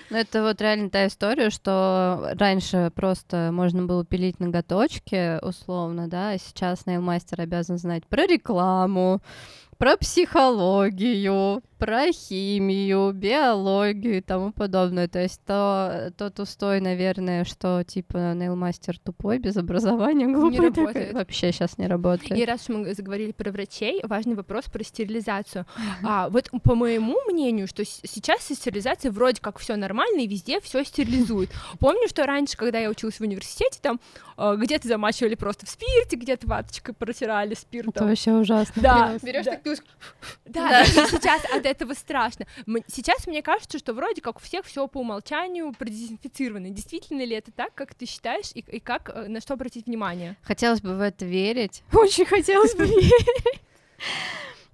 Ну, 0.10 0.18
это 0.18 0.42
вот 0.42 0.62
реально 0.62 0.90
та 0.90 1.08
история, 1.08 1.50
что 1.50 2.32
раньше 2.38 2.92
просто 2.96 3.50
можно 3.52 3.84
было 3.84 4.06
пилить 4.06 4.40
ноготочки, 4.40 5.44
условно, 5.44 6.08
да, 6.08 6.32
а 6.32 6.38
сейчас 6.38 6.86
нейлмастер 6.86 7.42
обязан 7.42 7.78
знать 7.78 8.06
про 8.08 8.26
рекламу, 8.26 9.22
про 9.78 9.96
психологию, 9.98 11.62
про 11.78 12.12
химию, 12.12 13.12
биологию 13.14 14.18
и 14.18 14.22
тому 14.22 14.52
подобное. 14.52 15.08
То 15.08 15.20
есть 15.22 15.42
то, 15.46 16.12
тот 16.18 16.40
устой, 16.40 16.82
наверное, 16.82 17.46
что 17.46 17.84
типа 17.84 18.34
нейлмастер 18.34 18.98
тупой, 18.98 19.38
без 19.38 19.58
образования, 19.58 20.28
глупый 20.28 20.72
такой, 20.72 20.86
работает. 20.86 21.14
вообще 21.14 21.52
сейчас 21.52 21.78
не 21.78 21.88
работает. 21.88 22.32
И 22.38 22.46
раз 22.46 22.68
мы 22.70 22.94
заговорили 22.96 23.32
про 23.32 23.52
врачей, 23.52 24.02
важный 24.04 24.36
вопрос 24.36 24.66
про 24.66 24.84
стерилизацию. 24.84 25.66
А, 26.04 26.30
вот 26.30 26.50
по 26.64 26.76
моему 26.76 27.16
мнению, 27.30 27.68
что 27.68 27.86
сейчас 27.86 28.42
со 28.42 28.56
стерилизацией 28.56 29.14
вроде 29.14 29.42
как 29.42 29.60
все 29.60 29.76
нормально 29.76 30.22
и 30.22 30.28
везде 30.28 30.60
все 30.62 30.84
стерилизуют. 30.84 31.52
Помню, 31.80 32.08
что 32.08 32.26
раньше, 32.26 32.58
когда 32.58 32.80
я 32.80 32.90
училась 32.90 33.18
в 33.18 33.22
университете, 33.22 33.80
там 33.82 34.00
э, 34.38 34.56
где-то 34.58 34.88
замачивали 34.88 35.36
просто 35.36 35.68
в 35.68 35.70
спирте, 35.70 36.16
где-то 36.16 36.48
ваточкой 36.48 36.96
протирали 36.96 37.52
Это 37.52 37.62
спиртом. 37.62 38.08
вообще 38.08 38.34
ужасно. 38.34 38.82
Да, 38.82 39.18
Берешь 39.22 39.46
так 39.46 39.67
пилочку, 39.68 39.88
Да, 40.46 40.70
да, 40.70 40.86
сейчас 40.86 41.44
от 41.54 41.66
этого 41.66 41.94
страшно. 41.94 42.46
Сейчас 42.88 43.28
мне 43.28 43.42
кажется, 43.42 43.78
что 43.78 43.94
вроде 43.94 44.22
как 44.22 44.38
у 44.38 44.40
всех 44.40 44.66
все 44.66 44.88
по 44.88 45.00
умолчанию 45.00 45.74
продезинфицировано. 45.74 46.70
Действительно 46.70 47.24
ли 47.24 47.36
это 47.36 47.52
так, 47.52 47.74
как 47.74 47.94
ты 47.96 48.06
считаешь, 48.06 48.52
и, 48.54 48.60
и 48.60 48.80
как 48.80 49.10
э, 49.14 49.28
на 49.28 49.42
что 49.42 49.54
обратить 49.54 49.88
внимание? 49.88 50.38
Хотелось 50.44 50.82
бы 50.82 50.96
в 50.96 51.02
это 51.02 51.26
верить. 51.26 51.84
Очень 51.94 52.26
хотелось 52.26 52.76
бы 52.76 52.86
верить. 52.86 53.62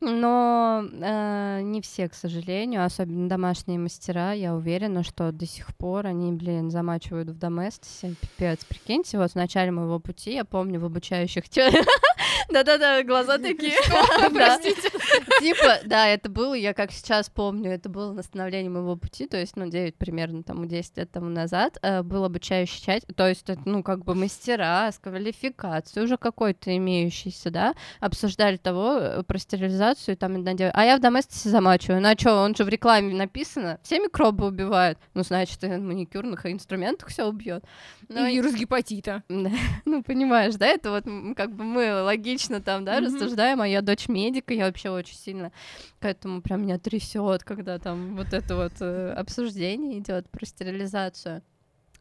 Но 0.06 0.84
э, 0.92 1.62
не 1.64 1.82
все, 1.82 2.10
к 2.10 2.14
сожалению, 2.14 2.84
особенно 2.84 3.30
домашние 3.30 3.80
мастера, 3.80 4.34
я 4.34 4.54
уверена, 4.54 5.02
что 5.02 5.32
до 5.32 5.46
сих 5.46 5.74
пор 5.78 6.08
они, 6.08 6.34
блин, 6.34 6.72
замачивают 6.72 7.30
в 7.30 7.38
доместосе. 7.38 8.16
Пипец, 8.20 8.66
прикиньте, 8.66 9.18
вот 9.18 9.32
в 9.32 9.36
начале 9.36 9.72
моего 9.72 10.00
пути, 10.00 10.34
я 10.34 10.44
помню, 10.44 10.82
в 10.82 10.86
обучающих... 10.86 11.46
Да-да-да, 12.50 13.04
глаза 13.04 13.38
такие. 13.38 13.78
Да. 14.34 14.60
Типа, 15.40 15.80
да, 15.86 16.08
это 16.08 16.30
было, 16.30 16.54
я 16.54 16.74
как 16.74 16.92
сейчас 16.92 17.30
помню, 17.30 17.72
это 17.72 17.90
было 17.90 18.14
на 18.14 18.24
становлении 18.24 18.70
моего 18.70 18.96
пути, 18.96 19.28
то 19.28 19.38
есть, 19.38 19.56
ну, 19.56 19.70
9 19.70 19.96
примерно, 19.96 20.44
там, 20.44 20.68
10 20.68 20.98
лет 20.98 21.12
тому 21.12 21.30
назад, 21.30 21.78
э, 21.82 22.04
был 22.04 22.24
обучающий 22.24 22.82
чат, 22.82 23.04
то 23.16 23.28
есть, 23.28 23.46
ну, 23.66 23.84
как 23.84 24.04
бы 24.04 24.16
мастера 24.16 24.92
с 24.92 25.00
квалификацией 25.00 26.06
уже 26.06 26.18
какой-то 26.18 26.76
имеющийся, 26.76 27.50
да, 27.50 27.74
обсуждали 28.00 28.58
того 28.58 28.98
э, 29.00 29.24
про 29.24 29.38
стерилизацию, 29.38 30.18
там 30.18 30.36
одна 30.36 30.54
девочка, 30.54 30.80
а 30.80 30.86
я 30.86 30.98
в 30.98 31.02
доместосе 31.02 31.50
замачиваю, 31.50 32.02
ну, 32.02 32.10
а 32.10 32.16
чё, 32.16 32.36
он 32.36 32.56
же 32.56 32.64
в 32.64 32.70
рекламе 32.70 33.16
написано, 33.16 33.80
все 33.84 34.00
микробы 34.00 34.48
убивают, 34.48 34.98
ну, 35.14 35.24
значит, 35.24 35.64
и 35.64 35.68
на 35.68 35.80
маникюрных 35.80 36.46
инструментах 36.46 37.10
все 37.10 37.26
убьет. 37.26 37.64
Ну, 38.10 38.26
и 38.26 38.36
вирус 38.36 38.54
гепатита. 38.54 39.24
ну, 39.86 40.04
понимаешь, 40.04 40.56
да, 40.56 40.68
это 40.68 40.92
вот 40.92 41.06
как 41.36 41.56
бы 41.56 41.64
мы 41.64 42.04
логично 42.04 42.62
там, 42.62 42.86
да, 42.86 43.00
рассуждаем, 43.00 43.62
а 43.62 43.68
я 43.68 43.82
дочь 43.82 44.08
медика, 44.08 44.54
я 44.54 44.66
вообще 44.66 44.90
очень 44.90 45.16
сильно 45.16 45.33
к 46.00 46.06
этому 46.06 46.42
прям 46.42 46.64
меня 46.64 46.78
трясет, 46.80 47.44
когда 47.44 47.80
там 47.80 48.16
вот 48.16 48.34
это 48.34 48.56
вот 48.56 48.74
э, 48.82 49.12
обсуждение 49.14 50.00
идет 50.00 50.30
про 50.30 50.46
стерилизацию. 50.46 51.42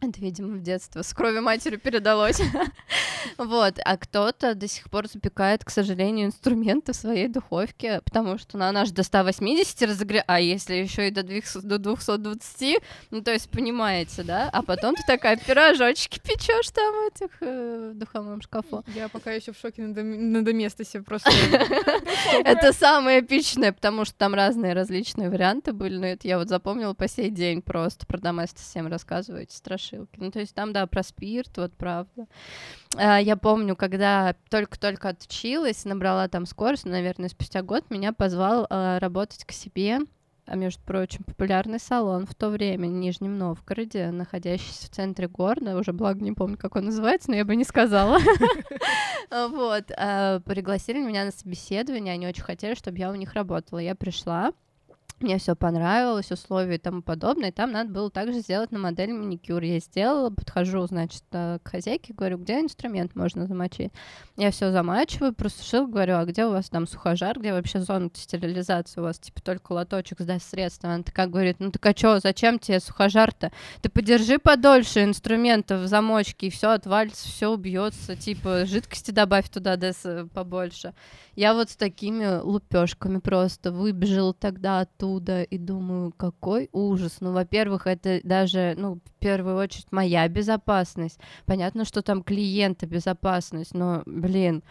Это, 0.02 0.20
видимо, 0.20 0.56
в 0.56 0.62
детство 0.62 1.02
с 1.02 1.14
кровью 1.14 1.42
матери 1.42 1.76
передалось. 1.76 2.40
Вот, 3.38 3.78
а 3.84 3.96
кто-то 3.96 4.56
до 4.56 4.66
сих 4.66 4.90
пор 4.90 5.06
запекает, 5.06 5.64
к 5.64 5.70
сожалению, 5.70 6.26
инструменты 6.26 6.92
в 6.92 6.96
своей 6.96 7.28
духовке, 7.28 8.00
потому 8.04 8.36
что 8.36 8.58
ну, 8.58 8.64
она 8.64 8.84
же 8.84 8.92
до 8.92 9.04
180 9.04 9.82
разогревает, 9.82 10.24
а 10.26 10.40
если 10.40 10.74
еще 10.74 11.06
и 11.06 11.10
до 11.12 11.22
200 11.22 11.58
до 11.58 11.78
220, 11.78 12.82
ну, 13.10 13.22
то 13.22 13.32
есть, 13.32 13.48
понимаете, 13.48 14.24
да? 14.24 14.50
А 14.52 14.62
потом 14.62 14.96
ты 14.96 15.02
такая 15.06 15.36
пирожочки 15.36 16.18
печешь 16.18 16.70
там 16.70 16.92
в 16.92 17.06
этих 17.06 17.30
э, 17.40 17.92
в 17.94 17.98
духовом 17.98 18.42
шкафу. 18.42 18.84
Я 18.88 19.08
пока 19.08 19.32
еще 19.32 19.52
в 19.52 19.58
шоке 19.58 19.82
на, 19.82 20.02
на 20.02 20.44
доместосе 20.44 21.00
просто. 21.02 21.30
Это 22.44 22.72
самое 22.72 23.20
эпичное, 23.20 23.72
потому 23.72 24.04
что 24.04 24.16
там 24.16 24.34
разные 24.34 24.74
различные 24.74 25.30
варианты 25.30 25.72
были, 25.72 25.96
но 25.96 26.06
это 26.06 26.26
я 26.26 26.38
вот 26.38 26.48
запомнила 26.48 26.94
по 26.94 27.06
сей 27.06 27.30
день 27.30 27.62
просто 27.62 28.04
про 28.04 28.18
доместос 28.18 28.62
всем 28.62 28.88
рассказываю 28.88 29.44
эти 29.44 29.54
страшилки. 29.92 30.18
Ну, 30.18 30.30
то 30.30 30.40
есть 30.40 30.54
там, 30.54 30.72
да, 30.72 30.86
про 30.86 31.02
спирт, 31.02 31.56
вот 31.56 31.72
правда. 31.74 32.26
А, 32.96 33.20
Я 33.20 33.36
помню, 33.36 33.76
когда 33.76 34.34
только-только 34.50 35.10
отучилась, 35.10 35.84
набрала 35.84 36.28
там 36.28 36.46
скорость, 36.46 36.84
ну, 36.84 36.92
наверное, 36.92 37.28
спустя 37.28 37.62
год 37.62 37.90
меня 37.90 38.12
позвал 38.12 38.66
а, 38.70 38.98
работать 38.98 39.44
к 39.44 39.52
себе 39.52 40.00
а 40.44 40.56
между 40.56 40.82
прочим, 40.82 41.22
популярный 41.22 41.78
салон 41.78 42.26
в 42.26 42.34
то 42.34 42.48
время 42.48 42.88
в 42.88 42.90
Нижнем 42.92 43.38
Новгороде, 43.38 44.10
находящийся 44.10 44.86
в 44.86 44.90
центре 44.90 45.28
города, 45.28 45.76
уже 45.76 45.92
благо 45.92 46.20
не 46.20 46.32
помню, 46.32 46.58
как 46.58 46.74
он 46.74 46.86
называется, 46.86 47.30
но 47.30 47.36
я 47.36 47.44
бы 47.44 47.54
не 47.56 47.64
сказала. 47.64 48.18
Вот, 49.30 49.84
а, 49.96 50.40
пригласили 50.40 50.98
меня 50.98 51.24
на 51.24 51.30
собеседование, 51.30 52.12
они 52.12 52.26
очень 52.26 52.42
хотели, 52.42 52.74
чтобы 52.74 52.98
я 52.98 53.10
у 53.10 53.14
них 53.14 53.32
работала. 53.32 53.78
Я 53.78 53.94
пришла, 53.94 54.52
мне 55.22 55.38
все 55.38 55.54
понравилось, 55.54 56.30
условия 56.30 56.76
и 56.76 56.78
тому 56.78 57.02
подобное. 57.02 57.50
И 57.50 57.52
там 57.52 57.72
надо 57.72 57.90
было 57.90 58.10
также 58.10 58.40
сделать 58.40 58.72
на 58.72 58.78
модели 58.78 59.12
маникюр. 59.12 59.62
Я 59.62 59.78
сделала, 59.78 60.30
подхожу, 60.30 60.84
значит, 60.86 61.22
э, 61.32 61.58
к 61.62 61.68
хозяйке, 61.68 62.14
говорю, 62.14 62.38
где 62.38 62.60
инструмент 62.60 63.14
можно 63.14 63.46
замочить. 63.46 63.92
Я 64.36 64.50
все 64.50 64.72
замачиваю, 64.72 65.34
просушила, 65.34 65.86
говорю, 65.86 66.16
а 66.16 66.24
где 66.24 66.46
у 66.46 66.50
вас 66.50 66.68
там 66.70 66.86
сухожар, 66.86 67.38
где 67.38 67.52
вообще 67.52 67.80
зона 67.80 68.10
стерилизации? 68.14 69.00
У 69.00 69.04
вас 69.04 69.18
типа 69.18 69.40
только 69.42 69.72
лоточек 69.72 70.20
сдать 70.20 70.42
средства. 70.42 70.90
Она 70.92 71.02
такая 71.02 71.26
говорит, 71.26 71.56
ну 71.60 71.70
так 71.70 71.84
а 71.86 71.94
чё, 71.94 72.18
зачем 72.18 72.58
тебе 72.58 72.80
сухожар-то? 72.80 73.52
Ты 73.80 73.88
подержи 73.88 74.38
подольше 74.38 75.04
инструментов 75.04 75.82
в 75.82 75.86
замочке, 75.86 76.48
и 76.48 76.50
все 76.50 76.70
отвалится, 76.70 77.28
все 77.28 77.48
убьется, 77.48 78.16
типа 78.16 78.64
жидкости 78.66 79.10
добавь 79.10 79.48
туда 79.48 79.76
да, 79.76 79.92
с- 79.92 80.28
побольше. 80.32 80.94
Я 81.36 81.54
вот 81.54 81.70
с 81.70 81.76
такими 81.76 82.40
лупешками 82.40 83.18
просто 83.18 83.70
выбежала 83.72 84.34
тогда 84.34 84.80
оттуда 84.80 85.11
и 85.20 85.58
думаю, 85.58 86.12
какой 86.16 86.68
ужас. 86.72 87.18
Ну, 87.20 87.32
во-первых, 87.32 87.86
это 87.86 88.20
даже, 88.24 88.74
ну, 88.76 88.96
в 89.04 89.20
первую 89.20 89.56
очередь 89.56 89.90
моя 89.90 90.26
безопасность. 90.28 91.18
Понятно, 91.46 91.84
что 91.84 92.02
там 92.02 92.22
клиента 92.22 92.86
безопасность, 92.86 93.74
но, 93.74 94.02
блин, 94.06 94.62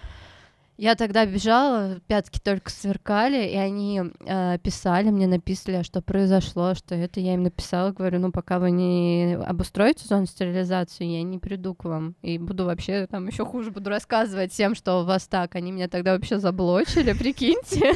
я 0.81 0.95
тогда 0.95 1.27
бежала, 1.27 1.99
пятки 2.07 2.39
только 2.39 2.71
сверкали, 2.71 3.47
и 3.47 3.55
они 3.55 4.01
э, 4.25 4.57
писали, 4.63 5.11
мне 5.11 5.27
написали, 5.27 5.83
что 5.83 6.01
произошло, 6.01 6.73
что 6.73 6.95
это 6.95 7.19
я 7.19 7.35
им 7.35 7.43
написала, 7.43 7.91
говорю, 7.91 8.17
ну 8.17 8.31
пока 8.31 8.57
вы 8.57 8.71
не 8.71 9.37
обустроите 9.45 10.07
зону 10.07 10.25
стерилизации, 10.25 11.05
я 11.05 11.21
не 11.21 11.37
приду 11.37 11.75
к 11.75 11.83
вам 11.83 12.15
и 12.23 12.39
буду 12.39 12.65
вообще 12.65 13.05
там 13.05 13.27
еще 13.27 13.45
хуже 13.45 13.69
буду 13.69 13.91
рассказывать 13.91 14.53
всем, 14.53 14.73
что 14.73 15.01
у 15.01 15.05
вас 15.05 15.27
так. 15.27 15.53
Они 15.53 15.71
меня 15.71 15.87
тогда 15.87 16.13
вообще 16.13 16.39
заблочили, 16.39 17.13
прикиньте. 17.19 17.93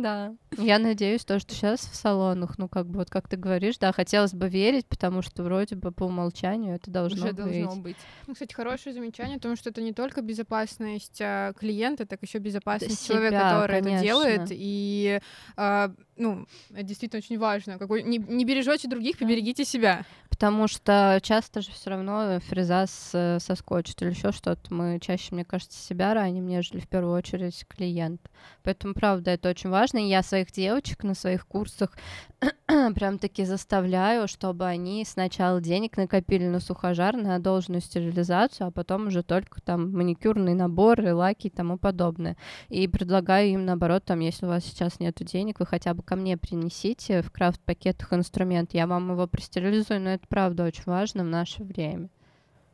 Да, 0.00 0.34
я 0.56 0.78
надеюсь, 0.78 1.24
то, 1.24 1.38
что 1.38 1.54
сейчас 1.54 1.80
в 1.80 1.94
салонах, 1.94 2.58
ну, 2.58 2.68
как 2.68 2.86
бы, 2.86 3.00
вот 3.00 3.10
как 3.10 3.28
ты 3.28 3.36
говоришь, 3.36 3.78
да, 3.78 3.92
хотелось 3.92 4.34
бы 4.34 4.48
верить, 4.48 4.86
потому 4.86 5.22
что 5.22 5.42
вроде 5.42 5.76
бы 5.76 5.92
по 5.92 6.04
умолчанию 6.04 6.76
это 6.76 6.90
должно 6.90 7.24
Уже 7.24 7.32
быть. 7.32 7.36
должно 7.36 7.82
быть. 7.82 7.96
Ну, 8.26 8.34
кстати, 8.34 8.52
хорошее 8.52 8.94
замечание 8.94 9.36
о 9.36 9.40
том, 9.40 9.56
что 9.56 9.70
это 9.70 9.80
не 9.82 9.92
только 9.92 10.22
безопасность 10.22 11.20
а, 11.20 11.52
клиента, 11.52 12.06
так 12.06 12.22
еще 12.22 12.38
безопасность 12.38 13.00
себя, 13.00 13.14
человека, 13.14 13.36
который 13.36 13.82
конечно. 13.82 13.96
это 13.96 14.02
делает. 14.04 14.48
И 14.50 15.20
а, 15.56 15.92
ну, 16.20 16.46
это 16.70 16.82
действительно 16.82 17.18
очень 17.18 17.38
важно. 17.38 17.78
Какой, 17.78 18.02
не, 18.02 18.18
не 18.18 18.44
бережете 18.44 18.88
других, 18.88 19.18
поберегите 19.18 19.64
себя. 19.64 20.04
Потому 20.28 20.68
что 20.68 21.18
часто 21.22 21.60
же 21.60 21.70
все 21.72 21.90
равно 21.90 22.38
фреза 22.46 22.86
с, 22.86 23.38
соскочит 23.40 24.00
или 24.02 24.10
еще 24.10 24.30
что-то. 24.30 24.72
Мы 24.72 24.98
чаще, 25.00 25.34
мне 25.34 25.44
кажется, 25.44 25.78
себя 25.78 26.14
раним, 26.14 26.46
нежели 26.46 26.80
в 26.80 26.88
первую 26.88 27.14
очередь 27.14 27.64
клиент. 27.68 28.20
Поэтому, 28.62 28.94
правда, 28.94 29.32
это 29.32 29.50
очень 29.50 29.70
важно. 29.70 29.98
И 29.98 30.08
я 30.08 30.22
своих 30.22 30.52
девочек 30.52 31.04
на 31.04 31.14
своих 31.14 31.46
курсах 31.46 31.96
прям 32.66 33.18
таки 33.18 33.44
заставляю, 33.44 34.28
чтобы 34.28 34.66
они 34.66 35.04
сначала 35.04 35.60
денег 35.60 35.96
накопили 35.96 36.46
на 36.46 36.60
сухожар, 36.60 37.16
на 37.16 37.38
должную 37.38 37.80
стерилизацию, 37.80 38.68
а 38.68 38.70
потом 38.70 39.08
уже 39.08 39.22
только 39.22 39.60
там 39.60 39.92
маникюрные 39.92 40.54
наборы, 40.54 41.14
лаки 41.14 41.48
и 41.48 41.50
тому 41.50 41.78
подобное. 41.78 42.36
И 42.68 42.86
предлагаю 42.88 43.48
им, 43.48 43.64
наоборот, 43.64 44.04
там, 44.04 44.20
если 44.20 44.46
у 44.46 44.48
вас 44.48 44.64
сейчас 44.64 45.00
нет 45.00 45.16
денег, 45.20 45.60
вы 45.60 45.66
хотя 45.66 45.94
бы 45.94 46.02
ко 46.10 46.16
мне 46.16 46.36
принесите 46.36 47.22
в 47.22 47.30
крафт-пакетах 47.30 48.12
инструмент, 48.12 48.74
я 48.74 48.88
вам 48.88 49.12
его 49.12 49.28
простерилизую, 49.28 50.00
но 50.00 50.10
это 50.10 50.26
правда 50.26 50.64
очень 50.64 50.82
важно 50.86 51.22
в 51.22 51.28
наше 51.28 51.62
время. 51.62 52.08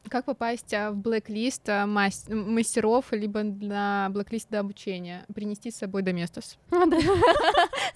Как 0.08 0.24
попасть 0.24 0.72
а, 0.72 0.90
в 0.90 0.96
блэк-лист 0.96 1.68
а, 1.68 1.84
мастеров, 1.86 3.12
либо 3.12 3.42
на 3.42 4.08
блэк-лист 4.08 4.48
до 4.48 4.60
обучения? 4.60 5.26
Принести 5.34 5.70
с 5.70 5.76
собой 5.76 6.00
доместос. 6.00 6.56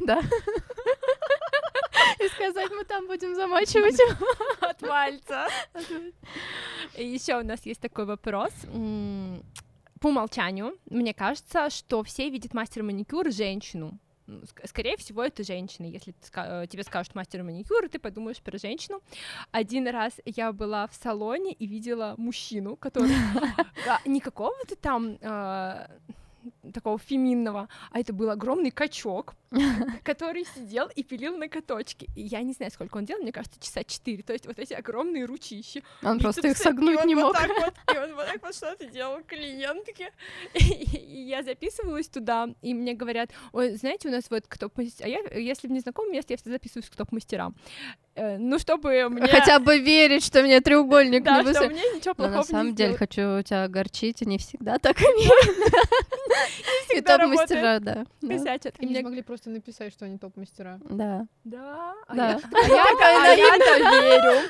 Да. 0.00 0.20
И 2.18 2.28
сказать, 2.28 2.70
мы 2.76 2.84
там 2.84 3.06
будем 3.06 3.34
замачивать 3.34 3.98
от 4.60 4.76
пальца. 4.76 5.48
Еще 6.98 7.40
у 7.40 7.44
нас 7.44 7.64
есть 7.64 7.80
такой 7.80 8.04
вопрос 8.04 8.52
по 10.00 10.08
умолчанию, 10.08 10.78
мне 10.90 11.14
кажется, 11.14 11.70
что 11.70 12.02
все 12.02 12.28
видят 12.28 12.52
мастера 12.52 12.82
маникюра 12.82 13.30
женщину. 13.30 13.98
Скорее 14.64 14.96
всего, 14.96 15.22
это 15.22 15.42
женщина. 15.42 15.86
Если 15.86 16.14
э, 16.34 16.66
тебе 16.68 16.82
скажут 16.82 17.14
мастер 17.14 17.42
маникюра, 17.42 17.88
ты 17.88 17.98
подумаешь 17.98 18.40
про 18.40 18.58
женщину. 18.58 19.00
Один 19.50 19.88
раз 19.88 20.14
я 20.24 20.52
была 20.52 20.86
в 20.86 20.94
салоне 20.94 21.52
и 21.52 21.66
видела 21.66 22.14
мужчину, 22.16 22.76
который 22.76 23.10
не 24.06 24.20
какого-то 24.20 24.76
там 24.76 25.18
э, 25.20 25.86
такого 26.72 26.98
феминного, 26.98 27.68
а 27.90 28.00
это 28.00 28.12
был 28.12 28.30
огромный 28.30 28.70
качок, 28.70 29.34
который 30.04 30.44
сидел 30.44 30.88
и 30.94 31.02
пилил 31.02 31.36
на 31.36 31.48
каточке. 31.48 32.06
И 32.14 32.22
я 32.22 32.42
не 32.42 32.52
знаю, 32.52 32.70
сколько 32.70 32.96
он 32.96 33.04
делал, 33.04 33.22
мне 33.22 33.32
кажется, 33.32 33.60
часа 33.60 33.84
четыре. 33.84 34.22
То 34.22 34.32
есть 34.32 34.46
вот 34.46 34.58
эти 34.58 34.72
огромные 34.72 35.24
ручищи. 35.24 35.82
Он 36.02 36.18
просто 36.18 36.48
их 36.48 36.56
согнуть 36.56 37.04
не 37.04 37.14
мог. 37.14 37.34
Вот 37.34 37.36
так 37.36 37.50
вот, 37.58 37.74
и 37.94 37.98
он 37.98 38.14
вот 38.14 38.26
так 38.26 38.42
вот 38.42 38.54
что-то 38.54 38.86
делал 38.86 39.22
клиентке. 39.26 40.12
И, 40.54 40.96
и 40.96 41.22
я 41.22 41.42
записывалась 41.42 42.08
туда, 42.08 42.48
и 42.62 42.74
мне 42.74 42.94
говорят, 42.94 43.30
ой, 43.52 43.76
знаете, 43.76 44.08
у 44.08 44.10
нас 44.10 44.24
вот 44.30 44.44
кто 44.48 44.70
А 44.76 45.08
я, 45.08 45.20
если 45.34 45.68
в 45.68 45.70
незнакомом 45.70 46.12
месте, 46.12 46.34
я 46.34 46.36
всегда 46.36 46.52
записываюсь 46.52 46.88
к 46.88 46.96
топ-мастерам. 46.96 47.54
Э, 48.20 48.36
ну, 48.36 48.58
чтобы 48.58 49.08
мне... 49.08 49.26
Хотя 49.28 49.58
бы 49.58 49.78
верить, 49.78 50.22
что 50.22 50.42
мне 50.42 50.60
треугольник 50.60 51.24
да, 51.24 51.38
не 51.38 51.44
высыпал. 51.44 51.64
что 51.64 51.74
мне 51.74 51.82
ничего 51.96 52.14
плохого 52.14 52.32
Но 52.34 52.38
на 52.40 52.44
самом 52.44 52.66
не 52.66 52.72
деле 52.74 52.96
хочу 52.98 53.42
тебя 53.42 53.64
огорчить, 53.64 54.20
не 54.20 54.36
всегда 54.36 54.78
так 54.78 55.00
имеют. 55.00 55.80
И 56.94 57.00
топ-мастера, 57.00 57.78
да. 57.80 58.04
Косячат. 58.20 58.74
И 58.78 58.86
мне 58.86 59.00
могли 59.00 59.22
просто 59.22 59.48
написать, 59.48 59.94
что 59.94 60.04
они 60.04 60.18
топ-мастера. 60.18 60.78
Да. 60.84 61.26
Да. 61.44 61.94
А 62.08 62.14
Да. 62.14 62.30
я- 62.32 62.40
а 62.52 63.34
я- 63.34 63.54
а 63.54 63.90
верю. 64.02 64.40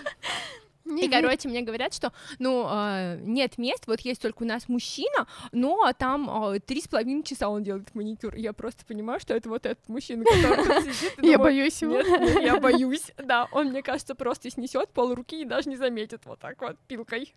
И, 0.91 1.09
короче, 1.09 1.49
мне 1.49 1.62
говорят, 1.62 1.95
что, 1.95 2.12
ну, 2.38 2.66
э, 2.70 3.18
нет 3.22 3.59
мест, 3.59 3.84
вот 3.86 4.01
есть 4.01 4.20
только 4.22 4.43
у 4.43 4.47
нас 4.47 4.68
мужчина, 4.68 5.26
но 5.53 5.93
там 5.97 6.28
э, 6.53 6.61
три 6.61 6.80
с 6.80 6.88
половиной 6.88 7.22
часа 7.22 7.49
он 7.49 7.62
делает 7.62 7.95
маникюр. 7.95 8.34
Я 8.34 8.53
просто 8.53 8.84
понимаю, 8.86 9.20
что 9.20 9.34
это 9.34 9.49
вот 9.49 9.66
этот 9.66 9.88
мужчина, 9.88 10.24
который 10.24 10.64
тут 10.84 10.95
сидит. 10.95 11.14
Я 11.22 11.38
боюсь 11.38 11.80
его. 11.82 11.99
Я 12.41 12.57
боюсь. 12.61 13.12
Да, 13.18 13.49
он, 13.53 13.68
мне 13.68 13.82
кажется, 13.82 14.14
просто 14.14 14.51
снесет 14.51 14.91
пол 14.91 15.14
руки 15.14 15.43
и 15.43 15.45
даже 15.45 15.68
не 15.68 15.76
заметит 15.76 16.22
вот 16.26 16.38
так 16.41 16.61
вот 16.61 16.76
пилкой. 16.86 17.34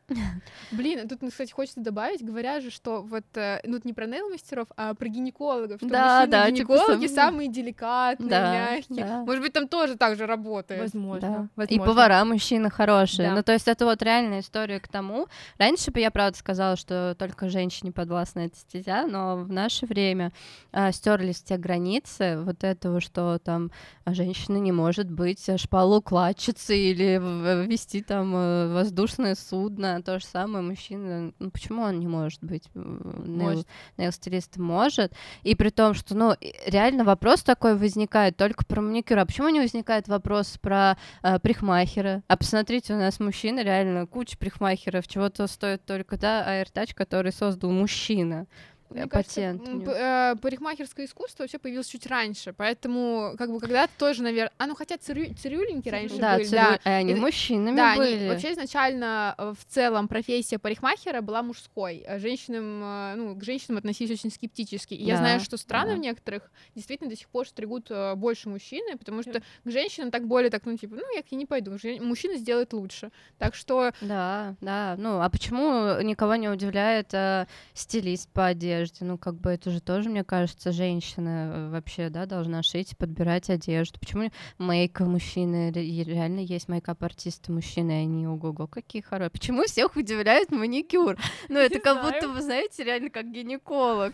Блин, 0.71 1.01
а 1.03 1.07
тут, 1.07 1.21
ну, 1.21 1.29
кстати, 1.29 1.51
хочется 1.51 1.79
добавить, 1.81 2.23
говорят 2.23 2.63
же, 2.63 2.71
что 2.71 3.01
вот, 3.01 3.25
э, 3.35 3.59
ну, 3.65 3.79
не 3.83 3.93
про 3.93 4.05
нейл-мастеров, 4.05 4.67
а 4.77 4.93
про 4.93 5.07
гинекологов, 5.07 5.77
что 5.77 5.87
Да, 5.87 6.25
да, 6.25 6.45
типа 6.51 6.73
гинекологи 6.73 7.07
сам- 7.07 7.15
самые 7.33 7.49
деликатные, 7.49 8.29
мягкие. 8.29 9.05
Может 9.25 9.41
быть, 9.41 9.53
там 9.53 9.67
тоже 9.67 9.95
так 9.97 10.15
же 10.17 10.25
работает. 10.25 10.81
Возможно. 10.81 11.49
И 11.69 11.79
повара 11.79 12.23
мужчины 12.25 12.69
хорошие. 12.69 13.33
Ну, 13.43 13.45
то 13.45 13.51
есть 13.51 13.67
это 13.67 13.83
вот 13.83 14.01
реальная 14.01 14.39
история 14.39 14.79
к 14.79 14.87
тому. 14.87 15.27
Раньше 15.57 15.91
бы 15.91 15.99
я, 15.99 16.11
правда, 16.11 16.37
сказала, 16.37 16.77
что 16.77 17.13
только 17.19 17.49
женщине 17.49 17.91
подвластна 17.91 18.45
эта 18.45 18.55
стезя, 18.55 19.05
но 19.05 19.35
в 19.35 19.51
наше 19.51 19.85
время 19.85 20.31
а, 20.71 20.93
стерлись 20.93 21.43
те 21.43 21.57
границы 21.57 22.39
вот 22.41 22.63
этого, 22.63 23.01
что 23.01 23.39
там 23.39 23.69
женщина 24.05 24.55
не 24.59 24.71
может 24.71 25.11
быть 25.11 25.49
шпалоукладчицей 25.57 26.91
или 26.91 27.65
вести 27.67 28.01
там 28.01 28.33
э, 28.33 28.73
воздушное 28.73 29.35
судно. 29.35 30.01
То 30.01 30.19
же 30.19 30.25
самое 30.25 30.63
мужчина. 30.63 31.33
Ну, 31.37 31.51
почему 31.51 31.81
он 31.81 31.99
не 31.99 32.07
может 32.07 32.41
быть? 32.41 32.63
э, 32.73 32.79
Может. 32.79 33.67
нейл-стилист 33.97 34.55
может. 34.55 35.11
И 35.43 35.53
при 35.55 35.69
том, 35.69 35.95
что, 35.95 36.15
ну, 36.15 36.33
реально 36.65 37.03
вопрос 37.03 37.43
такой 37.43 37.75
возникает 37.75 38.37
только 38.37 38.63
про 38.65 38.79
маникюр. 38.79 39.19
А 39.19 39.25
почему 39.25 39.49
не 39.49 39.59
возникает 39.59 40.07
вопрос 40.07 40.57
про 40.61 40.97
э, 41.23 41.39
парикмахера? 41.39 42.23
А 42.29 42.37
посмотрите, 42.37 42.93
у 42.93 42.97
нас 42.97 43.19
мужчины, 43.33 43.61
реально 43.61 44.05
куча 44.05 44.37
парикмахеров, 44.37 45.07
чего-то 45.07 45.47
стоит 45.47 45.83
только, 45.85 46.17
да, 46.17 46.61
AirTouch, 46.61 46.93
который 46.93 47.31
создал 47.31 47.71
мужчина. 47.71 48.45
Мне 48.93 49.03
Э, 49.03 49.07
кажется, 49.07 49.41
Патент. 49.59 49.85
п- 49.85 49.91
э, 49.91 50.35
парикмахерское 50.41 51.05
искусство 51.05 51.43
вообще 51.43 51.57
появилось 51.59 51.87
чуть 51.87 52.05
раньше, 52.07 52.53
поэтому 52.53 53.33
как 53.37 53.51
бы 53.51 53.59
когда-то 53.59 53.91
тоже, 53.97 54.23
наверное... 54.23 54.51
А 54.57 54.67
ну 54.67 54.75
хотя 54.75 54.97
цирю... 54.97 55.33
цирюльники 55.35 55.89
раньше 55.89 56.17
Да, 56.17 56.35
были, 56.35 56.45
цирю- 56.45 56.51
да. 56.51 56.79
э, 56.83 56.95
они 56.97 57.11
И- 57.13 57.15
мужчинами 57.15 57.75
Да, 57.75 57.91
они- 57.93 57.99
были. 58.01 58.27
вообще 58.29 58.53
изначально 58.53 59.35
в 59.37 59.65
целом 59.67 60.07
профессия 60.07 60.59
парикмахера 60.59 61.21
была 61.21 61.41
мужской. 61.43 62.05
Женщинам, 62.17 63.17
ну, 63.17 63.35
к 63.35 63.43
женщинам 63.43 63.77
относились 63.77 64.19
очень 64.19 64.31
скептически. 64.31 64.93
И 64.93 65.03
я 65.03 65.13
Да, 65.15 65.19
знаю, 65.19 65.39
что 65.39 65.57
страны 65.57 65.91
да. 65.91 65.95
в 65.97 65.99
некоторых 65.99 66.51
действительно 66.75 67.09
до 67.09 67.15
сих 67.15 67.27
пор 67.29 67.47
стригут 67.47 67.89
больше 68.15 68.49
мужчины, 68.49 68.97
потому 68.97 69.21
что 69.23 69.41
к 69.63 69.69
женщинам 69.71 70.11
так 70.11 70.27
более 70.27 70.49
так, 70.49 70.65
ну, 70.65 70.77
типа, 70.77 70.95
ну, 70.95 71.15
я 71.15 71.23
к 71.23 71.31
ней 71.31 71.37
не 71.37 71.45
пойду, 71.45 71.71
мужчина 72.01 72.37
сделает 72.37 72.73
лучше. 72.73 73.09
Так 73.37 73.55
что 73.55 73.91
Да, 74.01 74.55
да. 74.61 74.95
Ну, 74.97 75.21
а 75.21 75.29
почему 75.29 75.99
никого 76.01 76.35
не 76.35 76.49
удивляет 76.49 77.13
э, 77.13 77.47
стилист 77.73 78.29
по 78.29 78.47
одежде? 78.47 78.82
Ну, 79.01 79.17
как 79.17 79.35
бы 79.35 79.51
это 79.51 79.71
же 79.71 79.81
тоже, 79.81 80.09
мне 80.09 80.23
кажется, 80.23 80.71
женщина 80.71 81.51
э, 81.53 81.69
вообще, 81.69 82.09
да, 82.09 82.25
должна 82.25 82.63
шить 82.63 82.97
подбирать 82.97 83.49
одежду. 83.49 83.99
Почему 83.99 84.29
мейк 84.57 84.99
мужчины? 84.99 85.71
Реально 85.71 86.39
есть 86.41 86.67
мейкап-артисты 86.67 87.51
мужчины, 87.51 87.91
они 88.03 88.27
ого-го, 88.27 88.67
какие 88.67 89.01
хорошие. 89.01 89.29
Почему 89.31 89.63
всех 89.63 89.95
удивляет 89.95 90.51
маникюр? 90.51 91.17
Ну, 91.49 91.59
это 91.59 91.79
как 91.79 91.99
знаю. 91.99 92.13
будто, 92.13 92.29
вы 92.29 92.41
знаете, 92.41 92.83
реально 92.83 93.09
как 93.09 93.31
гинеколог. 93.31 94.13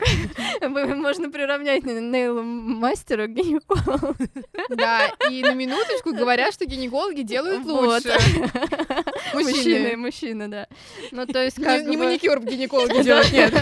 Можно 0.62 1.30
приравнять 1.30 1.84
нейл-мастера 1.84 3.28
к 3.28 3.34
гинекологу. 3.34 4.16
Да, 4.70 5.12
и 5.30 5.42
на 5.42 5.54
минуточку 5.54 6.14
говорят, 6.14 6.54
что 6.54 6.66
гинекологи 6.66 7.22
делают 7.22 7.66
лучше. 7.66 8.14
Мужчины, 9.34 9.98
Мужчины. 9.98 10.48
да. 10.48 10.68
Ну, 11.12 11.26
то 11.26 11.44
есть 11.44 11.58
Не, 11.58 11.64
как 11.64 11.86
не 11.86 11.98
маникюр 11.98 12.40
гинекологи 12.44 13.04
делают, 13.04 13.32
нет. 13.32 13.54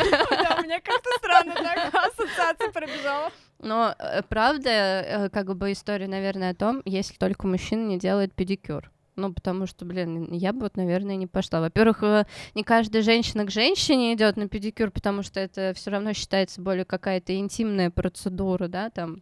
Меня 0.68 0.82
как-то 0.82 1.09
странно 1.18 1.53
так 1.55 1.93
ассоциация 1.95 2.72
пробежала. 2.74 3.32
Но 3.59 3.95
э, 3.97 4.22
правда, 4.24 4.70
э, 4.70 5.30
как 5.30 5.55
бы 5.55 5.72
история, 5.72 6.07
наверное, 6.07 6.51
о 6.51 6.55
том, 6.55 6.82
если 6.84 7.15
только 7.15 7.47
мужчина 7.47 7.88
не 7.88 7.97
делает 7.97 8.34
педикюр. 8.34 8.91
Ну, 9.15 9.34
потому 9.34 9.65
что, 9.65 9.86
блин, 9.86 10.28
я 10.34 10.51
бы 10.51 10.59
вот, 10.63 10.76
наверное, 10.76 11.15
не 11.15 11.26
пошла. 11.26 11.61
Во-первых, 11.61 12.03
э, 12.03 12.26
не 12.53 12.65
каждая 12.65 13.01
женщина 13.01 13.45
к 13.45 13.49
женщине 13.49 14.13
идет 14.13 14.36
на 14.36 14.49
педикюр, 14.49 14.91
потому 14.91 15.24
что 15.24 15.39
это 15.39 15.72
все 15.74 15.89
равно 15.89 16.11
считается 16.11 16.59
более 16.59 16.84
какая-то 16.84 17.34
интимная 17.38 17.89
процедура, 17.89 18.68
да, 18.68 18.89
там 18.89 19.22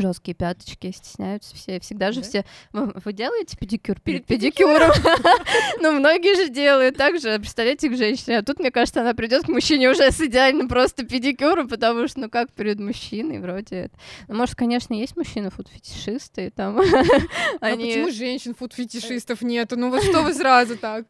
жесткие 0.00 0.34
пяточки 0.34 0.90
стесняются 0.90 1.54
все. 1.54 1.80
Всегда 1.80 2.12
же 2.12 2.20
Да? 2.20 2.28
все. 2.28 2.44
Вы, 2.72 2.92
вы 3.04 3.12
делаете 3.12 3.56
педикюр 3.56 4.00
перед, 4.00 4.26
Перед 4.26 4.40
педикюром? 4.40 4.90
Ну, 5.80 5.92
многие 5.92 6.36
же 6.36 6.48
делают 6.50 6.96
так 6.96 7.20
же. 7.20 7.38
Представляете, 7.38 7.88
к 7.88 7.96
женщине. 7.96 8.38
А 8.38 8.42
тут, 8.42 8.58
мне 8.58 8.70
кажется, 8.70 9.00
она 9.00 9.14
придет 9.14 9.44
к 9.44 9.48
мужчине 9.48 9.90
уже 9.90 10.10
с 10.10 10.20
идеальным 10.20 10.68
просто 10.68 11.04
педикюром, 11.04 11.68
потому 11.68 12.08
что, 12.08 12.20
ну, 12.20 12.30
как 12.30 12.52
перед 12.52 12.80
мужчиной, 12.80 13.38
вроде 13.40 13.76
это. 13.76 13.96
Ну, 14.28 14.36
может, 14.36 14.54
конечно, 14.54 14.94
есть 14.94 15.16
мужчины 15.16 15.50
фуд-фетишисты, 15.50 16.50
там 16.54 16.78
А 17.60 17.76
почему 17.76 18.10
женщин 18.10 18.54
фуд-фетишистов 18.54 19.42
нету? 19.42 19.76
Ну 19.76 19.90
вот 19.90 20.02
что 20.02 20.22
вы 20.22 20.32
сразу 20.34 20.76
так? 20.76 21.06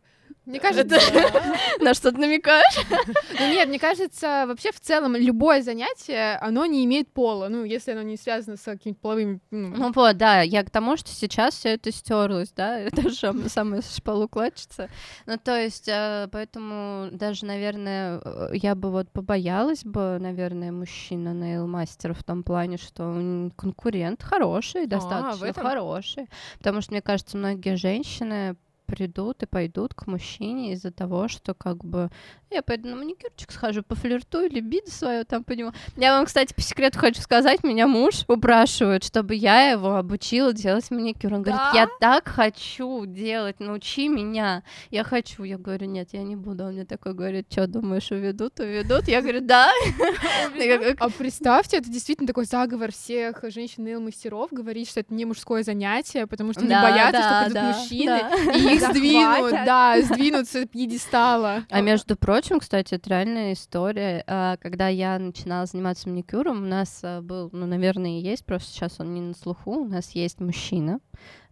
Мне 0.47 0.61
кажется, 0.61 0.99
на 1.81 1.95
что 1.95 2.13
ты 2.13 2.19
намекаешь? 2.19 2.77
ну 3.41 3.47
нет, 3.51 3.69
мне 3.69 3.79
кажется, 3.79 4.45
вообще 4.47 4.73
в 4.73 4.81
целом 4.81 5.17
любое 5.17 5.63
занятие, 5.63 6.37
оно 6.41 6.67
не 6.67 6.85
имеет 6.85 7.11
пола, 7.13 7.49
ну, 7.49 7.65
если 7.65 7.93
оно 7.93 8.03
не 8.03 8.19
связано 8.19 8.59
с 8.59 8.63
какими-то 8.63 9.01
половыми... 9.01 9.41
ну, 9.51 9.75
Ну 9.77 9.93
вот, 9.95 10.17
да, 10.19 10.43
я 10.43 10.63
к 10.63 10.71
тому, 10.71 10.99
что 10.99 11.11
сейчас 11.11 11.55
все 11.55 11.71
это 11.71 11.91
стерлось, 11.91 12.53
да, 12.55 12.79
это 12.79 13.09
же 13.09 13.49
самая 13.49 13.81
шпалукладчица. 13.81 14.91
Ну, 15.25 15.39
то 15.39 15.59
есть, 15.59 15.89
э, 15.89 16.29
поэтому 16.31 17.09
даже, 17.13 17.47
наверное, 17.47 18.21
э, 18.23 18.49
я 18.53 18.75
бы 18.75 18.91
вот 18.91 19.11
побоялась 19.11 19.85
бы, 19.85 20.19
наверное, 20.21 20.73
мужчина 20.73 21.33
нейл-мастера 21.33 22.13
в 22.13 22.23
том 22.23 22.43
плане, 22.43 22.77
что 22.77 23.05
он 23.05 23.51
конкурент 23.57 24.23
хороший, 24.23 24.87
достаточно 24.87 25.47
этом? 25.47 25.65
хороший. 25.65 26.29
Потому 26.59 26.83
что, 26.83 26.93
мне 26.93 27.01
кажется, 27.01 27.39
многие 27.39 27.77
женщины 27.77 28.57
придут 28.87 29.43
и 29.43 29.47
пойдут 29.47 29.95
к 29.95 30.07
мужчине 30.07 30.73
из-за 30.73 30.91
того, 30.91 31.29
что 31.29 31.55
как 31.55 31.85
бы 31.85 32.11
я 32.55 32.63
пойду 32.63 32.89
на 32.89 32.97
маникюрчик 32.97 33.51
схожу, 33.51 33.83
пофлиртую, 33.83 34.51
либидо 34.51 34.91
свое 34.91 35.25
там 35.25 35.45
по 35.45 35.53
нему. 35.53 35.73
Я 35.97 36.17
вам, 36.17 36.27
кстати, 36.27 36.55
по 36.55 36.61
секрету 36.63 36.99
хочу 36.99 37.21
сказать, 37.21 37.65
меня 37.65 37.87
муж 37.87 38.25
упрашивает, 38.29 39.05
чтобы 39.05 39.35
я 39.35 39.71
его 39.71 39.97
обучила 39.97 40.53
делать 40.53 40.91
маникюр. 40.91 41.35
Он 41.35 41.43
говорит, 41.43 41.61
Да? 41.73 41.81
я 41.81 41.89
так 42.01 42.29
хочу 42.29 43.07
делать, 43.07 43.61
научи 43.61 44.09
меня. 44.09 44.63
Я 44.91 45.05
хочу. 45.05 45.43
Я 45.45 45.59
говорю, 45.59 45.87
нет, 45.87 46.11
я 46.13 46.23
не 46.23 46.37
буду. 46.37 46.65
Он 46.65 46.73
мне 46.75 46.85
такой 46.85 47.15
говорит, 47.15 47.47
что 47.51 47.67
думаешь, 47.67 48.11
уведут, 48.11 48.61
уведут? 48.61 49.09
Я 49.09 49.21
говорю, 49.21 49.41
да. 49.41 49.71
А 50.99 51.09
представьте, 51.11 51.79
это 51.79 51.91
действительно 51.91 52.27
такой 52.27 52.45
заговор 52.45 52.93
всех 52.93 53.43
женщин-нейл-мастеров 53.43 54.49
говорить, 54.53 54.89
что 54.89 55.01
это 55.01 55.13
не 55.13 55.25
мужское 55.25 55.63
занятие, 55.63 56.27
потому 56.27 56.53
что 56.53 56.63
они 56.63 56.71
боятся, 56.71 57.23
что 57.23 57.45
придут 57.47 57.77
мужчины, 57.77 58.21
и 58.57 58.75
их 58.75 58.81
сдвинут, 58.83 59.51
да, 59.51 60.01
сдвинут 60.03 60.49
с 60.49 60.67
пьедестала. 60.67 61.65
А 61.71 61.81
между 61.81 62.17
прочим, 62.17 62.44
кстати, 62.61 62.95
это 62.95 63.11
реальная 63.11 63.53
история. 63.55 64.23
А, 64.27 64.57
Когда 64.59 64.89
я 64.89 65.19
начинала 65.19 65.67
заниматься 65.67 66.09
маникюром, 66.09 66.63
у 66.63 66.67
нас 66.67 67.01
а, 67.03 67.23
был, 67.23 67.49
ну, 67.53 67.67
наверное, 67.67 68.19
и 68.19 68.23
есть, 68.23 68.45
просто 68.45 68.71
сейчас 68.71 69.01
он 69.01 69.15
не 69.15 69.21
на 69.21 69.35
слуху, 69.35 69.73
у 69.73 69.89
нас 69.89 70.11
есть 70.11 70.41
мужчина, 70.41 71.01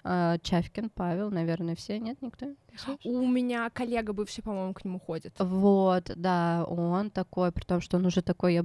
а, 0.05 0.38
Чавкин 0.38 0.90
Павел, 0.90 1.30
наверное, 1.30 1.76
все, 1.76 1.99
нет, 1.99 2.20
никто? 2.20 2.55
У 3.05 3.27
меня 3.27 3.70
коллега 3.70 4.12
бывший, 4.12 4.43
по-моему, 4.43 4.75
к 4.75 4.85
нему 4.85 4.99
ходит. 4.99 5.35
Вот, 5.39 6.11
да, 6.16 6.64
он 6.68 7.11
такой, 7.11 7.53
при 7.53 7.64
том, 7.64 7.81
что 7.81 7.97
он 7.97 8.07
уже 8.07 8.23
такой, 8.23 8.55
я 8.55 8.64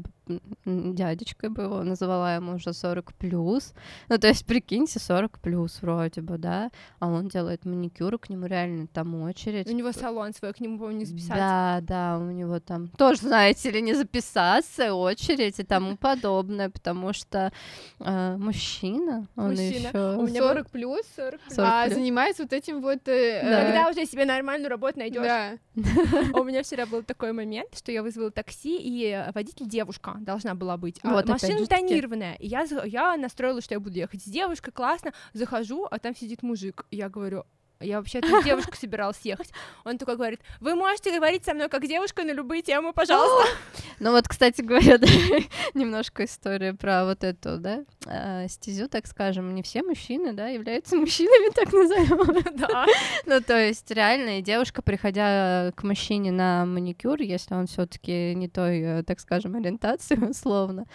дядечкой 0.65 1.49
бы 1.49 1.63
его 1.63 1.83
называла, 1.83 2.35
ему 2.35 2.55
уже 2.55 2.73
40 2.73 3.13
плюс. 3.13 3.73
Ну, 4.09 4.17
то 4.17 4.27
есть, 4.27 4.45
прикиньте, 4.45 4.99
40 4.99 5.39
плюс 5.39 5.81
вроде 5.81 6.21
бы, 6.21 6.37
да, 6.37 6.71
а 6.99 7.07
он 7.07 7.27
делает 7.27 7.65
маникюр, 7.65 8.17
к 8.19 8.29
нему 8.29 8.45
реально 8.45 8.87
там 8.87 9.15
очередь. 9.21 9.69
У 9.69 9.73
него 9.73 9.91
салон 9.91 10.33
свой, 10.33 10.53
к 10.53 10.59
нему, 10.59 10.77
по-моему, 10.77 10.99
не 10.99 11.05
записаться. 11.05 11.35
Да, 11.35 11.79
да, 11.81 12.17
у 12.17 12.31
него 12.31 12.59
там 12.59 12.87
тоже, 12.89 13.21
знаете 13.21 13.71
ли, 13.71 13.81
не 13.81 13.93
записаться, 13.93 14.93
очередь 14.93 15.59
и 15.59 15.63
тому 15.63 15.97
подобное, 15.99 16.69
потому 16.69 17.13
что 17.13 17.51
э, 17.99 18.37
мужчина, 18.37 19.27
он 19.35 19.49
Мужчина. 19.51 19.87
еще 19.87 20.15
У 20.17 20.27
меня 20.27 20.41
40 20.41 20.69
плюс, 20.69 21.01
40 21.15 21.39
плюс. 21.41 21.55
40 21.55 21.69
а 21.69 21.85
плюс. 21.85 21.95
занимается 21.95 22.43
вот 22.43 22.53
этим 22.53 22.81
вот... 22.81 23.07
э, 23.07 23.41
Да. 23.43 23.65
Когда 23.65 23.89
уже 23.97 24.05
себе 24.09 24.25
нормальную 24.25 24.69
работу 24.69 24.99
найдешь. 24.99 25.23
да. 25.23 25.57
У 26.33 26.43
меня 26.43 26.63
вчера 26.63 26.85
был 26.85 27.03
такой 27.03 27.31
момент, 27.33 27.77
что 27.77 27.91
я 27.91 28.03
вызвала 28.03 28.31
такси, 28.31 28.77
и 28.77 29.05
э, 29.05 29.31
водитель 29.33 29.67
девушка 29.67 30.17
должна 30.19 30.55
была 30.55 30.77
быть. 30.77 30.99
А 31.03 31.13
Вот 31.13 31.27
машина 31.27 31.65
тонированная. 31.65 32.35
И 32.35 32.47
я, 32.47 32.65
я 32.85 33.17
настроила, 33.17 33.61
что 33.61 33.75
я 33.75 33.79
буду 33.79 33.97
ехать 33.97 34.21
с 34.21 34.25
девушкой, 34.25 34.71
классно. 34.71 35.13
Захожу, 35.33 35.87
а 35.89 35.99
там 35.99 36.15
сидит 36.15 36.43
мужик. 36.43 36.85
Я 36.91 37.09
говорю, 37.09 37.45
я 37.79 37.97
вообще-то 37.97 38.41
с 38.41 38.43
девушкой 38.43 38.75
собиралась 38.77 39.19
ехать. 39.23 39.51
Он 39.85 39.97
такой 39.97 40.15
говорит, 40.15 40.41
вы 40.59 40.75
можете 40.75 41.15
говорить 41.15 41.45
со 41.45 41.53
мной 41.53 41.69
как 41.69 41.87
девушка 41.87 42.23
на 42.23 42.31
любые 42.31 42.61
темы, 42.61 42.93
пожалуйста. 42.93 43.47
Ну 43.99 44.11
вот, 44.11 44.27
кстати 44.27 44.61
говоря, 44.61 44.99
немножко 45.73 46.25
история 46.25 46.75
про 46.75 47.03
вот 47.05 47.23
эту, 47.23 47.57
да, 47.57 47.83
э, 48.05 48.47
стезю, 48.47 48.87
так 48.87 49.07
скажем. 49.07 49.55
Не 49.55 49.63
все 49.63 49.81
мужчины, 49.81 50.33
да, 50.33 50.49
являются 50.49 50.95
мужчинами, 50.95 51.51
так 51.51 51.73
назовем. 51.73 52.17
Да. 52.57 52.85
Ну, 53.25 53.41
то 53.41 53.59
есть, 53.59 53.89
реально, 53.91 54.39
и 54.39 54.41
девушка, 54.41 54.81
приходя 54.81 55.71
к 55.75 55.83
мужчине 55.83 56.31
на 56.31 56.65
маникюр, 56.65 57.21
если 57.21 57.55
он 57.55 57.65
все 57.65 57.87
таки 57.87 58.35
не 58.35 58.47
той, 58.47 58.81
э, 58.81 59.03
так 59.03 59.19
скажем, 59.19 59.55
ориентации, 59.55 60.15
условно, 60.15 60.85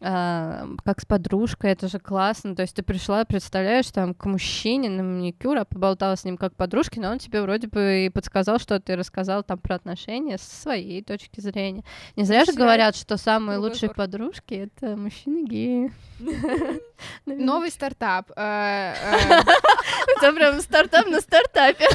а, 0.00 0.68
как 0.84 1.00
с 1.00 1.06
подружкой, 1.06 1.72
это 1.72 1.88
же 1.88 1.98
классно. 1.98 2.54
То 2.54 2.62
есть 2.62 2.76
ты 2.76 2.82
пришла, 2.82 3.24
представляешь, 3.24 3.90
там, 3.90 4.14
к 4.14 4.26
мужчине 4.26 4.88
на 4.90 5.02
маникюр, 5.02 5.56
а 5.58 5.64
поболтала 5.64 6.16
с 6.16 6.24
ним 6.24 6.36
как 6.36 6.54
подружки, 6.54 6.98
но 6.98 7.10
он 7.10 7.18
тебе 7.18 7.42
вроде 7.42 7.66
бы 7.66 8.06
и 8.06 8.08
подсказал, 8.08 8.58
что 8.58 8.80
ты 8.80 8.96
рассказал 8.96 9.42
там 9.42 9.58
про 9.58 9.76
отношения 9.76 10.38
с 10.38 10.42
своей 10.42 11.02
точки 11.02 11.40
зрения. 11.40 11.84
Не 12.16 12.24
зря 12.24 12.44
же 12.44 12.52
говорят, 12.52 12.96
что 12.96 13.16
самые 13.16 13.58
лучшие 13.58 13.90
подружки— 13.90 14.54
это 14.78 14.96
мужчины 14.96 15.44
геи. 15.44 15.92
Наверное. 16.20 16.80
Новый 17.26 17.70
стартап. 17.70 18.30
э, 18.36 18.94
э, 19.02 19.40
Это 20.16 20.32
прям 20.32 20.60
стартап 20.60 21.06
на 21.06 21.20
стартапе. 21.20 21.86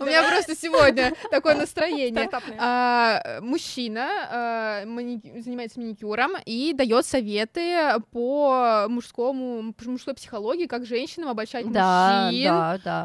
У 0.00 0.04
меня 0.04 0.22
просто 0.28 0.56
сегодня 0.56 1.12
такое 1.30 1.54
настроение. 1.54 2.28
А, 2.58 3.40
мужчина 3.40 4.82
мани- 4.86 5.40
занимается 5.40 5.80
маникюром 5.80 6.32
и 6.44 6.72
дает 6.72 7.06
советы 7.06 8.00
по 8.10 8.86
мужскому 8.88 9.74
мужской 9.84 10.14
психологии, 10.14 10.66
как 10.66 10.86
женщинам 10.86 11.30
обольщать 11.30 11.64
мужчин. 11.64 11.74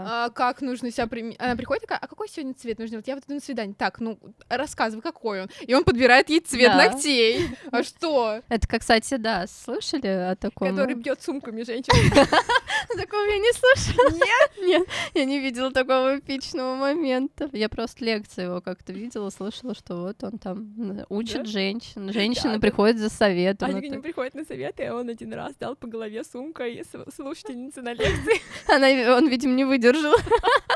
а, 0.08 0.30
как 0.30 0.62
нужно 0.62 0.92
себя 0.92 1.08
Она 1.40 1.56
приходит 1.56 1.84
такая, 1.84 2.00
а 2.00 2.08
какой 2.08 2.30
сегодня 2.30 2.54
цвет 2.54 2.80
нужно? 2.80 2.98
Вот 2.98 3.08
я 3.08 3.16
вот 3.16 3.24
иду 3.26 3.36
на 3.36 3.40
свидание. 3.40 3.76
Так, 3.78 4.00
ну, 4.00 4.20
рассказывай, 4.50 5.02
какой 5.02 5.44
он. 5.44 5.50
И 5.62 5.74
он 5.74 5.84
подбирает 5.84 6.30
ей 6.30 6.40
цвет 6.40 6.76
ногтей. 6.76 7.48
А 7.72 7.84
что? 7.88 8.42
Это, 8.50 8.68
как, 8.68 8.82
кстати, 8.82 9.16
да, 9.16 9.46
слышали 9.48 10.08
о 10.08 10.36
таком? 10.36 10.70
Который 10.70 10.96
бьет 10.96 11.22
сумками 11.38 11.64
женщин. 11.64 11.94
Такого 12.98 13.22
я 13.26 13.38
не 13.38 13.52
слышала. 13.54 14.10
Нет? 14.12 14.52
Нет, 14.68 14.88
я 15.14 15.26
не 15.26 15.40
видела 15.40 15.72
такого 15.72 16.18
эпичного 16.20 16.76
момента. 16.76 17.50
Я 17.54 17.70
просто 17.70 18.04
лекции 18.06 18.44
его 18.46 18.62
как-то 18.62 18.92
видела, 18.94 19.30
слышала, 19.30 19.76
что 19.76 19.98
вот 19.98 20.24
он 20.24 20.40
там 20.40 21.06
учит 21.10 21.44
Да? 21.44 21.46
женщин. 21.46 22.12
Женщины 22.12 22.54
да. 22.56 22.60
приходят 22.60 22.98
за 22.98 23.10
советом. 23.10 23.70
Они 23.70 23.82
к 23.82 23.92
нему 23.92 24.02
приходят 24.02 24.34
на 24.36 24.46
советы, 24.46 24.84
а 24.86 24.96
он 24.96 25.10
один 25.10 25.34
раз 25.34 25.54
дал 25.60 25.76
по 25.76 25.88
голове 25.88 26.24
сумкой 26.24 26.84
с- 26.84 27.16
слушательнице 27.16 27.82
на 27.82 27.94
лекции. 27.94 28.42
Она, 28.68 29.16
он, 29.16 29.28
видимо, 29.28 29.54
не 29.54 29.66
выдержал. 29.66 30.16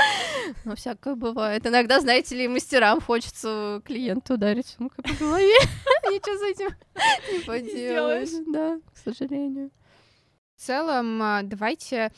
Ну, 0.64 0.74
всякое 0.74 1.14
бывает. 1.14 1.66
Иногда, 1.66 2.00
знаете 2.00 2.36
ли, 2.36 2.48
мастерам 2.48 3.00
хочется 3.00 3.80
клиенту 3.84 4.34
ударить 4.34 4.66
сумкой 4.66 5.04
по 5.04 5.12
голове. 5.14 5.46
Ничего 6.10 6.36
с 6.36 6.42
этим 6.42 6.76
не 7.32 7.38
поделаешь. 7.46 8.30
Да, 8.48 8.80
к 8.92 8.96
сожалению. 8.98 9.70
В 10.56 10.60
целом, 10.60 11.22
а, 11.22 11.42
давайте 11.42 12.12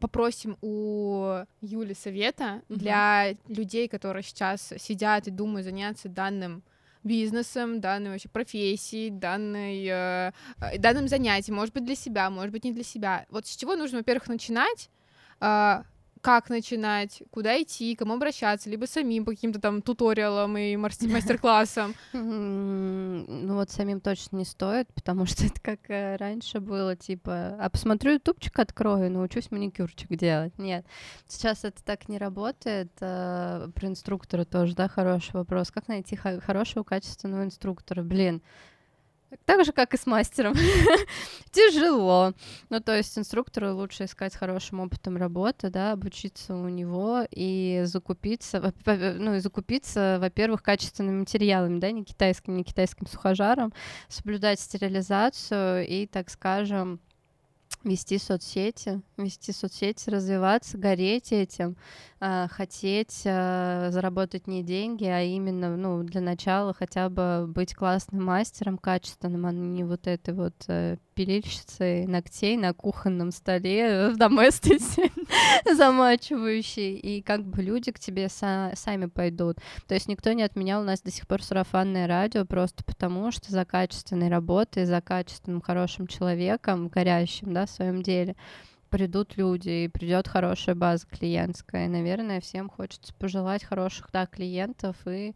попросим 0.00 0.56
у 0.62 1.42
Юли 1.60 1.94
совета 1.94 2.62
для 2.68 3.32
людей, 3.48 3.88
которые 3.88 4.22
сейчас 4.22 4.72
сидят 4.78 5.26
и 5.26 5.30
думают 5.30 5.64
заняться 5.64 6.08
данным 6.08 6.62
бизнесом, 7.04 7.80
данной 7.80 8.10
вообще 8.10 8.28
профессией, 8.28 9.10
данной, 9.10 9.84
э, 9.86 10.32
э, 10.60 10.78
данным 10.78 11.08
занятием, 11.08 11.56
может 11.56 11.74
быть, 11.74 11.84
для 11.84 11.94
себя, 11.94 12.30
может 12.30 12.52
быть, 12.52 12.64
не 12.64 12.72
для 12.72 12.84
себя. 12.84 13.26
Вот 13.30 13.46
с 13.46 13.56
чего 13.56 13.76
нужно, 13.76 13.98
во-первых, 13.98 14.28
начинать, 14.28 14.90
а, 15.40 15.84
как 16.20 16.50
начинать, 16.50 17.22
куда 17.30 17.60
идти, 17.62 17.94
кому 17.94 18.14
обращаться, 18.14 18.68
либо 18.70 18.86
самим 18.86 19.24
по 19.24 19.32
каким-то 19.32 19.60
там 19.60 19.82
туториалам 19.82 20.56
и 20.58 20.76
мастер-классам. 20.76 21.94
Ну 22.12 23.54
вот 23.54 23.70
самим 23.70 24.00
точно 24.00 24.36
не 24.36 24.44
стоит, 24.44 24.92
потому 24.94 25.26
что 25.26 25.44
это 25.46 25.60
как 25.60 25.80
э, 25.88 26.16
раньше 26.16 26.60
было, 26.60 26.96
типа, 26.96 27.56
а 27.60 27.68
посмотрю 27.70 28.12
ютубчик 28.14 28.58
открою, 28.58 29.10
научусь 29.10 29.50
маникюрчик 29.50 30.08
делать. 30.10 30.56
Нет, 30.58 30.84
сейчас 31.26 31.64
это 31.64 31.82
так 31.82 32.08
не 32.08 32.18
работает. 32.18 32.90
Э, 33.00 33.68
Про 33.74 33.88
инструктора 33.88 34.44
тоже, 34.44 34.74
да, 34.74 34.88
хороший 34.88 35.32
вопрос. 35.34 35.70
Как 35.70 35.88
найти 35.88 36.16
хо- 36.16 36.40
хорошего, 36.40 36.82
качественного 36.84 37.44
инструктора? 37.44 38.02
Блин, 38.02 38.42
так 39.44 39.64
же, 39.64 39.72
как 39.72 39.94
и 39.94 39.96
с 39.96 40.06
мастером. 40.06 40.54
Тяжело. 41.50 42.32
Ну, 42.70 42.80
то 42.80 42.96
есть 42.96 43.18
инструктора 43.18 43.72
лучше 43.72 44.04
искать 44.04 44.32
с 44.32 44.36
хорошим 44.36 44.80
опытом 44.80 45.16
работы, 45.16 45.70
да, 45.70 45.92
обучиться 45.92 46.54
у 46.54 46.68
него 46.68 47.26
и 47.30 47.82
закупиться, 47.84 48.72
ну, 48.86 49.34
и 49.34 49.38
закупиться, 49.40 50.18
во-первых, 50.20 50.62
качественными 50.62 51.20
материалами, 51.20 51.78
да, 51.78 51.90
не 51.90 52.04
китайским, 52.04 52.56
не 52.56 52.64
китайским 52.64 53.06
сухожаром, 53.06 53.72
соблюдать 54.08 54.60
стерилизацию 54.60 55.86
и, 55.86 56.06
так 56.06 56.30
скажем, 56.30 57.00
вести 57.84 58.18
соцсети, 58.18 59.00
вести 59.16 59.52
соцсети, 59.52 60.10
развиваться, 60.10 60.78
гореть 60.78 61.32
этим, 61.32 61.76
а, 62.20 62.48
хотеть 62.48 63.22
а, 63.24 63.90
заработать 63.90 64.46
не 64.46 64.62
деньги, 64.62 65.04
а 65.04 65.22
именно, 65.22 65.76
ну, 65.76 66.02
для 66.02 66.20
начала 66.20 66.74
хотя 66.74 67.08
бы 67.08 67.46
быть 67.46 67.74
классным 67.74 68.24
мастером, 68.24 68.78
качественным, 68.78 69.46
а 69.46 69.52
не 69.52 69.84
вот 69.84 70.06
этой 70.06 70.34
вот 70.34 70.54
э, 70.68 70.96
пилильщицей 71.18 72.06
ногтей 72.06 72.56
на 72.56 72.72
кухонном 72.72 73.32
столе 73.32 74.10
в 74.10 74.16
доместисе 74.16 75.10
замачивающей, 75.74 76.94
и 76.94 77.22
как 77.22 77.44
бы 77.44 77.60
люди 77.60 77.90
к 77.90 77.98
тебе 77.98 78.26
са- 78.26 78.76
сами 78.76 79.06
пойдут. 79.06 79.58
То 79.88 79.94
есть 79.94 80.06
никто 80.06 80.30
не 80.30 80.44
отменял 80.44 80.82
у 80.82 80.84
нас 80.84 81.02
до 81.02 81.10
сих 81.10 81.26
пор 81.26 81.42
сарафанное 81.42 82.06
радио 82.06 82.44
просто 82.44 82.84
потому, 82.84 83.32
что 83.32 83.50
за 83.50 83.64
качественной 83.64 84.28
работой, 84.28 84.84
за 84.84 85.00
качественным 85.00 85.60
хорошим 85.60 86.06
человеком, 86.06 86.86
горящим, 86.86 87.52
да, 87.52 87.66
в 87.66 87.70
своем 87.70 88.00
деле, 88.00 88.36
придут 88.88 89.36
люди, 89.36 89.84
и 89.84 89.88
придет 89.88 90.28
хорошая 90.28 90.74
база 90.74 91.06
клиентская. 91.06 91.88
Наверное, 91.88 92.40
всем 92.40 92.68
хочется 92.68 93.12
пожелать 93.14 93.64
хороших 93.64 94.08
да, 94.12 94.26
клиентов 94.26 94.96
и, 95.06 95.34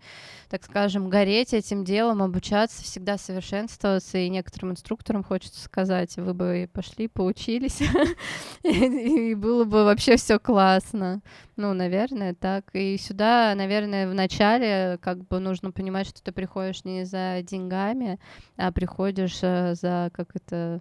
так 0.49 0.65
скажем, 0.65 1.09
гореть 1.09 1.55
этим 1.55 1.85
делом, 1.85 2.23
обучаться, 2.23 2.83
всегда 2.83 3.19
совершенствоваться. 3.19 4.19
И 4.19 4.29
некоторым 4.29 4.73
инструкторам 4.73 5.23
хочется 5.23 5.61
сказать, 5.61 6.17
вы 6.17 6.35
бы 6.35 6.69
пошли, 6.73 7.09
поучились, 7.09 7.81
и 8.63 9.35
было 9.35 9.65
бы 9.65 9.85
вообще 9.85 10.17
все 10.17 10.39
классно. 10.39 11.23
Ну, 11.57 11.75
наверное, 11.75 12.35
так. 12.35 12.71
И 12.73 12.97
сюда, 12.97 13.55
наверное, 13.55 14.09
в 14.09 14.15
начале 14.15 14.99
как 15.03 15.27
бы 15.29 15.39
нужно 15.39 15.71
понимать, 15.71 16.09
что 16.09 16.23
ты 16.23 16.33
приходишь 16.33 16.85
не 16.85 17.05
за 17.05 17.43
деньгами, 17.43 18.19
а 18.57 18.73
приходишь 18.73 19.39
э, 19.43 19.75
за 19.75 20.11
как 20.13 20.35
это 20.35 20.81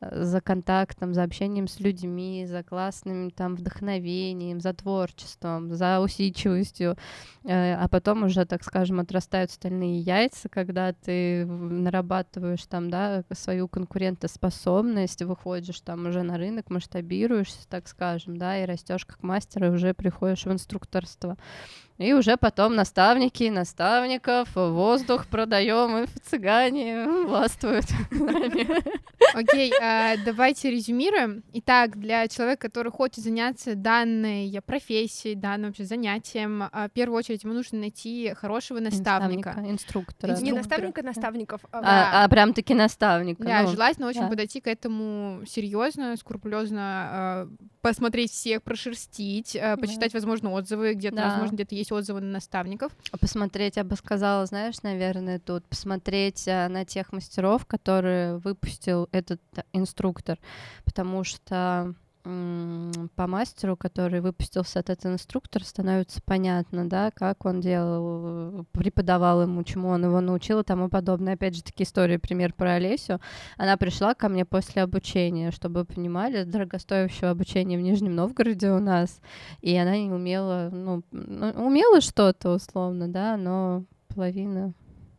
за 0.00 0.40
контактом, 0.40 1.14
за 1.14 1.24
общением 1.24 1.66
с 1.66 1.80
людьми, 1.80 2.46
за 2.46 2.62
классным 2.62 3.30
там 3.30 3.56
вдохновением, 3.56 4.60
за 4.60 4.72
творчеством, 4.72 5.74
за 5.74 6.00
усидчивостью, 6.00 6.96
э, 7.44 7.74
а 7.74 7.88
потом 7.88 8.24
уже, 8.24 8.44
так 8.44 8.62
скажем, 8.62 9.00
отрастают 9.00 9.50
стальные 9.50 9.98
яйца, 9.98 10.48
когда 10.48 10.92
ты 10.92 11.44
нарабатываешь 11.46 12.64
там, 12.66 12.90
да, 12.90 13.24
свою 13.32 13.68
конкурентоспособность, 13.68 15.22
выходишь 15.22 15.80
там 15.80 16.06
уже 16.06 16.22
на 16.22 16.38
рынок, 16.38 16.70
масштабируешься, 16.70 17.68
так 17.68 17.88
скажем, 17.88 18.36
да, 18.36 18.62
и 18.62 18.66
растешь 18.66 19.04
как 19.04 19.22
мастер, 19.22 19.64
и 19.64 19.68
уже 19.68 19.94
приходишь 19.94 20.44
в 20.44 20.52
инструкторство. 20.52 21.36
И 21.98 22.12
уже 22.12 22.36
потом 22.36 22.76
наставники, 22.76 23.44
наставников, 23.50 24.54
воздух 24.54 25.26
продаем, 25.26 26.04
и 26.04 26.06
цыгане 26.06 27.08
властвуют. 27.26 27.86
Окей, 29.34 29.72
а, 29.82 30.14
давайте 30.24 30.70
резюмируем. 30.70 31.42
Итак, 31.54 31.98
для 31.98 32.28
человека, 32.28 32.68
который 32.68 32.92
хочет 32.92 33.24
заняться 33.24 33.74
данной 33.74 34.60
профессией, 34.64 35.34
данным 35.34 35.70
вообще 35.70 35.84
занятием, 35.84 36.62
а, 36.70 36.88
в 36.88 36.92
первую 36.92 37.18
очередь 37.18 37.42
ему 37.42 37.52
нужно 37.52 37.80
найти 37.80 38.32
хорошего 38.34 38.78
наставника. 38.78 39.56
инструктора. 39.66 40.36
Не 40.36 40.52
наставника, 40.52 41.02
наставников. 41.02 41.62
А, 41.72 42.24
а, 42.24 42.28
прям 42.28 42.54
таки 42.54 42.74
наставника. 42.74 43.42
Да, 43.42 43.62
ну, 43.62 43.68
желательно 43.70 44.06
очень 44.06 44.28
подойти 44.28 44.60
к 44.60 44.68
этому 44.68 45.42
серьезно, 45.46 46.16
скрупулезно, 46.16 47.48
посмотреть 47.82 48.30
всех, 48.30 48.62
прошерстить, 48.62 49.58
почитать, 49.80 50.14
возможно, 50.14 50.52
отзывы, 50.52 50.94
где-то, 50.94 51.16
возможно, 51.16 51.54
где-то 51.54 51.74
есть 51.74 51.87
отзывы 51.92 52.20
на 52.20 52.32
наставников. 52.32 52.92
Посмотреть, 53.20 53.76
я 53.76 53.84
бы 53.84 53.96
сказала, 53.96 54.46
знаешь, 54.46 54.82
наверное, 54.82 55.38
тут 55.38 55.64
посмотреть 55.66 56.46
на 56.46 56.84
тех 56.84 57.12
мастеров, 57.12 57.66
которые 57.66 58.38
выпустил 58.38 59.08
этот 59.12 59.40
инструктор, 59.72 60.38
потому 60.84 61.24
что 61.24 61.94
по 63.14 63.26
мастеру, 63.26 63.76
который 63.76 64.20
выпустился 64.20 64.80
от 64.80 64.90
этого 64.90 65.12
инструктора, 65.12 65.64
становится 65.64 66.20
понятно, 66.22 66.88
да, 66.88 67.10
как 67.10 67.44
он 67.44 67.60
делал, 67.60 68.66
преподавал 68.72 69.42
ему, 69.42 69.62
чему 69.64 69.88
он 69.88 70.04
его 70.04 70.20
научил 70.20 70.60
и 70.60 70.64
тому 70.64 70.88
подобное. 70.88 71.34
Опять 71.34 71.56
же, 71.56 71.62
такие 71.62 71.86
истории, 71.86 72.16
пример 72.16 72.52
про 72.52 72.74
Олесю. 72.74 73.20
Она 73.56 73.76
пришла 73.76 74.14
ко 74.14 74.28
мне 74.28 74.44
после 74.44 74.82
обучения, 74.82 75.50
чтобы 75.50 75.80
вы 75.80 75.86
понимали, 75.86 76.44
дорогостоящего 76.44 77.30
обучения 77.30 77.78
в 77.78 77.82
Нижнем 77.82 78.14
Новгороде 78.14 78.70
у 78.72 78.78
нас, 78.78 79.20
и 79.60 79.74
она 79.76 79.96
не 79.96 80.10
умела, 80.10 80.68
ну 80.70 81.02
умела 81.10 82.00
что-то 82.00 82.50
условно, 82.54 83.08
да, 83.08 83.36
но 83.36 83.84
половина 84.08 84.74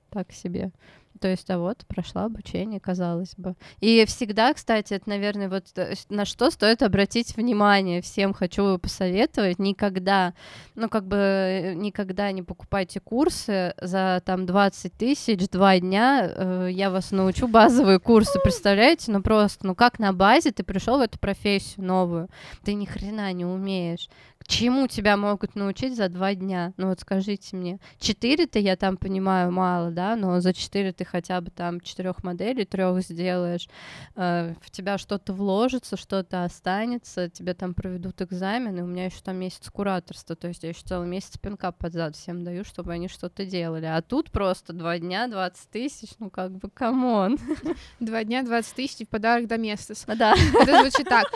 так 0.10 0.32
себе. 0.32 0.72
То 1.20 1.28
есть, 1.28 1.50
а 1.50 1.60
вот, 1.60 1.86
прошла 1.88 2.26
обучение, 2.26 2.80
казалось 2.80 3.34
бы. 3.36 3.56
И 3.82 4.06
всегда, 4.06 4.54
кстати, 4.54 4.94
это, 4.94 5.10
наверное, 5.10 5.50
вот 5.50 5.66
э, 5.76 5.94
на 6.10 6.26
что 6.26 6.50
стоит 6.50 6.82
обратить 6.82 7.36
внимание. 7.36 8.02
Всем 8.02 8.34
хочу 8.34 8.78
посоветовать. 8.78 9.60
Никогда, 9.60 10.34
ну, 10.76 10.90
как 10.90 11.06
бы, 11.06 11.74
никогда 11.76 12.32
не 12.32 12.42
покупайте 12.42 13.00
курсы 13.00 13.74
за 13.82 14.22
там 14.26 14.46
20 14.46 14.94
тысяч, 14.94 15.50
два 15.50 15.80
дня. 15.80 16.32
Э, 16.34 16.68
я 16.72 16.90
вас 16.90 17.12
научу 17.12 17.48
базовые 17.48 18.00
курсы, 18.00 18.40
представляете? 18.40 19.12
Ну, 19.12 19.22
просто, 19.22 19.68
ну, 19.68 19.76
как 19.76 20.00
на 20.00 20.14
базе 20.14 20.52
ты 20.52 20.64
пришел 20.64 21.00
в 21.00 21.02
эту 21.02 21.20
профессию 21.20 21.86
новую, 21.86 22.30
ты 22.64 22.74
ни 22.74 22.86
хрена 22.86 23.32
не 23.34 23.46
умеешь 23.46 24.08
чему 24.50 24.88
тебя 24.88 25.16
могут 25.16 25.56
научить 25.56 25.96
за 25.96 26.10
два 26.10 26.34
дня? 26.34 26.74
Ну 26.78 26.90
вот 26.90 27.00
скажите 27.00 27.56
мне. 27.56 27.80
Четыре-то 28.00 28.60
я 28.60 28.76
там 28.76 28.98
понимаю 28.98 29.52
мало, 29.52 29.92
да, 29.92 30.16
но 30.16 30.40
за 30.42 30.54
четыре 30.54 30.92
ты 30.92 31.06
хотя 31.06 31.40
бы 31.40 31.52
там 31.52 31.80
четырех 31.80 32.24
моделей, 32.24 32.66
трех 32.66 33.02
сделаешь, 33.02 33.70
э, 34.16 34.56
в 34.62 34.72
тебя 34.72 34.98
что-то 34.98 35.34
вложится, 35.34 35.96
что-то 35.96 36.44
останется, 36.44 37.30
тебе 37.30 37.54
там 37.54 37.74
проведут 37.74 38.22
экзамены, 38.22 38.84
у 38.84 38.88
меня 38.88 39.06
еще 39.06 39.20
там 39.24 39.38
месяц 39.38 39.70
кураторства, 39.70 40.36
то 40.36 40.48
есть 40.48 40.64
я 40.64 40.70
еще 40.70 40.82
целый 40.84 41.08
месяц 41.08 41.38
пинка 41.38 41.72
под 41.72 41.94
зад 41.94 42.16
всем 42.16 42.44
даю, 42.44 42.66
чтобы 42.66 42.92
они 42.92 43.08
что-то 43.08 43.46
делали. 43.46 43.86
А 43.86 44.02
тут 44.02 44.32
просто 44.32 44.74
два 44.74 44.98
дня, 44.98 45.28
20 45.28 45.70
тысяч, 45.70 46.10
ну 46.18 46.32
как 46.32 46.52
бы, 46.52 46.70
come 46.70 47.09
on. 47.09 47.38
Два 48.00 48.24
дня, 48.24 48.44
20 48.44 48.76
тысяч 48.76 49.06
в 49.06 49.10
подарок 49.10 49.48
до 49.48 49.58
места. 49.58 49.94
Да. 50.16 50.34
Это 50.34 50.82
звучит 50.82 51.08
так. 51.08 51.28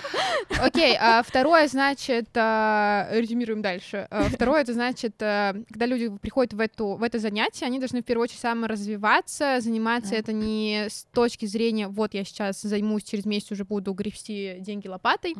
Окей, 0.59 0.97
а 0.99 1.21
второе, 1.23 1.67
значит, 1.67 2.29
а, 2.35 3.02
резюмируем 3.11 3.61
дальше. 3.61 4.07
Э, 4.09 4.23
второе, 4.29 4.61
это 4.61 4.73
значит, 4.73 5.21
э, 5.21 5.53
когда 5.69 5.85
люди 5.85 6.15
приходят 6.17 6.53
в, 6.53 6.59
эту, 6.59 6.95
в 6.95 7.03
это 7.03 7.19
занятие, 7.19 7.65
они 7.65 7.79
должны 7.79 8.01
в 8.01 8.05
первую 8.05 8.23
очередь 8.23 8.41
саморазвиваться, 8.41 9.59
заниматься 9.59 10.15
это 10.15 10.33
не 10.33 10.87
с 10.89 11.05
точки 11.13 11.45
зрения, 11.45 11.87
вот 11.87 12.13
я 12.13 12.23
сейчас 12.23 12.61
займусь, 12.61 13.03
через 13.03 13.25
месяц 13.25 13.51
уже 13.51 13.65
буду 13.65 13.93
гребсти 13.93 14.57
деньги 14.59 14.87
лопатой, 14.87 15.35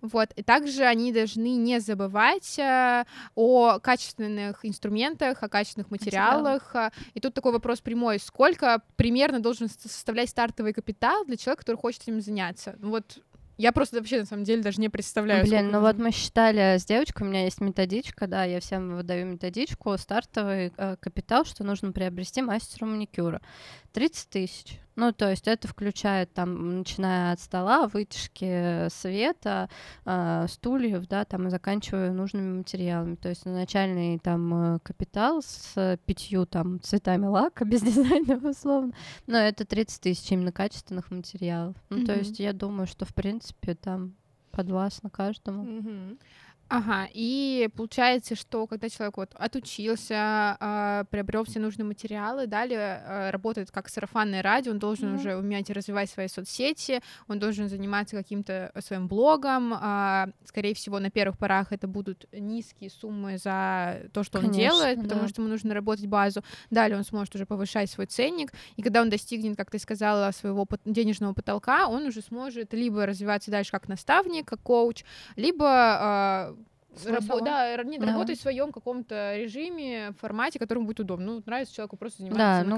вот. 0.00 0.30
И 0.36 0.42
также 0.42 0.84
они 0.84 1.12
должны 1.12 1.56
не 1.56 1.80
забывать 1.80 2.58
э, 2.58 3.04
о 3.34 3.78
качественных 3.78 4.64
инструментах, 4.64 5.42
о 5.42 5.48
качественных 5.48 5.90
материалах. 5.90 6.74
И 7.14 7.20
тут 7.20 7.34
такой 7.34 7.52
вопрос 7.52 7.80
прямой, 7.80 8.18
сколько 8.18 8.82
примерно 8.96 9.40
должен 9.40 9.68
составлять 9.68 10.30
стартовый 10.30 10.72
капитал 10.72 11.24
для 11.24 11.36
человека, 11.36 11.62
который 11.62 11.76
хочет 11.76 12.02
этим 12.02 12.20
заняться? 12.20 12.76
Ну 12.78 12.90
вот 12.90 13.20
я 13.58 13.72
просто 13.72 13.96
вообще, 13.96 14.20
на 14.20 14.26
самом 14.26 14.44
деле, 14.44 14.62
даже 14.62 14.80
не 14.80 14.88
представляю. 14.88 15.44
Блин, 15.44 15.70
ну 15.70 15.80
вот 15.80 15.98
мы 15.98 16.10
считали 16.10 16.78
с 16.78 16.84
девочкой, 16.84 17.26
у 17.26 17.30
меня 17.30 17.44
есть 17.44 17.60
методичка, 17.60 18.26
да, 18.26 18.44
я 18.44 18.60
всем 18.60 18.96
выдаю 18.96 19.26
методичку, 19.26 19.96
стартовый 19.98 20.72
э, 20.76 20.96
капитал, 21.00 21.44
что 21.44 21.64
нужно 21.64 21.92
приобрести 21.92 22.42
мастеру 22.42 22.86
маникюра. 22.86 23.40
30 23.92 24.28
тысяч. 24.28 24.80
Ну, 24.94 25.12
то 25.12 25.30
есть 25.30 25.48
это 25.48 25.68
включает 25.68 26.32
там, 26.34 26.78
начиная 26.78 27.32
от 27.32 27.40
стола, 27.40 27.88
вытяжки 27.88 28.88
света, 28.90 29.70
э, 30.04 30.46
стульев, 30.48 31.06
да, 31.08 31.24
там 31.24 31.46
и 31.46 31.50
заканчивая 31.50 32.12
нужными 32.12 32.58
материалами. 32.58 33.14
То 33.14 33.30
есть 33.30 33.46
начальный 33.46 34.18
там 34.18 34.74
э, 34.74 34.78
капитал 34.82 35.42
с 35.42 35.98
пятью 36.04 36.44
там 36.44 36.80
цветами 36.82 37.26
лака, 37.26 37.64
без 37.66 37.80
дизайна, 37.80 38.36
условно. 38.48 38.92
Но 39.26 39.38
это 39.38 39.64
30 39.64 40.00
тысяч 40.00 40.30
именно 40.30 40.52
качественных 40.52 41.10
материалов. 41.10 41.76
Ну, 41.88 41.98
mm-hmm. 41.98 42.06
то 42.06 42.14
есть 42.14 42.38
я 42.38 42.52
думаю, 42.52 42.86
что 42.86 43.06
в 43.06 43.14
принципе 43.14 43.74
там 43.74 44.14
подвластно 44.50 45.08
каждому. 45.08 45.64
Mm-hmm. 45.64 46.18
Ага, 46.72 47.06
и 47.12 47.68
получается, 47.76 48.34
что 48.34 48.66
когда 48.66 48.88
человек 48.88 49.18
вот 49.18 49.32
отучился, 49.34 50.56
э, 50.58 51.04
приобрел 51.10 51.44
все 51.44 51.60
нужные 51.60 51.84
материалы, 51.84 52.46
далее 52.46 53.02
э, 53.04 53.30
работает 53.30 53.70
как 53.70 53.90
сарафанное 53.90 54.40
радио, 54.40 54.72
он 54.72 54.78
должен 54.78 55.10
mm-hmm. 55.10 55.18
уже 55.18 55.36
уметь 55.36 55.68
развивать 55.68 56.08
свои 56.08 56.28
соцсети, 56.28 57.02
он 57.28 57.38
должен 57.38 57.68
заниматься 57.68 58.16
каким-то 58.16 58.72
своим 58.80 59.06
блогом. 59.06 59.74
Э, 59.74 60.32
скорее 60.46 60.74
всего, 60.74 60.98
на 60.98 61.10
первых 61.10 61.36
порах 61.36 61.72
это 61.72 61.86
будут 61.86 62.24
низкие 62.32 62.88
суммы 62.88 63.36
за 63.36 64.04
то, 64.14 64.22
что 64.22 64.38
Конечно, 64.38 64.48
он 64.48 64.58
делает, 64.58 65.02
потому 65.02 65.20
да. 65.20 65.28
что 65.28 65.42
ему 65.42 65.50
нужно 65.50 65.74
работать 65.74 66.06
базу. 66.06 66.42
Далее 66.70 66.96
он 66.96 67.04
сможет 67.04 67.34
уже 67.34 67.44
повышать 67.44 67.90
свой 67.90 68.06
ценник, 68.06 68.50
и 68.76 68.82
когда 68.82 69.02
он 69.02 69.10
достигнет, 69.10 69.58
как 69.58 69.70
ты 69.70 69.78
сказала, 69.78 70.30
своего 70.30 70.66
денежного 70.86 71.34
потолка, 71.34 71.86
он 71.88 72.06
уже 72.06 72.22
сможет 72.22 72.72
либо 72.72 73.04
развиваться 73.04 73.50
дальше 73.50 73.72
как 73.72 73.88
наставник, 73.88 74.48
как 74.48 74.62
коуч, 74.62 75.04
либо 75.36 76.56
Рабо- 77.04 77.44
да, 77.44 77.82
нет, 77.84 78.00
да. 78.00 78.06
работать 78.08 78.38
в 78.38 78.42
своем 78.42 78.72
каком-то 78.72 79.36
режиме, 79.36 80.12
формате, 80.20 80.58
которому 80.58 80.86
будет 80.86 81.00
удобно. 81.00 81.34
Ну, 81.34 81.42
нравится 81.44 81.74
человеку 81.74 81.96
просто 81.96 82.18
заниматься 82.22 82.38
да, 82.38 82.64
ну. 82.64 82.76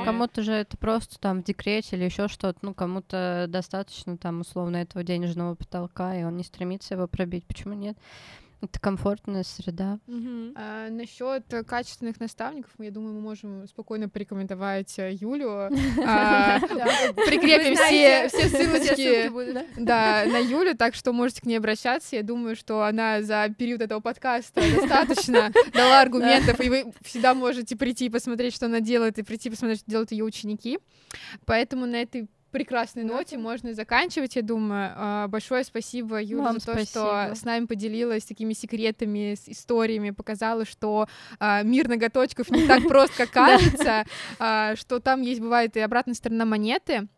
Да. 0.00 0.04
Кому-то 0.04 0.42
же 0.42 0.52
это 0.52 0.76
просто 0.76 1.18
там 1.18 1.42
в 1.42 1.44
декрете 1.44 1.96
или 1.96 2.04
еще 2.04 2.28
что-то, 2.28 2.58
ну, 2.62 2.74
кому-то 2.74 3.46
достаточно 3.48 4.16
там 4.18 4.40
условно 4.40 4.76
этого 4.76 5.04
денежного 5.04 5.54
потолка, 5.54 6.16
и 6.16 6.24
он 6.24 6.36
не 6.36 6.44
стремится 6.44 6.94
его 6.94 7.06
пробить. 7.08 7.46
Почему 7.46 7.74
нет? 7.74 7.96
Это 8.62 8.80
комфортная 8.80 9.42
среда. 9.42 9.98
А, 10.54 10.88
насчет 10.88 11.44
качественных 11.66 12.18
наставников, 12.20 12.70
я 12.78 12.90
думаю, 12.90 13.14
мы 13.14 13.20
можем 13.20 13.66
спокойно 13.68 14.08
порекомендовать 14.08 14.98
э, 14.98 15.12
Юлю. 15.12 15.70
А, 16.08 16.60
Прикрепим 17.26 17.74
все, 17.74 18.28
ссылочки 18.28 19.30
да, 19.78 20.24
на 20.26 20.38
Юлю, 20.38 20.76
так 20.76 20.94
что 20.94 21.12
можете 21.12 21.42
к 21.42 21.46
ней 21.46 21.56
обращаться. 21.56 22.16
Я 22.16 22.22
думаю, 22.22 22.56
что 22.56 22.82
она 22.82 23.22
за 23.22 23.48
период 23.56 23.80
этого 23.80 24.00
подкаста 24.00 24.62
достаточно 24.74 25.52
дала 25.72 26.00
аргументов, 26.00 26.60
и 26.60 26.68
вы 26.68 26.92
всегда 27.02 27.34
можете 27.34 27.76
прийти 27.76 28.06
и 28.06 28.10
посмотреть, 28.10 28.54
что 28.54 28.66
она 28.66 28.80
делает, 28.80 29.18
и 29.18 29.22
прийти 29.22 29.50
посмотреть, 29.50 29.80
что 29.80 29.90
делают 29.90 30.12
ее 30.12 30.24
ученики. 30.24 30.78
Поэтому 31.44 31.86
на 31.86 31.96
этой 31.96 32.28
прекрасной 32.56 33.04
ноте 33.04 33.36
можно 33.36 33.74
заканчивать, 33.74 34.34
я 34.34 34.40
думаю. 34.40 34.90
А, 34.96 35.28
большое 35.28 35.62
спасибо, 35.62 36.22
Юля, 36.22 36.44
Вам 36.44 36.58
за 36.58 36.64
то, 36.64 36.72
спасибо. 36.72 36.86
что 36.86 37.34
с 37.34 37.44
нами 37.44 37.66
поделилась 37.66 38.24
такими 38.24 38.54
секретами, 38.54 39.34
с 39.34 39.46
историями, 39.46 40.08
показала, 40.08 40.64
что 40.64 41.06
а, 41.38 41.62
мир 41.62 41.86
ноготочков 41.86 42.50
не 42.50 42.66
так 42.66 42.88
прост, 42.88 43.14
как 43.14 43.30
кажется, 43.32 44.06
а, 44.38 44.74
что 44.74 45.00
там 45.00 45.20
есть, 45.20 45.42
бывает, 45.42 45.76
и 45.76 45.80
обратная 45.80 46.14
сторона 46.14 46.46
монеты. 46.46 47.08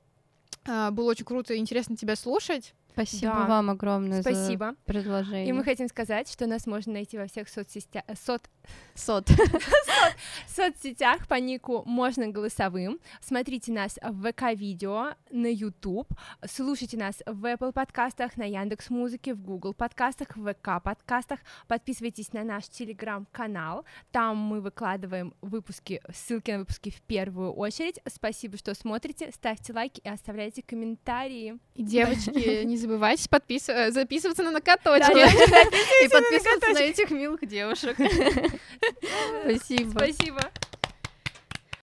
Было 0.67 1.11
очень 1.11 1.25
круто 1.25 1.55
и 1.55 1.59
интересно 1.59 1.97
тебя 1.97 2.17
слушать. 2.17 2.75
Спасибо 3.07 3.33
Да. 3.33 3.47
вам 3.47 3.71
огромное 3.71 4.23
за 4.23 4.33
Спасибо. 4.35 4.75
предложение. 4.85 5.49
И 5.49 5.53
мы 5.53 5.63
хотим 5.63 5.87
сказать, 5.89 6.29
что 6.29 6.47
нас 6.47 6.67
можно 6.67 6.95
найти 6.95 7.17
во 7.17 7.27
всех 7.29 7.49
соцсетях, 7.49 8.03
сот, 8.21 8.43
Сот. 8.97 9.29
соцсетях 10.49 11.27
по 11.29 11.35
нику 11.35 11.83
можно 11.87 12.27
голосовым. 12.29 12.99
Смотрите 13.21 13.73
нас 13.73 13.99
в 14.03 14.31
ВК-видео, 14.33 15.15
на 15.31 15.47
YouTube. 15.47 16.09
Слушайте 16.45 16.97
нас 16.97 17.23
в 17.25 17.45
Apple 17.45 17.73
подкастах, 17.73 18.37
на 18.37 18.45
Яндекс 18.45 18.91
Музыке, 18.91 19.35
в 19.35 19.43
Google 19.43 19.75
подкастах, 19.75 20.37
в 20.37 20.53
ВК 20.53 20.83
подкастах. 20.83 21.39
Подписывайтесь 21.69 22.33
на 22.33 22.43
наш 22.43 22.69
Телеграм-канал. 22.69 23.85
Там 24.11 24.37
мы 24.39 24.61
выкладываем 24.61 25.35
выпуски, 25.41 26.01
ссылки 26.13 26.51
на 26.51 26.59
выпуски 26.61 26.91
в 26.91 27.01
первую 27.03 27.53
очередь. 27.53 28.01
Спасибо, 28.09 28.57
что 28.57 28.75
смотрите. 28.75 29.31
Ставьте 29.33 29.73
лайки 29.73 30.01
и 30.05 30.09
оставляйте 30.09 30.63
комментарии. 30.63 31.59
И, 31.75 31.83
девочки, 31.85 32.65
не 32.65 32.77
забывайте 32.77 32.88
подпис- 32.97 33.69
э, 33.69 33.91
записываться 33.91 34.43
на 34.43 34.51
накаточки. 34.51 35.11
И 36.05 36.09
подписываться 36.09 36.71
на 36.71 36.79
этих 36.79 37.11
милых 37.11 37.47
девушек. 37.47 37.97
Спасибо. 39.45 39.91
Спасибо. 39.91 40.41